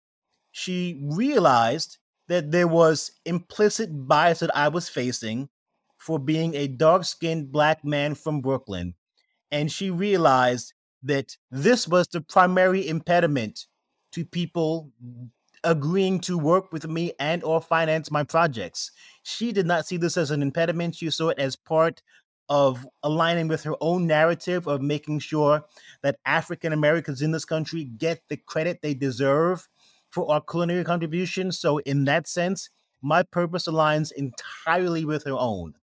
she 0.52 1.00
realized 1.04 1.98
that 2.28 2.52
there 2.52 2.68
was 2.68 3.12
implicit 3.26 3.90
bias 4.08 4.40
that 4.40 4.56
I 4.56 4.70
was 4.70 4.90
facing 4.90 5.50
for 5.98 6.20
being 6.20 6.56
a 6.56 6.68
dark 6.68 7.04
skinned 7.04 7.52
black 7.52 7.84
man 7.84 8.16
from 8.16 8.42
Brooklyn. 8.42 8.96
And 9.52 9.72
she 9.72 9.90
realized 9.90 10.74
that 11.04 11.38
this 11.52 11.88
was 11.88 12.08
the 12.08 12.22
primary 12.22 12.88
impediment 12.88 13.66
to 14.14 14.26
people 14.26 14.92
agreeing 15.64 16.20
to 16.22 16.38
work 16.38 16.72
with 16.72 16.88
me 16.88 17.14
and 17.20 17.44
or 17.44 17.62
finance 17.62 18.12
my 18.12 18.24
projects. 18.24 18.92
She 19.24 19.52
did 19.52 19.66
not 19.66 19.86
see 19.86 19.98
this 19.98 20.18
as 20.18 20.32
an 20.32 20.42
impediment. 20.42 20.96
She 20.96 21.10
saw 21.10 21.30
it 21.30 21.40
as 21.40 21.56
part 21.56 22.02
of 22.50 22.88
aligning 23.04 23.48
with 23.48 23.64
her 23.64 23.76
own 23.82 24.08
narrative 24.08 24.68
of 24.68 24.82
making 24.82 25.20
sure 25.20 25.66
that 26.02 26.18
African 26.26 26.72
Americans 26.72 27.22
in 27.22 27.32
this 27.32 27.46
country 27.46 27.84
get 27.84 28.22
the 28.30 28.38
credit 28.38 28.82
they 28.82 28.94
deserve 28.94 29.68
for 30.10 30.32
our 30.32 30.42
culinary 30.42 30.84
contributions. 30.84 31.60
So 31.60 31.80
in 31.80 32.06
that 32.06 32.28
sense, 32.28 32.70
my 33.02 33.24
purpose 33.24 33.68
aligns 33.68 34.12
entirely 34.12 35.06
with 35.06 35.24
her 35.26 35.36
own. 35.38 35.74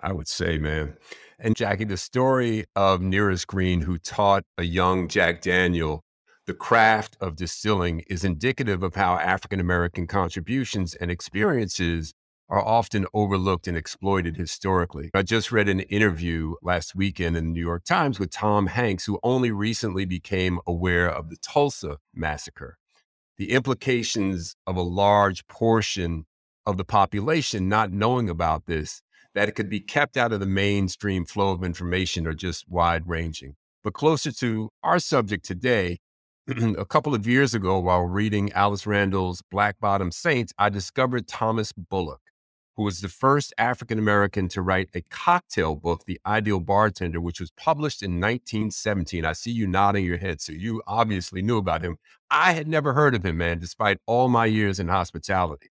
I 0.00 0.12
would 0.12 0.28
say, 0.28 0.58
man. 0.58 0.96
And 1.38 1.54
Jackie, 1.54 1.84
the 1.84 1.96
story 1.96 2.64
of 2.74 3.00
Nearest 3.02 3.46
Green, 3.46 3.82
who 3.82 3.98
taught 3.98 4.44
a 4.56 4.62
young 4.62 5.08
Jack 5.08 5.42
Daniel 5.42 6.02
the 6.50 6.54
craft 6.54 7.16
of 7.20 7.36
distilling, 7.36 8.02
is 8.08 8.24
indicative 8.24 8.82
of 8.82 8.96
how 8.96 9.14
African 9.14 9.60
American 9.60 10.08
contributions 10.08 10.96
and 10.96 11.08
experiences 11.08 12.12
are 12.48 12.60
often 12.60 13.06
overlooked 13.14 13.68
and 13.68 13.76
exploited 13.76 14.36
historically. 14.36 15.12
I 15.14 15.22
just 15.22 15.52
read 15.52 15.68
an 15.68 15.78
interview 15.78 16.54
last 16.60 16.96
weekend 16.96 17.36
in 17.36 17.44
the 17.44 17.52
New 17.52 17.60
York 17.60 17.84
Times 17.84 18.18
with 18.18 18.32
Tom 18.32 18.66
Hanks, 18.66 19.04
who 19.04 19.20
only 19.22 19.52
recently 19.52 20.04
became 20.04 20.58
aware 20.66 21.08
of 21.08 21.30
the 21.30 21.36
Tulsa 21.36 21.98
massacre. 22.12 22.78
The 23.38 23.52
implications 23.52 24.56
of 24.66 24.74
a 24.74 24.82
large 24.82 25.46
portion 25.46 26.24
of 26.66 26.78
the 26.78 26.84
population 26.84 27.68
not 27.68 27.92
knowing 27.92 28.28
about 28.28 28.66
this 28.66 29.02
that 29.36 29.48
it 29.48 29.54
could 29.54 29.70
be 29.70 29.78
kept 29.78 30.16
out 30.16 30.32
of 30.32 30.40
the 30.40 30.46
mainstream 30.46 31.26
flow 31.26 31.52
of 31.52 31.62
information 31.62 32.26
are 32.26 32.34
just 32.34 32.68
wide 32.68 33.04
ranging. 33.06 33.54
But 33.84 33.92
closer 33.92 34.32
to 34.32 34.70
our 34.82 34.98
subject 34.98 35.44
today, 35.44 36.00
a 36.78 36.86
couple 36.86 37.14
of 37.14 37.26
years 37.26 37.54
ago, 37.54 37.78
while 37.78 38.02
reading 38.02 38.52
Alice 38.52 38.86
Randall's 38.86 39.42
Black 39.50 39.78
Bottom 39.78 40.10
Saints, 40.10 40.52
I 40.58 40.70
discovered 40.70 41.28
Thomas 41.28 41.70
Bullock, 41.72 42.22
who 42.76 42.84
was 42.84 43.00
the 43.00 43.08
first 43.08 43.52
African 43.58 43.98
American 43.98 44.48
to 44.48 44.62
write 44.62 44.88
a 44.94 45.02
cocktail 45.10 45.76
book, 45.76 46.04
The 46.06 46.18
Ideal 46.26 46.60
Bartender, 46.60 47.20
which 47.20 47.40
was 47.40 47.50
published 47.50 48.02
in 48.02 48.12
1917. 48.12 49.24
I 49.24 49.34
see 49.34 49.50
you 49.50 49.66
nodding 49.66 50.04
your 50.04 50.16
head, 50.16 50.40
so 50.40 50.52
you 50.52 50.82
obviously 50.86 51.42
knew 51.42 51.58
about 51.58 51.82
him. 51.82 51.98
I 52.30 52.52
had 52.52 52.66
never 52.66 52.94
heard 52.94 53.14
of 53.14 53.24
him, 53.24 53.36
man, 53.36 53.58
despite 53.58 53.98
all 54.06 54.28
my 54.28 54.46
years 54.46 54.80
in 54.80 54.88
hospitality. 54.88 55.68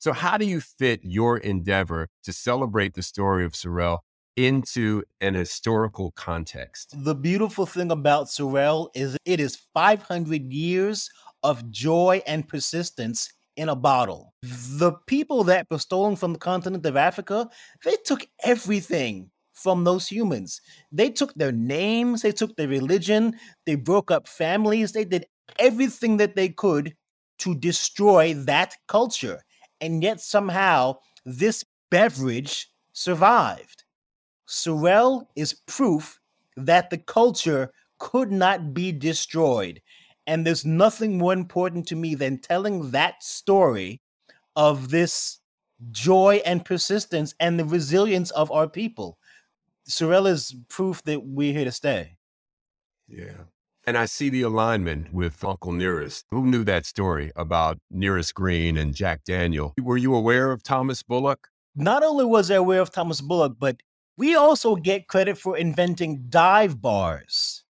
So, 0.00 0.12
how 0.12 0.36
do 0.36 0.44
you 0.44 0.60
fit 0.60 1.00
your 1.04 1.38
endeavor 1.38 2.08
to 2.24 2.32
celebrate 2.32 2.94
the 2.94 3.02
story 3.02 3.44
of 3.44 3.54
Sorrel 3.54 4.04
into 4.38 5.02
an 5.20 5.34
historical 5.34 6.12
context? 6.12 6.94
The 6.96 7.14
beautiful 7.14 7.66
thing 7.66 7.90
about 7.90 8.30
Sorrel 8.30 8.90
is 8.94 9.16
it 9.24 9.40
is 9.40 9.56
500 9.74 10.52
years 10.52 11.10
of 11.42 11.68
joy 11.70 12.22
and 12.26 12.46
persistence 12.46 13.32
in 13.56 13.68
a 13.68 13.74
bottle. 13.74 14.32
The 14.42 14.92
people 15.06 15.42
that 15.44 15.66
were 15.70 15.78
stolen 15.78 16.14
from 16.14 16.34
the 16.34 16.38
continent 16.38 16.86
of 16.86 16.96
Africa, 16.96 17.50
they 17.84 17.96
took 18.04 18.26
everything 18.44 19.30
from 19.52 19.82
those 19.82 20.06
humans. 20.06 20.60
They 20.92 21.10
took 21.10 21.34
their 21.34 21.50
names, 21.50 22.22
they 22.22 22.30
took 22.30 22.54
their 22.54 22.68
religion, 22.68 23.34
they 23.66 23.74
broke 23.74 24.12
up 24.12 24.28
families, 24.28 24.92
they 24.92 25.04
did 25.04 25.26
everything 25.58 26.18
that 26.18 26.36
they 26.36 26.50
could 26.50 26.94
to 27.40 27.56
destroy 27.56 28.34
that 28.34 28.76
culture 28.86 29.42
and 29.80 30.02
yet 30.02 30.20
somehow 30.20 30.96
this 31.24 31.64
beverage 31.90 32.68
survived. 32.92 33.84
Sorrel 34.48 35.30
is 35.36 35.52
proof 35.66 36.18
that 36.56 36.88
the 36.88 36.96
culture 36.96 37.70
could 37.98 38.32
not 38.32 38.72
be 38.72 38.92
destroyed. 38.92 39.82
And 40.26 40.46
there's 40.46 40.64
nothing 40.64 41.18
more 41.18 41.34
important 41.34 41.86
to 41.88 41.96
me 41.96 42.14
than 42.14 42.38
telling 42.38 42.90
that 42.92 43.22
story 43.22 44.00
of 44.56 44.88
this 44.90 45.40
joy 45.90 46.40
and 46.46 46.64
persistence 46.64 47.34
and 47.38 47.58
the 47.58 47.64
resilience 47.64 48.30
of 48.30 48.50
our 48.50 48.66
people. 48.66 49.18
Sorrel 49.86 50.26
is 50.26 50.56
proof 50.68 51.02
that 51.04 51.24
we're 51.24 51.52
here 51.52 51.64
to 51.64 51.72
stay. 51.72 52.16
Yeah. 53.06 53.44
And 53.86 53.96
I 53.96 54.06
see 54.06 54.30
the 54.30 54.42
alignment 54.42 55.12
with 55.12 55.44
Uncle 55.44 55.72
Nearest. 55.72 56.24
Who 56.30 56.46
knew 56.46 56.64
that 56.64 56.86
story 56.86 57.32
about 57.36 57.78
Nearest 57.90 58.34
Green 58.34 58.78
and 58.78 58.94
Jack 58.94 59.24
Daniel? 59.24 59.74
Were 59.80 59.96
you 59.98 60.14
aware 60.14 60.52
of 60.52 60.62
Thomas 60.62 61.02
Bullock? 61.02 61.48
Not 61.74 62.02
only 62.02 62.24
was 62.24 62.50
I 62.50 62.56
aware 62.56 62.80
of 62.80 62.90
Thomas 62.90 63.20
Bullock, 63.20 63.56
but 63.58 63.82
we 64.18 64.34
also 64.34 64.76
get 64.76 65.08
credit 65.08 65.38
for 65.38 65.56
inventing 65.56 66.26
dive 66.28 66.82
bars. 66.82 67.64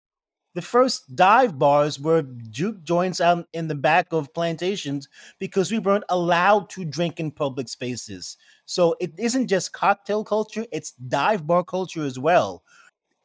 the 0.55 0.61
first 0.61 1.15
dive 1.15 1.59
bars 1.59 1.99
were 1.99 2.23
juke 2.49 2.83
joints 2.83 3.21
out 3.21 3.47
in 3.53 3.67
the 3.67 3.75
back 3.75 4.13
of 4.13 4.33
plantations 4.33 5.09
because 5.39 5.71
we 5.71 5.79
weren't 5.79 6.05
allowed 6.09 6.69
to 6.69 6.85
drink 6.85 7.19
in 7.19 7.31
public 7.31 7.67
spaces. 7.69 8.37
So 8.65 8.95
it 9.01 9.11
isn't 9.19 9.47
just 9.47 9.73
cocktail 9.73 10.23
culture, 10.23 10.65
it's 10.71 10.93
dive 10.93 11.45
bar 11.47 11.63
culture 11.65 12.05
as 12.05 12.19
well. 12.19 12.63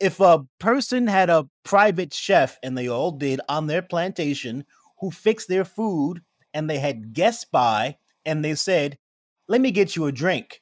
If 0.01 0.21
a 0.21 0.47
person 0.59 1.07
had 1.07 1.31
a 1.31 1.49
private 1.65 2.15
chef, 2.15 2.59
and 2.63 2.77
they 2.77 2.89
all 2.89 3.13
did 3.13 3.41
on 3.49 3.67
their 3.69 3.83
plantation, 3.83 4.65
who 5.01 5.11
fixed 5.11 5.49
their 5.49 5.65
food 5.65 6.23
and 6.55 6.69
they 6.69 6.79
had 6.79 7.15
guests 7.15 7.45
by 7.45 7.99
and 8.25 8.45
they 8.45 8.55
said, 8.57 8.99
Let 9.49 9.61
me 9.61 9.71
get 9.73 9.97
you 9.97 10.07
a 10.07 10.13
drink. 10.13 10.60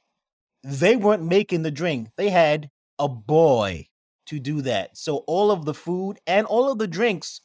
They 0.63 0.97
weren't 0.97 1.23
making 1.23 1.63
the 1.63 1.71
drink, 1.71 2.11
they 2.17 2.31
had 2.31 2.71
a 2.99 3.09
boy 3.09 3.89
to 4.27 4.39
do 4.39 4.63
that. 4.63 4.97
So 4.97 5.19
all 5.27 5.51
of 5.51 5.65
the 5.65 5.75
food 5.75 6.19
and 6.27 6.47
all 6.47 6.71
of 6.71 6.79
the 6.79 6.89
drinks 6.89 7.41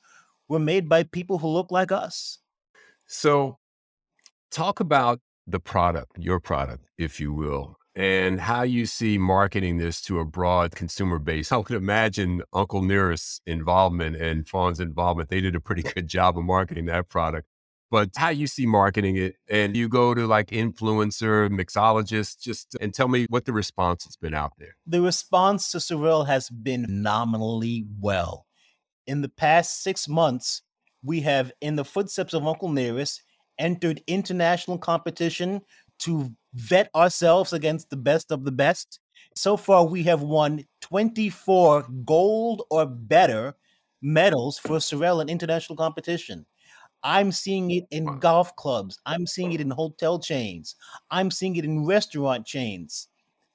were 0.50 0.60
made 0.60 0.90
by 0.90 1.04
people 1.04 1.38
who 1.38 1.48
look 1.48 1.72
like 1.72 1.92
us. 1.92 2.40
So 3.06 3.58
talk 4.52 4.80
about 4.80 5.20
the 5.48 5.60
product, 5.60 6.18
your 6.18 6.40
product, 6.40 6.86
if 6.98 7.20
you 7.20 7.34
will, 7.34 7.78
and 7.96 8.42
how 8.42 8.64
you 8.64 8.86
see 8.86 9.18
marketing 9.18 9.78
this 9.78 10.02
to 10.02 10.20
a 10.20 10.26
broad 10.26 10.72
consumer 10.76 11.20
base. 11.20 11.52
I 11.52 11.58
would 11.58 11.72
imagine 11.72 12.42
Uncle 12.52 12.82
Nearest's 12.82 13.42
involvement 13.46 14.16
and 14.16 14.48
Fawn's 14.48 14.80
involvement, 14.80 15.30
they 15.30 15.42
did 15.42 15.56
a 15.56 15.62
pretty 15.62 15.84
good 15.84 16.08
job 16.08 16.38
of 16.38 16.44
marketing 16.44 16.86
that 16.86 17.10
product 17.10 17.48
but 17.94 18.10
how 18.16 18.30
you 18.30 18.48
see 18.48 18.66
marketing 18.66 19.18
it 19.18 19.36
and 19.48 19.78
you 19.78 19.88
go 19.88 20.16
to 20.16 20.26
like 20.26 20.48
influencer 20.48 21.48
mixologists 21.52 22.42
just 22.42 22.76
and 22.82 22.92
tell 22.92 23.08
me 23.08 23.28
what 23.30 23.46
the 23.46 23.54
response 23.54 24.04
has 24.06 24.16
been 24.16 24.34
out 24.34 24.52
there. 24.58 24.76
The 24.88 25.00
response 25.00 25.72
to 25.74 25.80
Sorel 25.80 26.24
has 26.24 26.50
been 26.50 26.88
nominally 26.90 27.86
well. 28.02 28.48
In 29.06 29.22
the 29.22 29.30
past 29.30 29.84
six 29.84 30.08
months 30.08 30.64
we 31.04 31.22
have 31.22 31.52
in 31.62 31.76
the 31.76 31.86
footsteps 31.86 32.34
of 32.34 32.48
uncle 32.48 32.70
nearest 32.70 33.22
entered 33.60 34.02
international 34.08 34.80
competition 34.80 35.62
to 36.00 36.32
vet 36.56 36.90
ourselves 36.96 37.54
against 37.54 37.92
the 37.92 37.98
best 37.98 38.32
of 38.32 38.44
the 38.44 38.52
best. 38.52 39.00
So 39.36 39.56
far 39.56 39.86
we 39.86 40.02
have 40.02 40.24
won 40.24 40.64
24 40.82 41.86
gold 42.04 42.64
or 42.72 42.88
better 42.88 43.54
medals 44.02 44.58
for 44.58 44.80
Sorel 44.80 45.22
in 45.22 45.30
international 45.30 45.78
competition 45.78 46.48
I'm 47.04 47.32
seeing 47.32 47.72
it 47.72 47.86
in 47.92 48.20
golf 48.20 48.56
clubs. 48.56 48.98
I'm 49.06 49.28
seeing 49.28 49.52
it 49.52 49.62
in 49.62 49.70
hotel 49.70 50.20
chains. 50.20 50.76
I'm 51.12 51.30
seeing 51.30 51.56
it 51.58 51.66
in 51.66 51.86
restaurant 51.86 52.46
chains. 52.46 53.10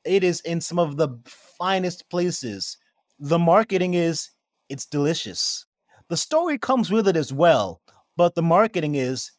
It 0.05 0.23
is 0.23 0.41
in 0.41 0.61
some 0.61 0.79
of 0.79 0.97
the 0.97 1.09
finest 1.27 2.09
places. 2.11 2.77
The 3.19 3.39
marketing 3.39 3.95
is 3.95 4.31
it's 4.69 4.87
delicious. 4.87 5.67
The 6.09 6.17
story 6.17 6.59
comes 6.59 6.91
with 6.91 7.09
it 7.09 7.17
as 7.17 7.33
well, 7.33 7.81
but 8.17 8.35
the 8.35 8.43
marketing 8.43 8.95
is 8.95 9.33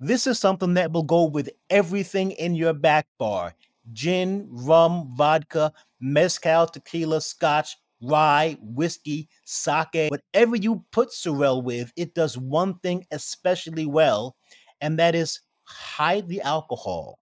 this 0.00 0.26
is 0.26 0.38
something 0.38 0.74
that 0.74 0.92
will 0.92 1.04
go 1.04 1.24
with 1.24 1.48
everything 1.70 2.32
in 2.32 2.54
your 2.54 2.74
back 2.74 3.06
bar 3.18 3.54
gin, 3.92 4.46
rum, 4.48 5.12
vodka, 5.16 5.72
mezcal, 6.00 6.66
tequila, 6.66 7.20
scotch, 7.20 7.76
rye, 8.02 8.56
whiskey, 8.60 9.28
sake, 9.44 10.10
whatever 10.10 10.56
you 10.56 10.84
put 10.90 11.12
Sorel 11.12 11.62
with, 11.62 11.92
it 11.96 12.14
does 12.14 12.36
one 12.36 12.78
thing 12.80 13.06
especially 13.10 13.86
well, 13.86 14.36
and 14.80 14.98
that 14.98 15.14
is 15.14 15.40
hide 15.64 16.28
the 16.28 16.40
alcohol. 16.42 17.18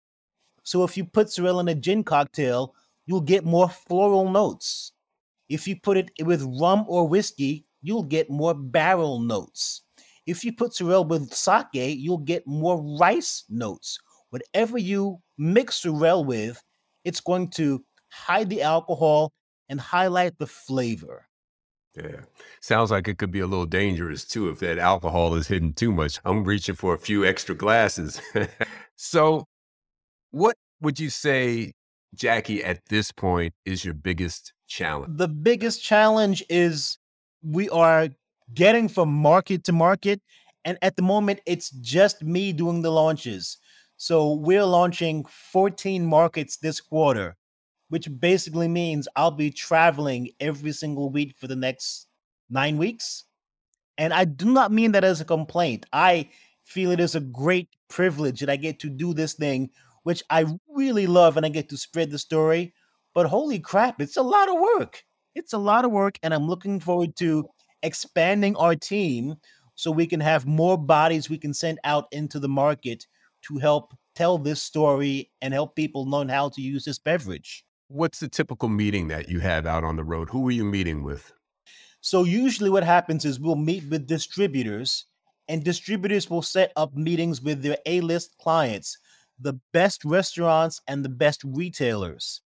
So 0.63 0.83
if 0.83 0.95
you 0.97 1.05
put 1.05 1.29
Sorel 1.29 1.59
in 1.59 1.67
a 1.67 1.75
gin 1.75 2.03
cocktail, 2.03 2.73
you'll 3.05 3.21
get 3.21 3.45
more 3.45 3.69
floral 3.69 4.29
notes. 4.29 4.93
If 5.49 5.67
you 5.67 5.75
put 5.75 5.97
it 5.97 6.11
with 6.23 6.43
rum 6.59 6.85
or 6.87 7.07
whiskey, 7.07 7.65
you'll 7.81 8.03
get 8.03 8.29
more 8.29 8.53
barrel 8.53 9.19
notes. 9.19 9.81
If 10.25 10.43
you 10.43 10.53
put 10.53 10.73
Sorel 10.75 11.05
with 11.05 11.33
sake, 11.33 11.65
you'll 11.73 12.19
get 12.19 12.45
more 12.45 12.81
rice 12.99 13.45
notes. 13.49 13.97
Whatever 14.29 14.77
you 14.77 15.19
mix 15.37 15.77
Sorel 15.77 16.23
with, 16.23 16.61
it's 17.03 17.19
going 17.19 17.49
to 17.51 17.83
hide 18.11 18.49
the 18.49 18.61
alcohol 18.61 19.31
and 19.69 19.79
highlight 19.79 20.37
the 20.37 20.47
flavor. 20.47 21.27
Yeah. 21.95 22.21
Sounds 22.61 22.91
like 22.91 23.07
it 23.07 23.17
could 23.17 23.31
be 23.31 23.39
a 23.39 23.47
little 23.47 23.65
dangerous 23.65 24.25
too 24.25 24.49
if 24.49 24.59
that 24.59 24.77
alcohol 24.77 25.35
is 25.35 25.47
hidden 25.47 25.73
too 25.73 25.91
much. 25.91 26.19
I'm 26.25 26.43
reaching 26.43 26.75
for 26.75 26.93
a 26.93 26.99
few 26.99 27.25
extra 27.25 27.55
glasses. 27.55 28.21
so, 28.95 29.45
what 30.31 30.55
would 30.81 30.99
you 30.99 31.09
say, 31.09 31.73
Jackie, 32.13 32.63
at 32.63 32.79
this 32.89 33.11
point 33.11 33.53
is 33.65 33.83
your 33.83 33.95
biggest 33.95 34.53
challenge? 34.67 35.17
The 35.17 35.27
biggest 35.27 35.83
challenge 35.83 36.43
is 36.49 36.97
we 37.43 37.69
are 37.69 38.09
getting 38.53 38.87
from 38.87 39.11
market 39.11 39.63
to 39.65 39.71
market. 39.71 40.21
And 40.65 40.77
at 40.81 40.95
the 40.95 41.01
moment, 41.01 41.39
it's 41.45 41.71
just 41.71 42.21
me 42.21 42.53
doing 42.53 42.81
the 42.81 42.91
launches. 42.91 43.57
So, 43.97 44.33
we're 44.33 44.65
launching 44.65 45.25
14 45.25 46.05
markets 46.05 46.57
this 46.57 46.79
quarter 46.79 47.35
which 47.89 48.07
basically 48.19 48.67
means 48.67 49.07
I'll 49.15 49.31
be 49.31 49.51
traveling 49.51 50.29
every 50.39 50.71
single 50.71 51.09
week 51.09 51.35
for 51.37 51.47
the 51.47 51.55
next 51.55 52.07
nine 52.49 52.77
weeks. 52.77 53.25
And 53.97 54.13
I 54.13 54.25
do 54.25 54.51
not 54.51 54.71
mean 54.71 54.93
that 54.93 55.03
as 55.03 55.19
a 55.19 55.25
complaint. 55.25 55.85
I 55.91 56.29
feel 56.63 56.91
it 56.91 56.99
is 56.99 57.15
a 57.15 57.19
great 57.19 57.69
privilege 57.89 58.39
that 58.39 58.49
I 58.49 58.55
get 58.55 58.79
to 58.79 58.89
do 58.89 59.13
this 59.13 59.33
thing, 59.33 59.69
which 60.03 60.23
I 60.29 60.45
really 60.69 61.07
love, 61.07 61.35
and 61.35 61.45
I 61.45 61.49
get 61.49 61.69
to 61.69 61.77
spread 61.77 62.11
the 62.11 62.19
story. 62.19 62.73
But 63.13 63.25
holy 63.25 63.59
crap, 63.59 63.99
it's 63.99 64.17
a 64.17 64.21
lot 64.21 64.49
of 64.49 64.55
work. 64.59 65.03
It's 65.35 65.53
a 65.53 65.57
lot 65.57 65.83
of 65.83 65.91
work, 65.91 66.17
and 66.23 66.33
I'm 66.33 66.47
looking 66.47 66.79
forward 66.79 67.15
to 67.17 67.49
expanding 67.83 68.55
our 68.55 68.75
team 68.75 69.35
so 69.75 69.91
we 69.91 70.05
can 70.05 70.19
have 70.19 70.45
more 70.45 70.77
bodies 70.77 71.29
we 71.29 71.37
can 71.37 71.53
send 71.53 71.79
out 71.83 72.05
into 72.11 72.39
the 72.39 72.49
market 72.49 73.07
to 73.43 73.57
help 73.57 73.93
tell 74.15 74.37
this 74.37 74.61
story 74.61 75.31
and 75.41 75.53
help 75.53 75.75
people 75.75 76.09
learn 76.09 76.27
how 76.29 76.49
to 76.49 76.61
use 76.61 76.83
this 76.83 76.99
beverage. 76.99 77.63
What's 77.91 78.19
the 78.19 78.29
typical 78.29 78.69
meeting 78.69 79.07
that 79.07 79.29
you 79.29 79.39
have 79.39 79.65
out 79.65 79.83
on 79.83 79.95
the 79.95 80.03
road? 80.03 80.29
Who 80.29 80.47
are 80.47 80.51
you 80.51 80.63
meeting 80.63 81.01
with? 81.01 81.33
So 82.01 82.23
usually 82.23 82.69
what 82.69 82.83
happens 82.83 83.25
is 83.25 83.39
we'll 83.39 83.55
meet 83.55 83.83
with 83.89 84.05
distributors 84.05 85.05
and 85.47 85.63
distributors 85.63 86.29
will 86.29 86.43
set 86.43 86.71
up 86.75 86.93
meetings 86.93 87.41
with 87.41 87.63
their 87.63 87.77
A-list 87.87 88.35
clients, 88.39 88.95
the 89.39 89.59
best 89.73 90.05
restaurants 90.05 90.79
and 90.87 91.03
the 91.03 91.09
best 91.09 91.43
retailers. 91.43 92.41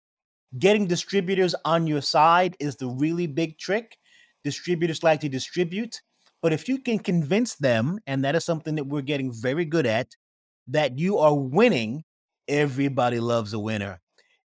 Getting 0.57 0.87
distributors 0.87 1.55
on 1.63 1.87
your 1.87 2.01
side 2.01 2.57
is 2.59 2.75
the 2.75 2.89
really 2.89 3.25
big 3.25 3.57
trick. 3.57 3.97
Distributors 4.43 5.03
like 5.03 5.21
to 5.21 5.29
distribute, 5.29 6.01
but 6.41 6.51
if 6.51 6.67
you 6.67 6.79
can 6.79 6.99
convince 6.99 7.55
them, 7.55 7.99
and 8.07 8.25
that 8.25 8.35
is 8.35 8.43
something 8.43 8.75
that 8.75 8.87
we're 8.87 9.01
getting 9.01 9.31
very 9.31 9.63
good 9.63 9.85
at, 9.85 10.07
that 10.67 10.99
you 10.99 11.17
are 11.17 11.33
winning, 11.33 12.03
everybody 12.49 13.21
loves 13.21 13.53
a 13.53 13.59
winner. 13.59 14.01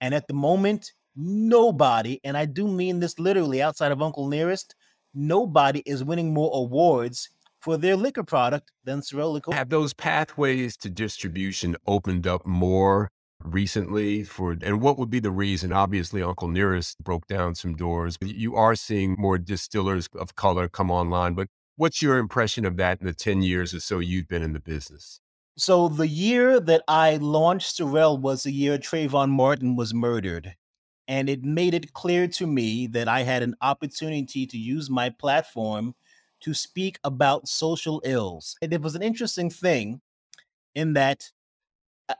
And 0.00 0.14
at 0.14 0.28
the 0.28 0.34
moment, 0.34 0.92
nobody, 1.16 2.20
and 2.24 2.36
I 2.36 2.44
do 2.44 2.68
mean 2.68 3.00
this 3.00 3.18
literally 3.18 3.62
outside 3.62 3.92
of 3.92 4.02
Uncle 4.02 4.28
Nearest, 4.28 4.74
nobody 5.14 5.82
is 5.86 6.04
winning 6.04 6.34
more 6.34 6.50
awards 6.52 7.30
for 7.60 7.76
their 7.76 7.96
liquor 7.96 8.22
product 8.22 8.70
than 8.84 9.02
Liquor. 9.12 9.52
Have 9.52 9.70
those 9.70 9.92
pathways 9.94 10.76
to 10.78 10.90
distribution 10.90 11.76
opened 11.86 12.26
up 12.26 12.46
more 12.46 13.10
recently 13.42 14.24
for 14.24 14.56
and 14.62 14.80
what 14.80 14.98
would 14.98 15.10
be 15.10 15.20
the 15.20 15.30
reason 15.30 15.70
obviously 15.70 16.22
uncle 16.22 16.48
nearest 16.48 16.98
broke 17.04 17.26
down 17.26 17.54
some 17.54 17.74
doors 17.74 18.16
you 18.22 18.56
are 18.56 18.74
seeing 18.74 19.14
more 19.18 19.36
distillers 19.36 20.08
of 20.18 20.34
color 20.34 20.68
come 20.68 20.90
online 20.90 21.34
but 21.34 21.46
what's 21.76 22.00
your 22.00 22.16
impression 22.16 22.64
of 22.64 22.78
that 22.78 22.98
in 23.00 23.06
the 23.06 23.12
10 23.12 23.42
years 23.42 23.74
or 23.74 23.80
so 23.80 23.98
you've 23.98 24.26
been 24.26 24.42
in 24.42 24.54
the 24.54 24.58
business 24.58 25.20
so 25.58 25.88
the 25.88 26.06
year 26.06 26.60
that 26.60 26.82
I 26.86 27.16
launched 27.16 27.76
Sorel 27.76 28.18
was 28.18 28.42
the 28.42 28.52
year 28.52 28.76
Trayvon 28.76 29.30
Martin 29.30 29.74
was 29.74 29.94
murdered. 29.94 30.54
And 31.08 31.30
it 31.30 31.44
made 31.44 31.72
it 31.72 31.92
clear 31.92 32.26
to 32.28 32.46
me 32.46 32.88
that 32.88 33.08
I 33.08 33.22
had 33.22 33.42
an 33.42 33.54
opportunity 33.62 34.46
to 34.46 34.58
use 34.58 34.90
my 34.90 35.08
platform 35.08 35.94
to 36.40 36.52
speak 36.52 36.98
about 37.04 37.48
social 37.48 38.02
ills. 38.04 38.56
And 38.60 38.72
it 38.72 38.82
was 38.82 38.96
an 38.96 39.02
interesting 39.02 39.48
thing 39.48 40.00
in 40.74 40.92
that, 40.94 41.30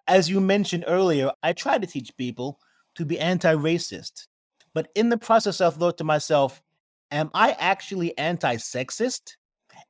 as 0.07 0.31
you 0.31 0.41
mentioned 0.41 0.85
earlier, 0.87 1.31
I 1.43 1.53
try 1.53 1.79
to 1.79 1.87
teach 1.87 2.17
people 2.17 2.59
to 2.95 3.05
be 3.05 3.19
anti 3.19 3.55
racist. 3.55 4.29
But 4.73 4.89
in 4.95 5.09
the 5.09 5.19
process, 5.19 5.61
I 5.61 5.69
thought 5.71 5.99
to 5.99 6.05
myself, 6.05 6.63
am 7.11 7.31
I 7.35 7.53
actually 7.59 8.17
anti 8.17 8.57
sexist? 8.57 9.37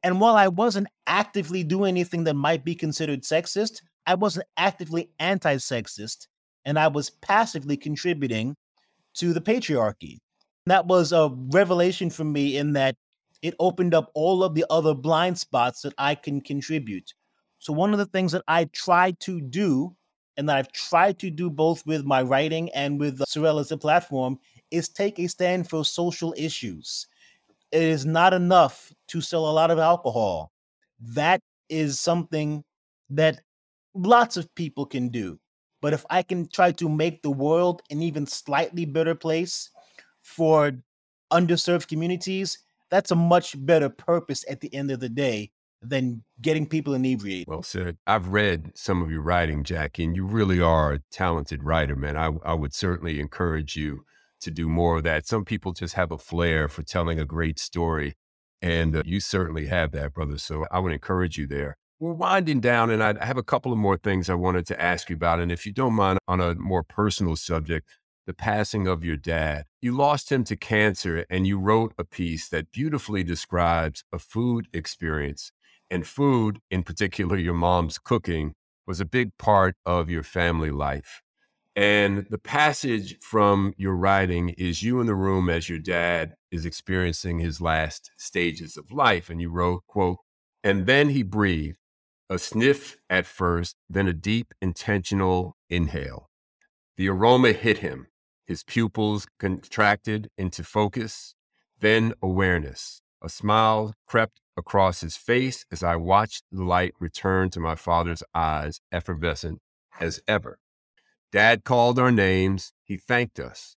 And 0.03 0.21
while 0.21 0.37
I 0.37 0.49
wasn't 0.49 0.89
actively 1.07 1.65
doing 1.65 1.89
anything 1.91 2.25
that 2.25 2.35
might 2.35 2.65
be 2.65 2.75
considered 2.75 3.23
sexist, 3.23 3.83
I 4.07 4.15
wasn't 4.15 4.47
actively 4.57 5.11
anti 5.19 5.57
sexist, 5.57 6.29
and 6.65 6.79
I 6.79 6.89
was 6.89 7.11
passively 7.11 7.77
contributing 7.77 8.57
to 9.15 9.33
the 9.33 9.41
patriarchy. 9.41 10.19
That 10.67 10.87
was 10.87 11.13
a 11.13 11.31
revelation 11.53 12.11
for 12.11 12.25
me 12.25 12.57
in 12.57 12.73
that 12.75 12.97
it 13.43 13.55
opened 13.59 13.95
up 13.95 14.11
all 14.15 14.43
of 14.43 14.55
the 14.55 14.65
other 14.71 14.95
blind 14.95 15.39
spots 15.39 15.83
that 15.83 15.95
I 15.99 16.15
can 16.15 16.41
contribute. 16.41 17.13
So, 17.59 17.73
one 17.73 17.93
of 17.93 17.99
the 17.99 18.07
things 18.07 18.33
that 18.33 18.45
I 18.49 18.65
try 18.67 19.13
to 19.21 19.41
do, 19.41 19.97
and 20.37 20.49
that 20.49 20.57
I've 20.57 20.73
tried 20.73 21.19
to 21.21 21.31
do 21.31 21.51
both 21.51 21.85
with 21.87 22.05
my 22.05 22.23
writing 22.23 22.71
and 22.71 23.01
with 23.01 23.21
Sorel 23.27 23.65
platform, 23.79 24.39
is 24.71 24.89
take 24.89 25.19
a 25.19 25.27
stand 25.27 25.69
for 25.69 25.85
social 25.85 26.35
issues 26.37 27.07
it 27.77 27.83
is 27.83 28.07
not 28.07 28.33
enough 28.33 28.91
to 29.09 29.21
sell 29.21 29.49
a 29.51 29.53
lot 29.53 29.71
of 29.71 29.79
alcohol. 29.79 30.51
That 30.99 31.41
is 31.69 32.01
something 32.01 32.65
that 33.11 33.41
lots 33.95 34.39
of 34.39 34.53
people 34.55 34.87
can 34.87 35.11
do. 35.11 35.39
But 35.83 35.93
if 35.93 36.07
I 36.09 36.23
can 36.23 36.49
try 36.49 36.73
to 36.73 36.89
make 36.89 37.21
the 37.21 37.31
world 37.31 37.83
an 37.91 38.03
even 38.03 38.27
slightly 38.27 38.87
better 38.87 39.15
place 39.15 39.71
for 40.23 40.73
underserved 41.31 41.89
communities, 41.89 42.59
that's 42.91 43.11
a 43.11 43.17
much 43.17 43.55
better 43.67 43.91
purpose 43.91 44.43
at 44.49 44.61
the 44.63 44.75
end 44.75 44.91
of 44.91 45.01
the 45.01 45.11
day 45.11 45.51
than 45.83 46.23
getting 46.41 46.67
people 46.67 46.95
inebriated. 46.95 47.47
Well 47.47 47.63
said. 47.63 47.99
I've 48.07 48.29
read 48.29 48.73
some 48.75 49.03
of 49.03 49.11
your 49.11 49.21
writing, 49.21 49.65
Jackie, 49.65 50.05
and 50.05 50.17
you 50.17 50.25
really 50.25 50.61
are 50.63 50.95
a 50.95 51.01
talented 51.13 51.63
writer, 51.63 51.95
man. 51.95 52.17
I, 52.17 52.31
I 52.43 52.55
would 52.55 52.73
certainly 52.73 53.21
encourage 53.21 53.77
you 53.77 54.07
to 54.41 54.51
do 54.51 54.69
more 54.69 54.99
of 54.99 55.05
that. 55.05 55.27
Some 55.27 55.45
people 55.45 55.73
just 55.73 55.95
have 55.95 56.13
a 56.13 56.19
flair 56.19 56.69
for 56.69 56.83
telling 56.83 57.19
a 57.19 57.25
great 57.25 57.59
story, 57.59 58.15
and 58.63 58.97
uh, 58.97 59.03
you 59.05 59.21
certainly 59.21 59.67
have 59.67 59.93
that, 59.93 60.15
brother. 60.15 60.39
So 60.39 60.67
I 60.71 60.79
would 60.79 60.93
encourage 60.93 61.39
you 61.39 61.47
there. 61.47 61.77
We're 61.99 62.13
winding 62.13 62.61
down, 62.61 62.91
and 62.91 63.03
I 63.03 63.25
have 63.25 63.39
a 63.39 63.43
couple 63.43 63.73
of 63.73 63.79
more 63.79 63.97
things 63.97 64.29
I 64.29 64.35
wanted 64.35 64.67
to 64.67 64.81
ask 64.81 65.09
you 65.09 65.17
about. 65.17 65.41
And 65.41 65.51
if 65.51 65.65
you 65.65 65.73
don't 65.73 65.95
mind, 65.95 66.19
on 66.29 66.41
a 66.41 66.55
more 66.55 66.83
personal 66.83 67.37
subject, 67.37 67.89
the 68.27 68.35
passing 68.35 68.87
of 68.87 69.05
your 69.05 69.17
dad. 69.17 69.65
You 69.81 69.97
lost 69.97 70.31
him 70.31 70.45
to 70.45 70.57
cancer, 70.57 71.25
and 71.31 71.47
you 71.47 71.59
wrote 71.59 71.95
a 71.97 72.05
piece 72.05 72.49
that 72.49 72.73
beautifully 72.73 73.23
describes 73.23 74.05
a 74.13 74.19
food 74.19 74.67
experience. 74.73 75.53
And 75.89 76.07
food, 76.07 76.59
in 76.71 76.83
particular, 76.83 77.37
your 77.37 77.55
mom's 77.55 77.99
cooking, 77.99 78.55
was 78.87 79.01
a 79.01 79.05
big 79.05 79.37
part 79.39 79.77
of 79.87 80.11
your 80.11 80.23
family 80.23 80.71
life. 80.71 81.23
And 81.77 82.27
the 82.31 82.39
passage 82.39 83.19
from 83.21 83.75
your 83.77 83.95
writing 83.95 84.49
is 84.57 84.83
you 84.83 84.99
in 84.99 85.07
the 85.07 85.15
room 85.15 85.51
as 85.51 85.69
your 85.69 85.79
dad 85.79 86.35
is 86.51 86.65
experiencing 86.65 87.39
his 87.39 87.61
last 87.61 88.11
stages 88.17 88.79
of 88.79 88.91
life. 88.91 89.29
And 89.29 89.43
you 89.43 89.51
wrote, 89.51 89.87
quote, 89.87 90.17
and 90.65 90.87
then 90.87 91.11
he 91.11 91.23
breathed 91.23 91.77
a 92.31 92.39
sniff 92.39 92.97
at 93.11 93.27
first, 93.27 93.77
then 93.91 94.09
a 94.09 94.15
deep, 94.15 94.55
intentional 94.63 95.55
inhale. 95.69 96.31
The 96.97 97.11
aroma 97.11 97.53
hit 97.53 97.79
him. 97.79 98.07
His 98.47 98.65
pupils 98.65 99.27
contracted 99.39 100.31
into 100.39 100.65
focus, 100.65 101.35
then 101.79 102.15
awareness. 102.23 103.03
A 103.23 103.29
smile 103.29 103.93
crept 104.07 104.41
across 104.57 105.03
his 105.03 105.17
face 105.17 105.67
as 105.71 105.83
I 105.83 105.97
watched 105.97 106.45
the 106.51 106.65
light 106.65 106.95
return 106.99 107.51
to 107.51 107.61
my 107.61 107.75
father's 107.75 108.23
eyes, 108.35 108.81
effervescent 108.91 109.61
as 110.01 110.21
ever. 110.27 110.59
Dad 111.33 111.65
called 111.65 111.99
our 111.99 112.13
names. 112.13 112.73
He 112.85 112.97
thanked 112.97 113.39
us. 113.39 113.77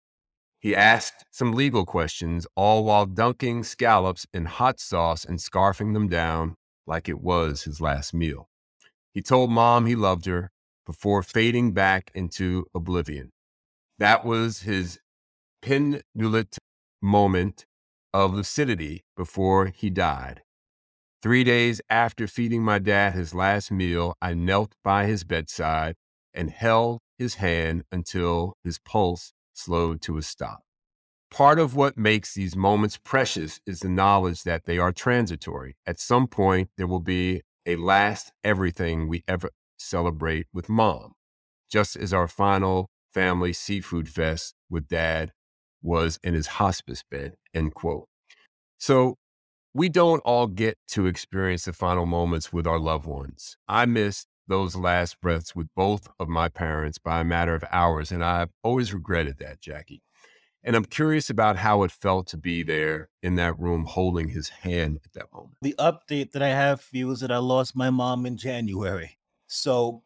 He 0.60 0.74
asked 0.74 1.24
some 1.30 1.52
legal 1.52 1.86
questions, 1.86 2.46
all 2.56 2.84
while 2.84 3.06
dunking 3.06 3.64
scallops 3.64 4.26
in 4.32 4.46
hot 4.46 4.80
sauce 4.80 5.24
and 5.24 5.38
scarfing 5.38 5.94
them 5.94 6.08
down 6.08 6.56
like 6.86 7.08
it 7.08 7.20
was 7.20 7.62
his 7.62 7.80
last 7.80 8.12
meal. 8.12 8.48
He 9.12 9.22
told 9.22 9.50
mom 9.50 9.86
he 9.86 9.94
loved 9.94 10.26
her 10.26 10.50
before 10.84 11.22
fading 11.22 11.72
back 11.72 12.10
into 12.14 12.66
oblivion. 12.74 13.30
That 13.98 14.24
was 14.24 14.62
his 14.62 14.98
penultimate 15.62 16.58
moment 17.02 17.66
of 18.12 18.34
lucidity 18.34 19.04
before 19.16 19.66
he 19.66 19.90
died. 19.90 20.42
Three 21.22 21.44
days 21.44 21.80
after 21.90 22.26
feeding 22.26 22.62
my 22.62 22.78
dad 22.78 23.14
his 23.14 23.34
last 23.34 23.70
meal, 23.70 24.14
I 24.22 24.34
knelt 24.34 24.74
by 24.84 25.06
his 25.06 25.24
bedside 25.24 25.96
and 26.32 26.50
held 26.50 27.00
his 27.18 27.34
hand 27.34 27.84
until 27.90 28.56
his 28.64 28.78
pulse 28.78 29.32
slowed 29.52 30.00
to 30.02 30.16
a 30.16 30.22
stop. 30.22 30.62
Part 31.30 31.58
of 31.58 31.74
what 31.74 31.98
makes 31.98 32.34
these 32.34 32.56
moments 32.56 32.96
precious 32.96 33.60
is 33.66 33.80
the 33.80 33.88
knowledge 33.88 34.44
that 34.44 34.64
they 34.64 34.78
are 34.78 34.92
transitory. 34.92 35.76
At 35.86 36.00
some 36.00 36.26
point, 36.26 36.70
there 36.76 36.86
will 36.86 37.00
be 37.00 37.42
a 37.66 37.76
last 37.76 38.32
everything 38.42 39.08
we 39.08 39.24
ever 39.28 39.50
celebrate 39.78 40.46
with 40.54 40.70
mom, 40.70 41.12
just 41.70 41.96
as 41.96 42.14
our 42.14 42.28
final 42.28 42.88
family 43.12 43.52
seafood 43.52 44.08
fest 44.08 44.54
with 44.70 44.88
dad 44.88 45.32
was 45.82 46.18
in 46.22 46.34
his 46.34 46.46
hospice 46.46 47.04
bed, 47.10 47.34
end 47.52 47.74
quote. 47.74 48.08
So 48.78 49.16
we 49.74 49.88
don't 49.88 50.20
all 50.20 50.46
get 50.46 50.78
to 50.88 51.06
experience 51.06 51.66
the 51.66 51.72
final 51.72 52.06
moments 52.06 52.52
with 52.52 52.66
our 52.66 52.78
loved 52.78 53.06
ones. 53.06 53.56
I 53.68 53.86
missed 53.86 54.26
those 54.48 54.74
last 54.74 55.20
breaths 55.20 55.54
with 55.54 55.68
both 55.76 56.08
of 56.18 56.28
my 56.28 56.48
parents 56.48 56.98
by 56.98 57.20
a 57.20 57.24
matter 57.24 57.54
of 57.54 57.64
hours, 57.70 58.10
and 58.10 58.24
I've 58.24 58.50
always 58.62 58.92
regretted 58.92 59.38
that, 59.38 59.60
Jackie. 59.60 60.02
And 60.64 60.74
I'm 60.74 60.84
curious 60.84 61.30
about 61.30 61.56
how 61.56 61.84
it 61.84 61.92
felt 61.92 62.26
to 62.28 62.36
be 62.36 62.62
there 62.62 63.08
in 63.22 63.36
that 63.36 63.58
room 63.58 63.84
holding 63.84 64.28
his 64.28 64.48
hand 64.48 64.98
at 65.04 65.12
that 65.12 65.32
moment. 65.32 65.54
The 65.62 65.74
update 65.78 66.32
that 66.32 66.42
I 66.42 66.48
have 66.48 66.80
for 66.80 66.96
you 66.96 67.10
is 67.10 67.20
that 67.20 67.30
I 67.30 67.38
lost 67.38 67.76
my 67.76 67.90
mom 67.90 68.26
in 68.26 68.36
January. 68.36 69.18
So, 69.46 70.02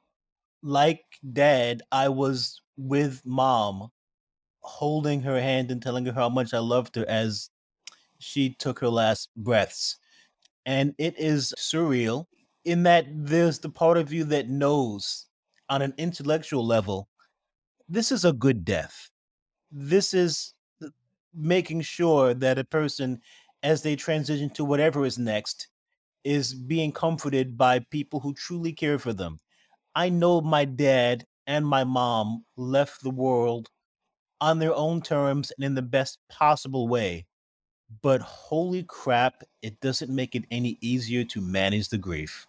like 0.62 1.02
dad, 1.33 1.83
I 1.90 2.11
was 2.11 2.61
with 2.76 3.22
mom 3.24 3.88
holding 4.61 5.22
her 5.22 5.40
hand 5.40 5.70
and 5.70 5.83
telling 5.83 6.05
her 6.07 6.12
how 6.12 6.28
much 6.28 6.55
I 6.55 6.59
loved 6.59 6.96
her 6.96 7.09
as 7.09 7.50
she 8.18 8.55
took 8.55 8.78
her 8.78 8.88
last 8.88 9.31
breaths. 9.37 9.98
And 10.64 10.94
it 10.98 11.18
is 11.18 11.52
surreal 11.59 12.26
in 12.64 12.83
that 12.85 13.07
there's 13.11 13.59
the 13.59 13.68
part 13.68 13.98
of 13.98 14.12
you 14.12 14.25
that 14.25 14.48
knows 14.48 15.27
on 15.68 15.83
an 15.83 15.94
intellectual 15.98 16.66
level 16.66 17.09
this 17.88 18.12
is 18.12 18.25
a 18.25 18.33
good 18.33 18.64
death 18.64 19.11
this 19.70 20.14
is 20.14 20.55
making 21.35 21.81
sure 21.81 22.35
that 22.35 22.59
a 22.59 22.64
person, 22.64 23.20
as 23.62 23.83
they 23.83 23.96
transition 23.96 24.51
to 24.51 24.64
whatever 24.64 25.07
is 25.07 25.18
next, 25.18 25.68
is 26.25 26.55
being 26.55 26.92
comforted 26.92 27.57
by 27.57 27.79
people 27.90 28.20
who 28.20 28.35
truly 28.35 28.72
care 28.72 28.98
for 28.98 29.12
them. 29.12 29.40
I 29.94 30.09
know 30.09 30.40
my 30.40 30.64
dad 30.64 31.27
and 31.46 31.66
my 31.66 31.85
mom 31.85 32.44
left 32.57 33.03
the 33.03 33.11
world 33.11 33.70
on 34.40 34.59
their 34.59 34.75
own 34.75 35.01
terms 35.03 35.53
and 35.57 35.64
in 35.64 35.75
the 35.75 35.83
best 35.83 36.18
possible 36.29 36.88
way. 36.88 37.27
But 38.03 38.20
holy 38.22 38.85
crap, 38.85 39.42
it 39.61 39.81
doesn't 39.81 40.14
make 40.14 40.35
it 40.35 40.44
any 40.51 40.79
easier 40.81 41.25
to 41.25 41.40
manage 41.40 41.88
the 41.88 41.98
grief. 41.98 42.46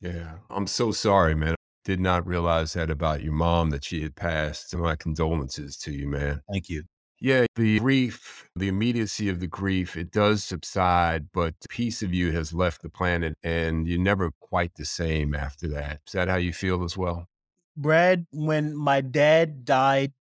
Yeah, 0.00 0.38
I'm 0.50 0.66
so 0.66 0.92
sorry, 0.92 1.34
man. 1.34 1.54
Did 1.84 2.00
not 2.00 2.26
realize 2.26 2.72
that 2.72 2.90
about 2.90 3.22
your 3.22 3.32
mom 3.32 3.70
that 3.70 3.84
she 3.84 4.02
had 4.02 4.16
passed. 4.16 4.74
My 4.76 4.96
condolences 4.96 5.76
to 5.78 5.92
you, 5.92 6.08
man. 6.08 6.42
Thank 6.50 6.68
you. 6.68 6.82
Yeah, 7.20 7.46
the 7.54 7.78
grief, 7.78 8.46
the 8.56 8.68
immediacy 8.68 9.30
of 9.30 9.40
the 9.40 9.46
grief, 9.46 9.96
it 9.96 10.10
does 10.10 10.44
subside, 10.44 11.28
but 11.32 11.54
a 11.64 11.68
piece 11.68 12.02
of 12.02 12.12
you 12.12 12.30
has 12.32 12.52
left 12.52 12.82
the 12.82 12.90
planet 12.90 13.34
and 13.42 13.88
you're 13.88 13.98
never 13.98 14.30
quite 14.40 14.74
the 14.74 14.84
same 14.84 15.34
after 15.34 15.66
that. 15.68 16.00
Is 16.06 16.12
that 16.12 16.28
how 16.28 16.36
you 16.36 16.52
feel 16.52 16.84
as 16.84 16.96
well? 16.96 17.26
Brad, 17.74 18.26
when 18.32 18.76
my 18.76 19.00
dad 19.00 19.64
died 19.64 20.12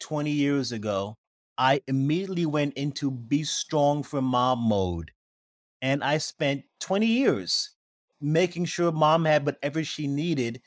20 0.00 0.30
years 0.30 0.72
ago, 0.72 1.14
I 1.56 1.80
immediately 1.86 2.44
went 2.44 2.74
into 2.74 3.10
be 3.10 3.44
strong 3.44 4.02
for 4.02 4.20
mom 4.20 4.58
mode. 4.58 5.12
And 5.80 6.04
I 6.04 6.18
spent 6.18 6.64
20 6.80 7.06
years 7.06 7.75
making 8.26 8.64
sure 8.64 8.90
mom 8.90 9.24
had 9.24 9.46
whatever 9.46 9.84
she 9.84 10.06
needed 10.06 10.60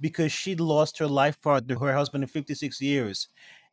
because 0.00 0.30
she'd 0.30 0.60
lost 0.60 0.98
her 0.98 1.06
life 1.06 1.40
partner, 1.40 1.78
her 1.78 1.94
husband, 1.94 2.22
in 2.22 2.28
56 2.28 2.80
years. 2.80 3.28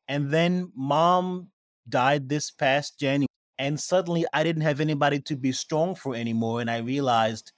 And 0.08 0.32
then 0.32 0.72
mom 0.76 1.50
died 1.90 2.30
this 2.30 2.50
past 2.50 3.00
January. 3.00 3.28
And 3.60 3.80
suddenly 3.80 4.26
I 4.34 4.44
didn't 4.44 4.64
have 4.64 4.80
anybody 4.80 5.20
to 5.22 5.36
be 5.36 5.52
strong 5.52 5.96
for 5.96 6.16
anymore. 6.16 6.62
And 6.62 6.70
I 6.70 6.78
realized 6.78 7.52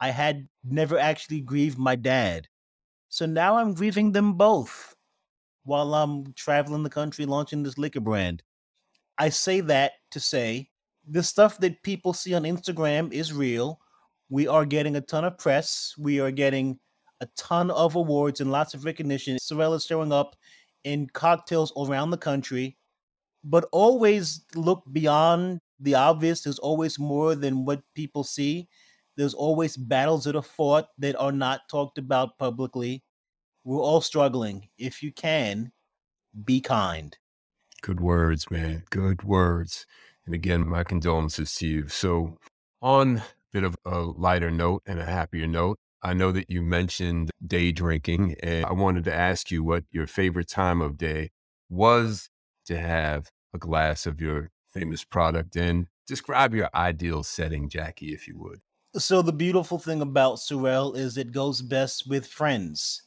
I 0.00 0.10
had 0.10 0.48
never 0.64 0.98
actually 0.98 1.40
grieved 1.40 1.78
my 1.78 1.94
dad. 1.94 2.48
So 3.08 3.24
now 3.24 3.56
I'm 3.56 3.74
grieving 3.74 4.12
them 4.12 4.34
both 4.34 4.96
while 5.62 5.94
I'm 5.94 6.32
traveling 6.34 6.82
the 6.82 6.90
country 6.90 7.24
launching 7.24 7.62
this 7.62 7.78
liquor 7.78 8.00
brand. 8.00 8.42
I 9.18 9.28
say 9.28 9.60
that 9.60 9.92
to 10.10 10.18
say 10.18 10.70
the 11.08 11.22
stuff 11.22 11.58
that 11.58 11.82
people 11.84 12.12
see 12.12 12.34
on 12.34 12.42
Instagram 12.42 13.12
is 13.12 13.32
real. 13.32 13.80
We 14.28 14.48
are 14.48 14.64
getting 14.64 14.96
a 14.96 15.00
ton 15.00 15.24
of 15.24 15.38
press. 15.38 15.94
We 15.98 16.20
are 16.20 16.30
getting 16.30 16.78
a 17.20 17.28
ton 17.36 17.70
of 17.70 17.94
awards 17.94 18.40
and 18.40 18.50
lots 18.50 18.74
of 18.74 18.84
recognition. 18.84 19.38
Sorel 19.38 19.74
is 19.74 19.84
showing 19.84 20.12
up 20.12 20.36
in 20.84 21.08
cocktails 21.12 21.72
around 21.76 22.10
the 22.10 22.18
country, 22.18 22.76
but 23.42 23.68
always 23.72 24.44
look 24.54 24.82
beyond 24.92 25.60
the 25.80 25.94
obvious. 25.94 26.42
There's 26.42 26.58
always 26.58 26.98
more 26.98 27.34
than 27.34 27.64
what 27.64 27.82
people 27.94 28.24
see. 28.24 28.68
There's 29.16 29.34
always 29.34 29.76
battles 29.76 30.24
that 30.24 30.36
are 30.36 30.42
fought 30.42 30.88
that 30.98 31.16
are 31.16 31.32
not 31.32 31.68
talked 31.70 31.98
about 31.98 32.38
publicly. 32.38 33.02
We're 33.64 33.80
all 33.80 34.00
struggling. 34.00 34.68
If 34.76 35.02
you 35.02 35.12
can, 35.12 35.72
be 36.44 36.60
kind. 36.60 37.16
Good 37.80 38.00
words, 38.00 38.50
man. 38.50 38.84
Good 38.90 39.22
words. 39.22 39.86
And 40.26 40.34
again, 40.34 40.66
my 40.66 40.84
condolences 40.84 41.54
to 41.56 41.66
you. 41.66 41.88
So, 41.88 42.38
on 42.80 43.22
bit 43.54 43.64
of 43.64 43.76
a 43.86 44.00
lighter 44.00 44.50
note 44.50 44.82
and 44.84 45.00
a 45.00 45.06
happier 45.06 45.46
note, 45.46 45.78
I 46.02 46.12
know 46.12 46.32
that 46.32 46.50
you 46.50 46.60
mentioned 46.60 47.30
day 47.46 47.72
drinking, 47.72 48.36
and 48.42 48.66
I 48.66 48.72
wanted 48.72 49.04
to 49.04 49.14
ask 49.14 49.50
you 49.50 49.64
what 49.64 49.84
your 49.90 50.06
favorite 50.06 50.48
time 50.48 50.82
of 50.82 50.98
day 50.98 51.30
was 51.70 52.28
to 52.66 52.76
have 52.76 53.30
a 53.54 53.58
glass 53.58 54.04
of 54.04 54.20
your 54.20 54.50
famous 54.68 55.04
product. 55.04 55.56
And 55.56 55.86
Describe 56.06 56.54
your 56.54 56.68
ideal 56.74 57.22
setting, 57.22 57.70
Jackie, 57.70 58.12
if 58.12 58.28
you 58.28 58.38
would. 58.38 58.60
So 58.96 59.22
the 59.22 59.32
beautiful 59.32 59.78
thing 59.78 60.02
about 60.02 60.38
Sorrel 60.38 60.94
is 60.94 61.16
it 61.16 61.32
goes 61.32 61.62
best 61.62 62.06
with 62.06 62.26
friends. 62.26 63.02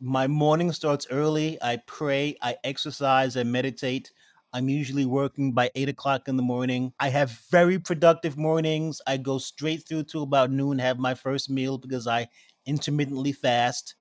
My 0.00 0.28
morning 0.28 0.70
starts 0.70 1.08
early. 1.10 1.58
I 1.60 1.78
pray, 1.86 2.36
I 2.40 2.56
exercise, 2.62 3.36
I 3.36 3.42
meditate. 3.42 4.12
I'm 4.52 4.68
usually 4.68 5.04
working 5.04 5.52
by 5.52 5.70
eight 5.74 5.90
o'clock 5.90 6.26
in 6.26 6.36
the 6.36 6.42
morning. 6.42 6.92
I 6.98 7.10
have 7.10 7.30
very 7.50 7.78
productive 7.78 8.38
mornings. 8.38 9.00
I 9.06 9.18
go 9.18 9.38
straight 9.38 9.86
through 9.86 10.04
to 10.04 10.22
about 10.22 10.50
noon, 10.50 10.78
have 10.78 10.98
my 10.98 11.14
first 11.14 11.50
meal 11.50 11.76
because 11.76 12.06
I 12.06 12.28
intermittently 12.64 13.32
fast. 13.32 13.94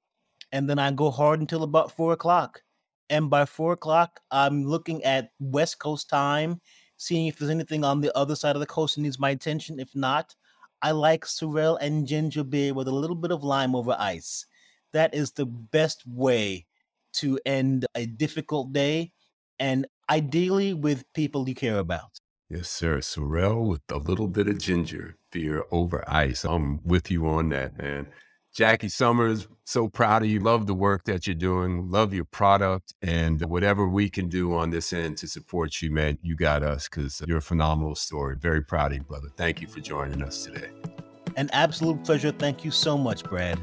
And 0.54 0.70
then 0.70 0.80
I 0.80 0.92
go 0.92 1.12
hard 1.12 1.42
until 1.42 1.64
about 1.64 1.92
four 1.92 2.14
o'clock. 2.14 2.62
And 3.10 3.30
by 3.30 3.46
four 3.46 3.74
o'clock, 3.74 4.22
I'm 4.32 4.66
looking 4.66 5.04
at 5.04 5.32
West 5.40 5.80
Coast 5.80 6.10
time, 6.10 6.62
seeing 6.96 7.28
if 7.28 7.38
there's 7.38 7.52
anything 7.52 7.84
on 7.84 8.00
the 8.00 8.16
other 8.18 8.36
side 8.36 8.56
of 8.56 8.62
the 8.62 8.66
coast 8.66 8.96
that 8.96 9.02
needs 9.02 9.20
my 9.20 9.32
attention. 9.32 9.80
If 9.80 9.96
not, 9.96 10.34
I 10.82 10.92
like 10.92 11.26
sorrel 11.26 11.78
and 11.78 12.08
ginger 12.08 12.44
beer 12.44 12.74
with 12.74 12.88
a 12.88 12.96
little 12.96 13.16
bit 13.16 13.32
of 13.32 13.44
lime 13.44 13.76
over 13.76 13.96
ice. 14.00 14.46
That 14.94 15.14
is 15.14 15.32
the 15.32 15.46
best 15.46 16.08
way 16.08 16.66
to 17.14 17.40
end 17.46 17.86
a 17.96 18.06
difficult 18.06 18.72
day 18.72 19.12
and 19.60 19.88
ideally 20.10 20.74
with 20.74 21.06
people 21.14 21.48
you 21.48 21.56
care 21.56 21.80
about. 21.80 22.20
Yes, 22.50 22.70
sir. 22.70 23.02
Sorrel 23.02 23.68
with 23.68 23.82
a 23.92 23.98
little 23.98 24.28
bit 24.28 24.48
of 24.48 24.58
ginger 24.58 25.18
beer 25.32 25.66
over 25.72 26.04
ice. 26.08 26.46
I'm 26.46 26.80
with 26.84 27.12
you 27.12 27.28
on 27.28 27.50
that, 27.50 27.78
man. 27.78 28.08
Jackie 28.56 28.90
Summers, 28.90 29.48
so 29.66 29.88
proud 29.88 30.24
of 30.24 30.30
you. 30.30 30.40
Love 30.40 30.66
the 30.66 30.74
work 30.74 31.04
that 31.04 31.28
you're 31.28 31.36
doing. 31.36 31.92
Love 31.92 32.14
your 32.14 32.26
product. 32.26 32.94
And 33.04 33.40
whatever 33.46 33.88
we 33.88 34.10
can 34.10 34.30
do 34.30 34.56
on 34.56 34.72
this 34.72 34.94
end 34.94 35.18
to 35.18 35.28
support 35.28 35.82
you, 35.82 35.92
man, 35.92 36.18
you 36.24 36.36
got 36.36 36.64
us 36.64 36.88
because 36.90 37.22
you're 37.28 37.38
a 37.38 37.42
phenomenal 37.42 37.94
story. 37.94 38.36
Very 38.40 38.64
proud 38.64 38.94
of 38.94 38.98
you, 38.98 39.04
brother. 39.04 39.28
Thank 39.36 39.62
you 39.62 39.68
for 39.68 39.80
joining 39.80 40.24
us 40.24 40.46
today. 40.46 40.70
An 41.36 41.52
absolute 41.54 42.04
pleasure. 42.04 42.32
Thank 42.32 42.66
you 42.66 42.72
so 42.72 42.98
much, 42.98 43.24
Brad. 43.24 43.60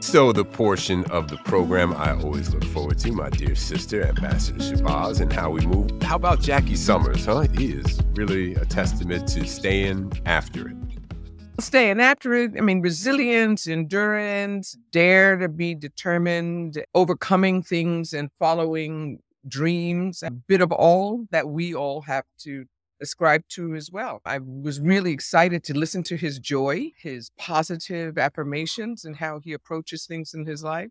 So, 0.00 0.32
the 0.32 0.44
portion 0.44 1.04
of 1.06 1.28
the 1.28 1.36
program 1.38 1.92
I 1.94 2.12
always 2.12 2.52
look 2.52 2.64
forward 2.64 2.98
to, 3.00 3.12
my 3.12 3.28
dear 3.30 3.54
sister, 3.54 4.06
Ambassador 4.06 4.58
Shabazz, 4.58 5.20
and 5.20 5.32
how 5.32 5.50
we 5.50 5.66
move. 5.66 5.90
How 6.02 6.16
about 6.16 6.40
Jackie 6.40 6.76
Summers, 6.76 7.24
huh? 7.24 7.46
He 7.56 7.72
is 7.72 8.00
really 8.14 8.54
a 8.54 8.64
testament 8.64 9.28
to 9.28 9.46
staying 9.46 10.12
after 10.24 10.68
it 10.68 10.76
staying 11.58 12.00
after 12.00 12.34
it. 12.34 12.52
I 12.56 12.60
mean, 12.60 12.80
resilience, 12.80 13.66
endurance, 13.66 14.76
dare 14.92 15.36
to 15.38 15.48
be 15.48 15.74
determined, 15.74 16.84
overcoming 16.94 17.62
things 17.62 18.12
and 18.12 18.30
following 18.38 19.20
dreams, 19.48 20.22
a 20.22 20.30
bit 20.30 20.60
of 20.60 20.72
all 20.72 21.26
that 21.30 21.48
we 21.48 21.74
all 21.74 22.02
have 22.02 22.24
to 22.40 22.66
ascribe 23.00 23.42
to 23.50 23.74
as 23.74 23.90
well. 23.90 24.20
I 24.24 24.38
was 24.38 24.80
really 24.80 25.12
excited 25.12 25.62
to 25.64 25.76
listen 25.76 26.02
to 26.04 26.16
his 26.16 26.38
joy, 26.38 26.92
his 26.96 27.30
positive 27.38 28.18
affirmations, 28.18 29.04
and 29.04 29.16
how 29.16 29.40
he 29.40 29.52
approaches 29.52 30.06
things 30.06 30.34
in 30.34 30.46
his 30.46 30.62
life 30.64 30.90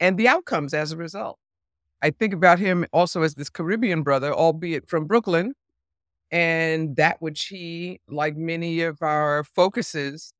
and 0.00 0.18
the 0.18 0.28
outcomes 0.28 0.74
as 0.74 0.92
a 0.92 0.96
result. 0.96 1.38
I 2.02 2.10
think 2.10 2.32
about 2.32 2.58
him 2.58 2.86
also 2.92 3.22
as 3.22 3.34
this 3.34 3.50
Caribbean 3.50 4.02
brother, 4.02 4.32
albeit 4.32 4.88
from 4.88 5.06
Brooklyn, 5.06 5.54
and 6.30 6.96
that 6.96 7.20
which 7.20 7.46
he, 7.46 8.00
like 8.08 8.36
many 8.36 8.80
of 8.82 9.02
our 9.02 9.44
focuses, 9.44 10.32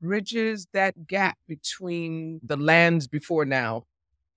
bridges 0.00 0.68
that 0.72 1.08
gap 1.08 1.36
between 1.48 2.40
the 2.44 2.56
lands 2.56 3.08
before 3.08 3.44
now 3.44 3.84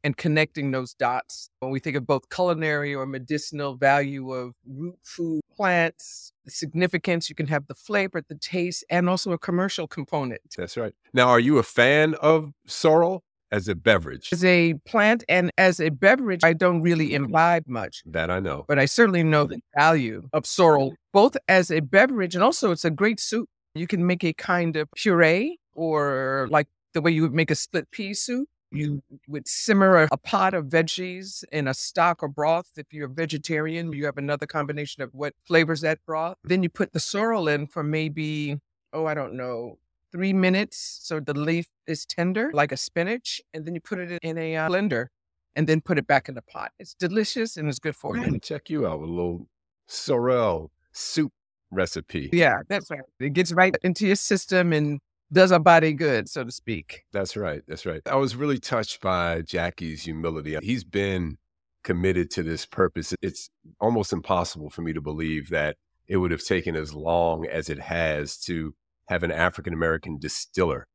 and 0.04 0.18
connecting 0.18 0.72
those 0.72 0.96
dots. 0.96 1.52
When 1.60 1.72
we 1.72 1.80
think 1.80 1.96
of 1.96 2.08
both 2.08 2.30
culinary 2.30 2.96
or 2.96 3.06
medicinal 3.06 3.76
value 3.76 4.32
of 4.34 4.54
root 4.66 4.98
food 5.04 5.41
plants, 5.62 6.34
the 6.44 6.50
significance, 6.50 7.30
you 7.30 7.36
can 7.36 7.46
have 7.46 7.68
the 7.68 7.76
flavor, 7.76 8.20
the 8.28 8.34
taste, 8.34 8.84
and 8.90 9.08
also 9.08 9.32
a 9.32 9.38
commercial 9.38 9.88
component. 9.88 10.42
That's 10.58 10.76
right. 10.76 10.96
Now, 11.14 11.30
are 11.30 11.40
you 11.40 11.60
a 11.60 11.64
fan 11.64 12.16
of 12.16 12.52
sorrel? 12.66 13.24
as 13.52 13.68
a 13.68 13.76
beverage? 13.76 14.30
As 14.32 14.46
a 14.46 14.76
plant 14.86 15.26
and 15.28 15.52
as 15.58 15.82
a 15.82 15.90
beverage, 15.90 16.40
I 16.42 16.54
don't 16.54 16.82
really 16.82 17.14
imbibe 17.14 17.66
much. 17.68 18.02
That 18.06 18.32
I 18.32 18.40
know. 18.40 18.64
But 18.66 18.80
I 18.80 18.86
certainly 18.86 19.24
know 19.24 19.44
the 19.44 19.60
value 19.78 20.30
of 20.32 20.46
sorrel, 20.46 20.96
both 21.12 21.36
as 21.50 21.70
a 21.70 21.82
beverage 21.82 22.34
and 22.34 22.46
also 22.46 22.72
it's 22.72 22.86
a 22.86 22.90
great 22.90 23.20
soup. 23.20 23.50
You 23.76 23.88
can 23.88 24.08
make 24.08 24.24
a 24.24 24.32
kind 24.32 24.78
of 24.78 24.90
puree 24.96 25.60
or 25.74 26.48
like 26.50 26.70
the 26.94 27.02
way 27.02 27.12
you 27.12 27.24
would 27.24 27.34
make 27.34 27.52
a 27.52 27.56
split 27.56 27.92
pea 27.92 28.14
soup. 28.14 28.48
You 28.72 29.04
would 29.28 29.48
simmer 29.48 30.08
a, 30.12 30.18
pot 30.18 30.54
of 30.54 30.66
veggies 30.66 31.44
in 31.52 31.68
a 31.68 31.74
stock 31.74 32.24
or 32.24 32.30
broth. 32.30 32.72
If 32.78 32.94
you're 32.94 33.08
a 33.08 33.10
vegetarian, 33.10 33.92
you 33.92 34.06
have 34.06 34.18
another 34.18 34.46
combination 34.46 35.04
of 35.04 35.14
what 35.14 35.34
flavors 35.46 35.82
that 35.82 36.00
broth. 36.06 36.38
Then 36.44 36.64
you 36.64 36.70
put 36.70 36.94
the 36.94 37.00
sorrel 37.00 37.48
in 37.48 37.68
for 37.68 37.84
maybe, 37.84 38.60
oh, 38.94 39.06
I 39.06 39.14
don't 39.14 39.34
know, 39.34 39.78
three 40.12 40.34
minutes 40.34 41.00
so 41.02 41.20
the 41.20 41.34
leaf 41.34 41.68
is 41.88 42.06
tender 42.06 42.52
like 42.54 42.72
a 42.72 42.78
spinach 42.78 43.42
and 43.54 43.66
then 43.66 43.74
you 43.74 43.82
put 43.82 44.00
it 44.00 44.20
in 44.22 44.38
a 44.38 44.56
uh, 44.56 44.70
blender 44.70 45.08
and 45.56 45.68
then 45.68 45.82
put 45.82 45.98
it 45.98 46.06
back 46.06 46.28
in 46.28 46.36
the 46.36 46.42
pot 46.42 46.72
it's 46.80 46.94
delicious 46.94 47.58
and 47.58 47.70
it's 47.70 47.80
good 47.80 47.96
for 47.96 48.18
you 48.18 48.40
check 48.40 48.70
you 48.70 48.86
out 48.86 49.00
with 49.00 49.10
a 49.10 49.14
little 49.14 49.48
sorrel 49.88 50.72
soup 50.92 51.32
recipe 51.72 52.30
yeah 52.34 52.58
that's 52.68 52.92
right 52.92 53.02
it 53.20 53.34
gets 53.34 53.54
right 53.54 53.76
into 53.84 54.06
your 54.06 54.16
system 54.16 54.74
and 54.74 55.00
does 55.32 55.52
our 55.52 55.60
body 55.60 55.94
good 55.94 56.28
so 56.28 56.44
to 56.44 56.52
speak 56.52 57.04
that's 57.12 57.36
right 57.36 57.62
that's 57.68 57.86
right 57.86 58.02
i 58.06 58.16
was 58.16 58.36
really 58.36 58.60
touched 58.60 59.02
by 59.02 59.42
jackie's 59.42 60.04
humility 60.04 60.58
he's 60.62 60.84
been 60.84 61.38
committed 61.84 62.30
to 62.30 62.44
this 62.44 62.66
purpose 62.66 63.14
it's 63.22 63.50
almost 63.80 64.14
impossible 64.14 64.70
for 64.70 64.82
me 64.82 64.94
to 64.94 65.02
believe 65.02 65.50
that 65.50 65.76
it 66.12 66.18
would 66.18 66.32
have 66.32 66.44
taken 66.44 66.76
as 66.76 66.94
long 66.94 67.46
as 67.46 67.70
it 67.70 67.80
has 67.80 68.38
to 68.38 68.76
have 69.08 69.24
an 69.24 69.32
African 69.32 69.74
American 69.74 70.18
distiller. 70.18 70.86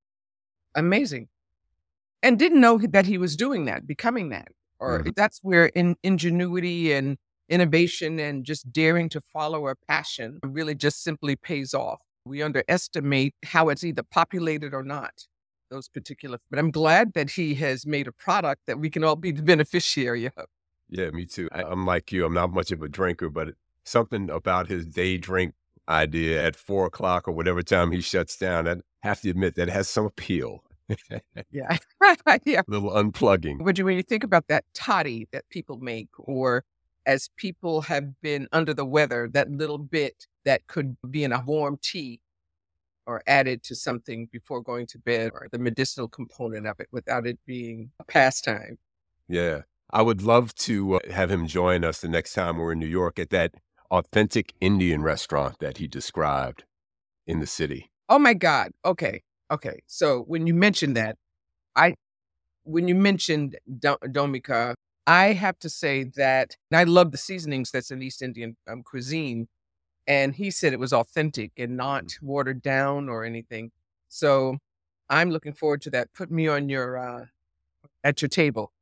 Amazing. 0.75 1.29
And 2.23 2.39
didn't 2.39 2.61
know 2.61 2.79
that 2.79 3.07
he 3.07 3.17
was 3.17 3.35
doing 3.35 3.65
that, 3.65 3.87
becoming 3.87 4.29
that. 4.29 4.49
Or 4.79 5.01
mm-hmm. 5.01 5.11
that's 5.17 5.39
where 5.43 5.67
in, 5.67 5.97
ingenuity 6.03 6.93
and 6.93 7.17
innovation 7.49 8.19
and 8.19 8.45
just 8.45 8.71
daring 8.73 9.09
to 9.09 9.21
follow 9.21 9.69
a 9.69 9.75
passion 9.89 10.39
really 10.43 10.75
just 10.75 11.03
simply 11.03 11.35
pays 11.35 11.73
off. 11.73 12.01
We 12.27 12.43
underestimate 12.43 13.35
how 13.45 13.69
it's 13.69 13.85
either 13.85 14.03
populated 14.03 14.75
or 14.75 14.83
not, 14.83 15.27
those 15.71 15.89
particular. 15.89 16.39
But 16.51 16.59
I'm 16.59 16.73
glad 16.73 17.13
that 17.15 17.31
he 17.31 17.55
has 17.55 17.87
made 17.87 18.09
a 18.09 18.13
product 18.13 18.63
that 18.67 18.81
we 18.81 18.91
can 18.91 19.05
all 19.05 19.17
be 19.17 19.31
the 19.31 19.43
beneficiary 19.43 20.27
of. 20.27 20.47
Yeah, 20.89 21.11
me 21.11 21.25
too. 21.25 21.49
I, 21.53 21.63
am 21.63 21.87
like 21.87 22.11
you. 22.11 22.25
I'm 22.25 22.35
not 22.35 22.53
much 22.53 22.73
of 22.73 22.83
a 22.83 22.89
drinker, 22.89 23.31
but 23.31 23.51
something 23.85 24.29
about 24.29 24.69
his 24.69 24.87
day 24.87 25.19
drink 25.19 25.55
idea 25.89 26.45
at 26.45 26.57
four 26.57 26.87
o'clock 26.87 27.29
or 27.29 27.33
whatever 27.33 27.63
time 27.63 27.93
he 27.93 28.01
shuts 28.01 28.37
down. 28.37 28.67
I 28.67 28.77
have 29.03 29.21
to 29.21 29.31
admit 29.31 29.55
that 29.55 29.69
has 29.69 29.89
some 29.89 30.07
appeal. 30.07 30.65
yeah. 31.51 31.79
yeah. 32.45 32.63
Little 32.67 32.91
unplugging. 32.91 33.63
Would 33.63 33.79
you, 33.79 33.85
when 33.85 33.97
you 33.97 34.03
think 34.03 34.25
about 34.25 34.49
that 34.49 34.65
toddy 34.75 35.29
that 35.33 35.49
people 35.49 35.79
make, 35.79 36.09
or 36.19 36.65
as 37.07 37.31
people 37.37 37.83
have 37.83 38.21
been 38.21 38.49
under 38.53 38.75
the 38.75 38.85
weather, 38.85 39.31
that 39.33 39.51
little 39.51 39.79
bit 39.79 40.27
that 40.45 40.67
could 40.67 40.97
be 41.09 41.25
in 41.25 41.33
a 41.33 41.43
warm 41.47 41.79
tea 41.81 42.21
or 43.07 43.23
added 43.29 43.63
to 43.63 43.75
something 43.77 44.29
before 44.33 44.61
going 44.61 44.85
to 44.89 44.99
bed, 44.99 45.31
or 45.33 45.47
the 45.53 45.59
medicinal 45.59 46.09
component 46.09 46.67
of 46.67 46.81
it 46.81 46.89
without 46.91 47.25
it 47.25 47.39
being 47.47 47.91
a 48.01 48.05
pastime. 48.05 48.79
Yeah. 49.29 49.63
I 49.91 50.03
would 50.03 50.23
love 50.23 50.53
to 50.57 50.97
uh, 50.97 51.13
have 51.13 51.31
him 51.31 51.47
join 51.47 51.85
us 51.85 52.01
the 52.01 52.09
next 52.09 52.33
time 52.33 52.59
we're 52.59 52.73
in 52.73 52.81
New 52.81 52.87
York 52.87 53.21
at 53.21 53.31
that 53.31 53.55
authentic 53.93 54.53
Indian 54.61 55.03
restaurant 55.03 55.61
that 55.61 55.79
he 55.79 55.87
described 55.87 56.65
in 57.29 57.39
the 57.39 57.47
city. 57.47 57.93
Oh 58.09 58.19
my 58.19 58.35
God. 58.35 58.73
Okay. 58.85 59.23
Okay. 59.53 59.81
So 59.87 60.23
when 60.27 60.49
you 60.49 60.55
mentioned 60.55 60.97
that, 60.97 61.17
I, 61.77 61.95
when 62.65 62.89
you 62.89 62.97
mentioned 62.97 63.57
Dhamaka, 63.79 64.75
I 65.07 65.33
have 65.33 65.59
to 65.61 65.71
say 65.71 66.05
that 66.17 66.57
I 66.73 66.85
love 66.85 67.13
the 67.13 67.19
seasonings 67.19 67.71
that's 67.71 67.91
in 67.91 68.03
East 68.03 68.23
Indian 68.23 68.57
um, 68.67 68.83
cuisine. 68.83 69.49
And 70.09 70.35
he 70.35 70.51
said 70.51 70.73
it 70.73 70.81
was 70.81 70.93
authentic 70.93 71.53
and 71.57 71.77
not 71.77 72.05
mm. 72.05 72.23
watered 72.23 72.63
down 72.63 73.09
or 73.09 73.25
anything. 73.25 73.71
So 74.09 74.59
I'm 75.09 75.31
looking 75.31 75.53
forward 75.53 75.83
to 75.83 75.91
that. 75.91 76.13
Put 76.13 76.31
me 76.31 76.49
on 76.49 76.69
your, 76.69 76.99
uh, 76.99 77.27
at 78.03 78.23
your 78.23 78.29
table. 78.29 78.73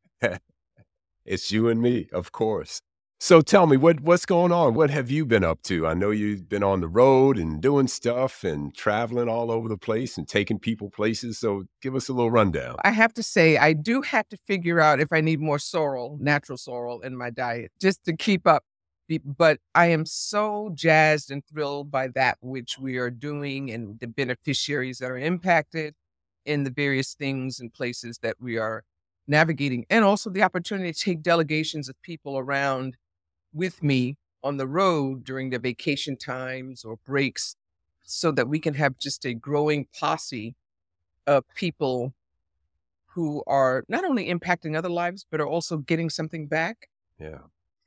it's 1.25 1.51
you 1.51 1.69
and 1.69 1.81
me, 1.81 2.09
of 2.13 2.33
course. 2.33 2.81
So 3.25 3.41
tell 3.41 3.67
me, 3.67 3.79
what 3.79 4.01
what's 4.01 4.27
going 4.27 4.53
on? 4.53 4.75
What 4.75 4.91
have 4.91 5.11
you 5.11 5.25
been 5.25 5.45
up 5.45 5.63
to? 5.63 5.87
I 5.87 5.95
know 5.95 6.11
you've 6.11 6.47
been 6.47 6.63
on 6.63 6.83
the 6.83 6.89
road 6.89 7.39
and 7.39 7.59
doing 7.59 7.89
stuff 7.89 8.45
and 8.45 8.75
traveling 8.77 9.31
all 9.31 9.51
over 9.51 9.67
the 9.67 9.79
place 9.79 10.19
and 10.19 10.29
taking 10.29 10.59
people 10.59 10.91
places. 10.91 11.39
So 11.39 11.65
give 11.81 11.95
us 11.95 12.11
a 12.11 12.13
little 12.13 12.31
rundown. 12.31 12.77
I 12.85 12.91
have 12.91 13.15
to 13.15 13.23
say, 13.23 13.57
I 13.57 13.73
do 13.73 14.03
have 14.03 14.29
to 14.29 14.37
figure 14.37 14.79
out 14.79 15.01
if 15.01 15.11
I 15.11 15.23
need 15.23 15.41
more 15.41 15.59
sorrel, 15.59 16.19
natural 16.21 16.59
sorrel 16.59 17.01
in 17.01 17.17
my 17.17 17.31
diet, 17.31 17.73
just 17.81 18.05
to 18.05 18.15
keep 18.15 18.47
up. 18.47 18.63
But 19.25 19.59
I 19.75 19.87
am 19.87 20.05
so 20.05 20.73
jazzed 20.75 21.31
and 21.31 21.43
thrilled 21.47 21.91
by 21.91 22.09
that 22.09 22.37
which 22.43 22.79
we 22.79 22.99
are 22.99 23.09
doing 23.09 23.71
and 23.71 23.99
the 24.01 24.07
beneficiaries 24.07 24.99
that 24.99 25.11
are 25.11 25.17
impacted 25.17 25.95
in 26.45 26.65
the 26.65 26.71
various 26.71 27.15
things 27.15 27.59
and 27.59 27.73
places 27.73 28.19
that 28.19 28.37
we 28.39 28.59
are 28.59 28.85
navigating, 29.27 29.87
and 29.89 30.05
also 30.05 30.29
the 30.29 30.43
opportunity 30.43 30.93
to 30.93 31.01
take 31.01 31.23
delegations 31.23 31.89
of 31.89 31.97
people 32.03 32.37
around 32.37 32.99
with 33.55 33.83
me 33.83 34.17
on 34.43 34.59
the 34.59 34.67
road 34.67 35.25
during 35.25 35.49
the 35.49 35.59
vacation 35.59 36.17
times 36.17 36.85
or 36.85 36.99
breaks 37.07 37.57
so 38.03 38.31
that 38.33 38.49
we 38.49 38.59
can 38.59 38.75
have 38.75 38.99
just 38.99 39.25
a 39.25 39.33
growing 39.33 39.87
posse 39.99 40.55
of 41.27 41.45
people 41.55 42.13
who 43.07 43.43
are 43.47 43.85
not 43.89 44.05
only 44.05 44.29
impacting 44.29 44.77
other 44.77 44.89
lives, 44.89 45.25
but 45.31 45.41
are 45.41 45.47
also 45.47 45.79
getting 45.79 46.11
something 46.11 46.47
back. 46.47 46.89
Yeah. 47.19 47.39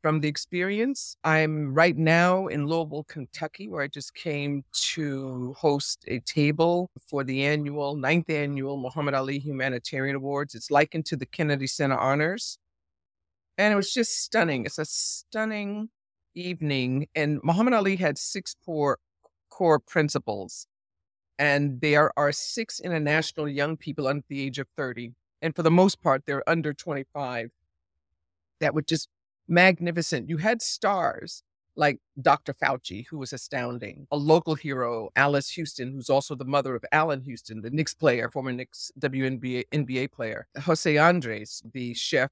From 0.02 0.22
the 0.22 0.28
experience, 0.28 1.18
I'm 1.24 1.74
right 1.74 1.98
now 1.98 2.48
in 2.48 2.66
Louisville, 2.66 3.04
Kentucky, 3.10 3.68
where 3.68 3.84
I 3.84 3.88
just 3.88 4.16
came 4.16 4.64
to 4.94 5.54
host 5.58 6.06
a 6.08 6.20
table 6.20 6.90
for 7.10 7.24
the 7.24 7.46
annual, 7.46 7.96
ninth 7.96 8.30
annual 8.30 8.78
Muhammad 8.78 9.16
Ali 9.16 9.38
Humanitarian 9.38 10.16
Awards. 10.16 10.56
It's 10.56 10.72
likened 10.72 11.06
to 11.08 11.18
the 11.18 11.26
Kennedy 11.26 11.68
Center 11.68 11.98
Honors. 11.98 12.58
And 13.58 13.74
it 13.74 13.76
was 13.76 13.92
just 13.92 14.24
stunning. 14.24 14.66
It's 14.66 14.78
a 14.78 14.86
stunning 14.86 15.90
evening. 16.36 17.08
And 17.16 17.40
Muhammad 17.44 17.74
Ali 17.74 17.96
had 17.96 18.18
six 18.18 18.56
core, 18.66 19.00
core 19.50 19.80
principles. 19.80 20.68
And 21.40 21.82
there 21.82 22.12
are 22.18 22.32
six 22.32 22.80
international 22.80 23.48
young 23.48 23.78
people 23.78 24.08
under 24.08 24.24
the 24.30 24.42
age 24.42 24.60
of 24.60 24.68
30. 24.78 25.14
And 25.42 25.56
for 25.56 25.64
the 25.64 25.72
most 25.72 26.02
part, 26.02 26.24
they're 26.26 26.48
under 26.48 26.74
25 26.74 27.50
that 28.60 28.74
were 28.74 28.82
just 28.82 29.08
magnificent. 29.48 30.30
You 30.30 30.38
had 30.38 30.62
stars 30.62 31.44
like 31.76 32.00
Dr. 32.20 32.54
Fauci, 32.54 33.06
who 33.08 33.20
was 33.20 33.32
astounding, 33.34 34.08
a 34.12 34.18
local 34.18 34.56
hero, 34.56 35.10
Alice 35.16 35.52
Houston, 35.52 35.92
who's 35.92 36.10
also 36.10 36.34
the 36.34 36.44
mother 36.44 36.76
of 36.76 36.84
Allan 36.92 37.22
Houston, 37.22 37.62
the 37.62 37.70
Knicks 37.70 37.94
player, 37.94 38.30
former 38.32 38.52
Knicks 38.52 38.92
WNBA 39.00 39.66
NBA 39.72 40.12
player, 40.12 40.48
Jose 40.64 40.98
Andres, 40.98 41.62
the 41.74 41.94
chef 41.94 42.32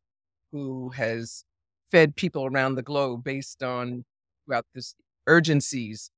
who 0.51 0.89
has 0.89 1.43
fed 1.91 2.15
people 2.15 2.45
around 2.45 2.75
the 2.75 2.81
globe 2.81 3.23
based 3.23 3.63
on 3.63 4.03
throughout 4.45 4.65
this 4.73 4.95
urgencies 5.27 6.09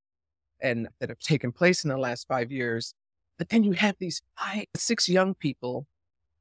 and 0.61 0.87
that 0.99 1.09
have 1.09 1.19
taken 1.19 1.51
place 1.51 1.83
in 1.83 1.89
the 1.89 1.97
last 1.97 2.27
five 2.27 2.51
years. 2.51 2.93
But 3.37 3.49
then 3.49 3.63
you 3.63 3.73
have 3.73 3.95
these 3.99 4.21
five, 4.37 4.65
six 4.75 5.07
young 5.07 5.35
people 5.35 5.85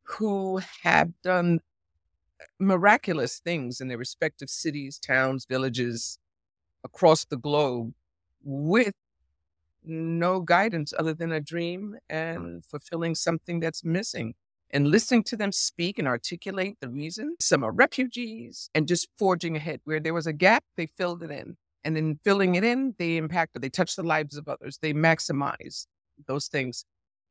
who 0.05 0.61
have 0.82 1.11
done 1.22 1.61
miraculous 2.59 3.41
things 3.41 3.80
in 3.80 3.89
their 3.89 3.99
respective 3.99 4.49
cities, 4.49 4.99
towns, 4.99 5.47
villages 5.49 6.18
across 6.84 7.24
the 7.24 7.37
globe 7.37 7.93
with 8.45 8.95
no 9.84 10.41
guidance 10.41 10.93
other 10.99 11.14
than 11.14 11.32
a 11.32 11.41
dream 11.41 11.97
and 12.09 12.64
fulfilling 12.64 13.14
something 13.14 13.61
that's 13.61 13.84
missing 13.84 14.34
and 14.71 14.89
listening 14.89 15.23
to 15.25 15.37
them 15.37 15.53
speak 15.53 15.99
and 15.99 16.09
articulate 16.09 16.77
the 16.81 16.89
reason. 16.89 17.37
Some 17.41 17.62
are 17.64 17.73
refugees 17.73 18.69
and 18.75 18.89
just 18.89 19.09
forging 19.19 19.57
ahead. 19.57 19.81
Where 19.85 20.01
there 20.01 20.14
was 20.14 20.27
a 20.27 20.33
gap, 20.33 20.64
they 20.77 20.87
filled 20.87 21.23
it 21.23 21.31
in. 21.31 21.57
And 21.85 21.97
in 21.97 22.19
filling 22.25 22.57
it 22.57 22.64
in, 22.64 22.95
they 22.99 23.17
impacted, 23.17 23.62
they 23.62 23.69
touched 23.69 23.97
the 23.97 24.03
lives 24.03 24.37
of 24.37 24.49
others, 24.49 24.79
they 24.83 24.93
maximize 24.93 25.87
those 26.27 26.49
things. 26.49 26.85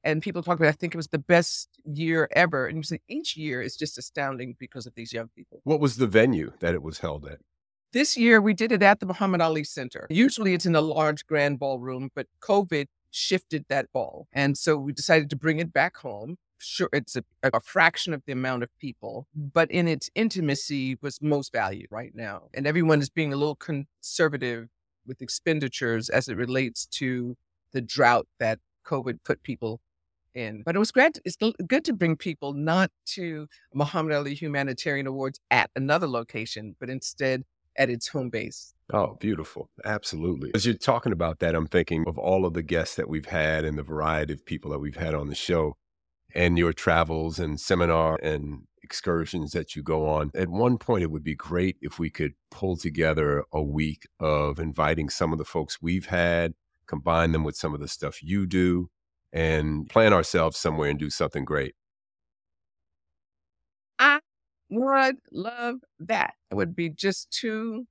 And 0.04 0.22
people 0.22 0.44
talk 0.44 0.60
about, 0.60 0.70
I 0.70 0.74
think 0.74 0.94
it 0.94 0.98
was 0.98 1.08
the 1.08 1.18
best 1.18 1.68
year 1.84 2.30
ever. 2.32 2.68
And 2.68 2.78
you 2.78 2.84
say 2.84 3.00
each 3.10 3.36
year 3.36 3.62
is 3.62 3.76
just 3.76 3.98
astounding 3.98 4.56
because 4.60 4.86
of 4.86 4.94
these 4.96 5.12
young 5.12 5.30
people. 5.36 5.62
What 5.64 5.80
was 5.80 5.98
the 5.98 6.08
venue 6.08 6.54
that 6.60 6.74
it 6.74 6.84
was 6.84 7.00
held 7.00 7.26
at? 7.26 7.40
This 7.92 8.16
year, 8.16 8.40
we 8.40 8.54
did 8.54 8.72
it 8.72 8.84
at 8.84 9.00
the 9.00 9.06
Muhammad 9.06 9.42
Ali 9.42 9.64
Center. 9.64 10.06
Usually 10.10 10.54
it's 10.54 10.66
in 10.66 10.76
a 10.76 10.82
large 10.82 11.26
grand 11.26 11.60
ballroom, 11.60 12.12
but 12.16 12.28
COVID 12.40 12.86
shifted 13.10 13.66
that 13.70 13.92
ball. 13.94 14.28
And 14.32 14.58
so 14.58 14.78
we 14.78 14.94
decided 14.94 15.30
to 15.32 15.36
bring 15.36 15.60
it 15.60 15.74
back 15.74 15.98
home 15.98 16.38
sure 16.58 16.90
it's 16.94 17.16
a, 17.16 17.24
a, 17.44 17.60
fraction 17.60 18.14
of 18.14 18.22
the 18.26 18.34
amount 18.34 18.64
of 18.64 18.70
people, 18.80 19.28
but 19.36 19.70
in 19.72 19.88
its 19.88 20.10
intimacy 20.16 20.98
was 21.02 21.22
most 21.22 21.52
valued 21.52 21.88
right 21.92 22.14
now. 22.14 22.44
And 22.54 22.66
everyone 22.68 23.02
is 23.02 23.10
being 23.10 23.34
a 23.34 23.36
little 23.36 23.56
conservative 23.56 24.68
with 25.06 25.22
expenditures 25.22 26.10
as 26.10 26.28
it 26.28 26.38
relates 26.38 26.86
to 26.88 27.36
the 27.72 27.82
drought 27.82 28.28
that 28.40 28.60
COVID 28.86 29.20
put 29.24 29.44
people 29.44 29.82
in. 30.34 30.64
But 30.66 30.76
it 30.76 30.80
was 30.80 30.92
great. 30.92 31.20
It's 31.26 31.38
good 31.68 31.86
to 31.86 31.94
bring 31.94 32.16
people 32.16 32.54
not 32.54 32.92
to 33.08 33.48
Muhammad 33.74 34.14
Ali 34.14 34.36
Humanitarian 34.36 35.08
Awards 35.08 35.40
at 35.52 35.70
another 35.76 36.08
location, 36.08 36.76
but 36.80 36.90
instead 36.90 37.44
at 37.78 37.90
its 37.90 38.08
home 38.08 38.30
base. 38.30 38.74
Oh, 38.94 39.18
beautiful. 39.20 39.70
Absolutely. 39.84 40.52
As 40.54 40.66
you're 40.66 40.76
talking 40.76 41.12
about 41.12 41.40
that, 41.40 41.56
I'm 41.56 41.68
thinking 41.68 42.06
of 42.08 42.18
all 42.18 42.46
of 42.46 42.54
the 42.54 42.64
guests 42.64 42.96
that 42.96 43.10
we've 43.10 43.26
had 43.26 43.66
and 43.66 43.78
the 43.78 43.84
variety 43.84 44.34
of 44.34 44.46
people 44.46 44.72
that 44.72 44.80
we've 44.80 44.96
had 44.96 45.14
on 45.14 45.28
the 45.28 45.36
show 45.36 45.76
and 46.36 46.58
your 46.58 46.74
travels 46.74 47.40
and 47.40 47.60
seminar 47.60 48.20
and 48.22 48.68
excursions 48.84 49.54
that 49.54 49.76
you 49.76 49.82
go 49.82 50.08
on. 50.08 50.30
At 50.36 50.50
one 50.50 50.78
point, 50.78 51.04
it 51.04 51.10
would 51.10 51.24
be 51.24 51.34
great 51.34 51.78
if 51.82 51.98
we 51.98 52.10
could 52.10 52.34
pull 52.52 52.78
together 52.78 53.44
a 53.52 53.64
week 53.64 54.08
of 54.20 54.60
inviting 54.60 55.10
some 55.10 55.32
of 55.32 55.40
the 55.40 55.46
folks 55.46 55.82
we've 55.82 56.08
had, 56.08 56.54
combine 56.86 57.32
them 57.32 57.44
with 57.44 57.56
some 57.56 57.74
of 57.74 57.80
the 57.80 57.88
stuff 57.88 58.22
you 58.22 58.46
do, 58.46 58.90
and 59.34 59.90
plan 59.90 60.14
ourselves 60.14 60.58
somewhere 60.58 60.90
and 60.90 61.00
do 61.00 61.10
something 61.10 61.46
great. 61.46 61.74
I 63.98 64.20
would 64.70 65.18
love 65.32 65.78
that. 66.00 66.34
It 66.52 66.56
would 66.56 66.76
be 66.76 66.90
just 66.90 67.32
too 67.32 67.88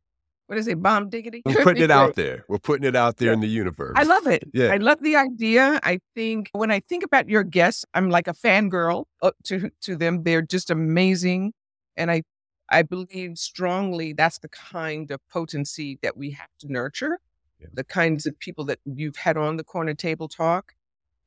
what 0.47 0.59
is 0.59 0.69
it, 0.69 0.83
bomb 0.83 1.09
diggity? 1.09 1.43
We're 1.45 1.55
putting 1.63 1.83
it 1.83 1.91
out 1.91 2.17
there. 2.17 2.45
We're 2.49 2.59
putting 2.59 2.87
it 2.87 2.95
out 2.95 3.17
there 3.17 3.29
yeah. 3.29 3.35
in 3.35 3.41
the 3.41 3.49
universe. 3.49 3.95
I 3.97 4.03
love 4.03 4.27
it. 4.27 4.45
Yeah. 4.53 4.69
I 4.69 4.77
love 4.77 4.99
the 5.01 5.17
idea. 5.17 5.81
I 5.83 6.01
think 6.15 6.51
when 6.53 6.71
I 6.71 6.81
think 6.81 7.03
about 7.03 7.29
your 7.29 7.45
guests, 7.45 7.85
I'm 7.95 8.11
like 8.11 8.29
a 8.29 8.35
fangirl 8.35 9.07
uh, 9.23 9.31
to 9.45 9.71
to 9.83 9.97
them. 9.97 10.23
They're 10.23 10.43
just 10.43 10.71
amazing. 10.71 11.55
And 11.97 12.11
I 12.11 12.23
I 12.71 12.83
believe 12.83 13.39
strongly 13.39 14.13
that's 14.13 14.39
the 14.39 14.49
kind 14.49 15.11
of 15.11 15.21
potency 15.29 15.99
that 16.03 16.17
we 16.17 16.33
have 16.33 16.51
to 16.61 16.71
nurture. 16.71 17.21
Yeah. 17.61 17.69
The 17.73 17.85
kinds 17.85 18.27
of 18.27 18.39
people 18.39 18.65
that 18.67 18.81
you've 18.85 19.17
had 19.17 19.37
on 19.37 19.57
the 19.57 19.65
corner 19.65 19.95
table 19.95 20.29
talk 20.29 20.75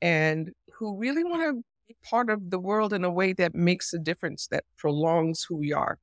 and 0.02 0.52
who 0.74 0.96
really 0.96 1.24
want 1.24 1.42
to 1.42 1.64
be 1.88 1.96
part 2.08 2.30
of 2.30 2.52
the 2.52 2.60
world 2.60 2.94
in 2.94 3.04
a 3.04 3.10
way 3.10 3.34
that 3.34 3.56
makes 3.56 3.94
a 3.94 3.98
difference, 3.98 4.48
that 4.48 4.66
prolongs 4.78 5.44
who 5.44 5.56
we 5.56 5.74
are. 5.74 5.98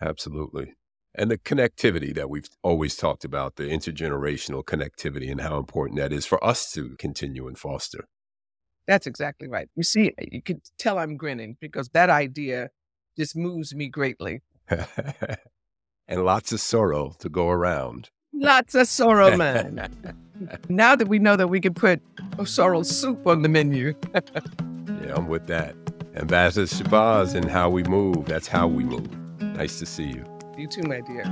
Absolutely 0.00 0.74
and 1.14 1.30
the 1.30 1.38
connectivity 1.38 2.14
that 2.14 2.28
we've 2.28 2.48
always 2.62 2.96
talked 2.96 3.24
about, 3.24 3.56
the 3.56 3.64
intergenerational 3.64 4.64
connectivity 4.64 5.30
and 5.30 5.40
how 5.40 5.58
important 5.58 5.98
that 5.98 6.12
is 6.12 6.26
for 6.26 6.42
us 6.44 6.72
to 6.72 6.96
continue 6.96 7.46
and 7.46 7.58
foster. 7.58 8.06
That's 8.86 9.06
exactly 9.06 9.48
right. 9.48 9.68
You 9.76 9.82
see, 9.82 10.12
you 10.18 10.42
can 10.42 10.60
tell 10.78 10.98
I'm 10.98 11.16
grinning 11.16 11.56
because 11.60 11.88
that 11.90 12.10
idea 12.10 12.70
just 13.16 13.36
moves 13.36 13.74
me 13.74 13.88
greatly. 13.88 14.42
and 14.68 16.24
lots 16.24 16.52
of 16.52 16.60
sorrow 16.60 17.14
to 17.20 17.28
go 17.28 17.48
around. 17.48 18.10
Lots 18.32 18.74
of 18.74 18.88
sorrow, 18.88 19.36
man. 19.38 19.88
now 20.68 20.96
that 20.96 21.08
we 21.08 21.18
know 21.18 21.36
that 21.36 21.48
we 21.48 21.60
can 21.60 21.74
put 21.74 22.02
sorrel 22.44 22.84
soup 22.84 23.26
on 23.26 23.42
the 23.42 23.48
menu. 23.48 23.94
yeah, 24.14 25.14
I'm 25.14 25.28
with 25.28 25.46
that. 25.46 25.76
Ambassador 26.16 26.66
Shabazz 26.66 27.34
and 27.34 27.48
how 27.48 27.70
we 27.70 27.82
move. 27.84 28.26
That's 28.26 28.48
how 28.48 28.68
we 28.68 28.84
move. 28.84 29.08
Nice 29.40 29.78
to 29.78 29.86
see 29.86 30.04
you. 30.04 30.33
You 30.56 30.68
too, 30.68 30.84
my 30.84 31.00
dear. 31.00 31.24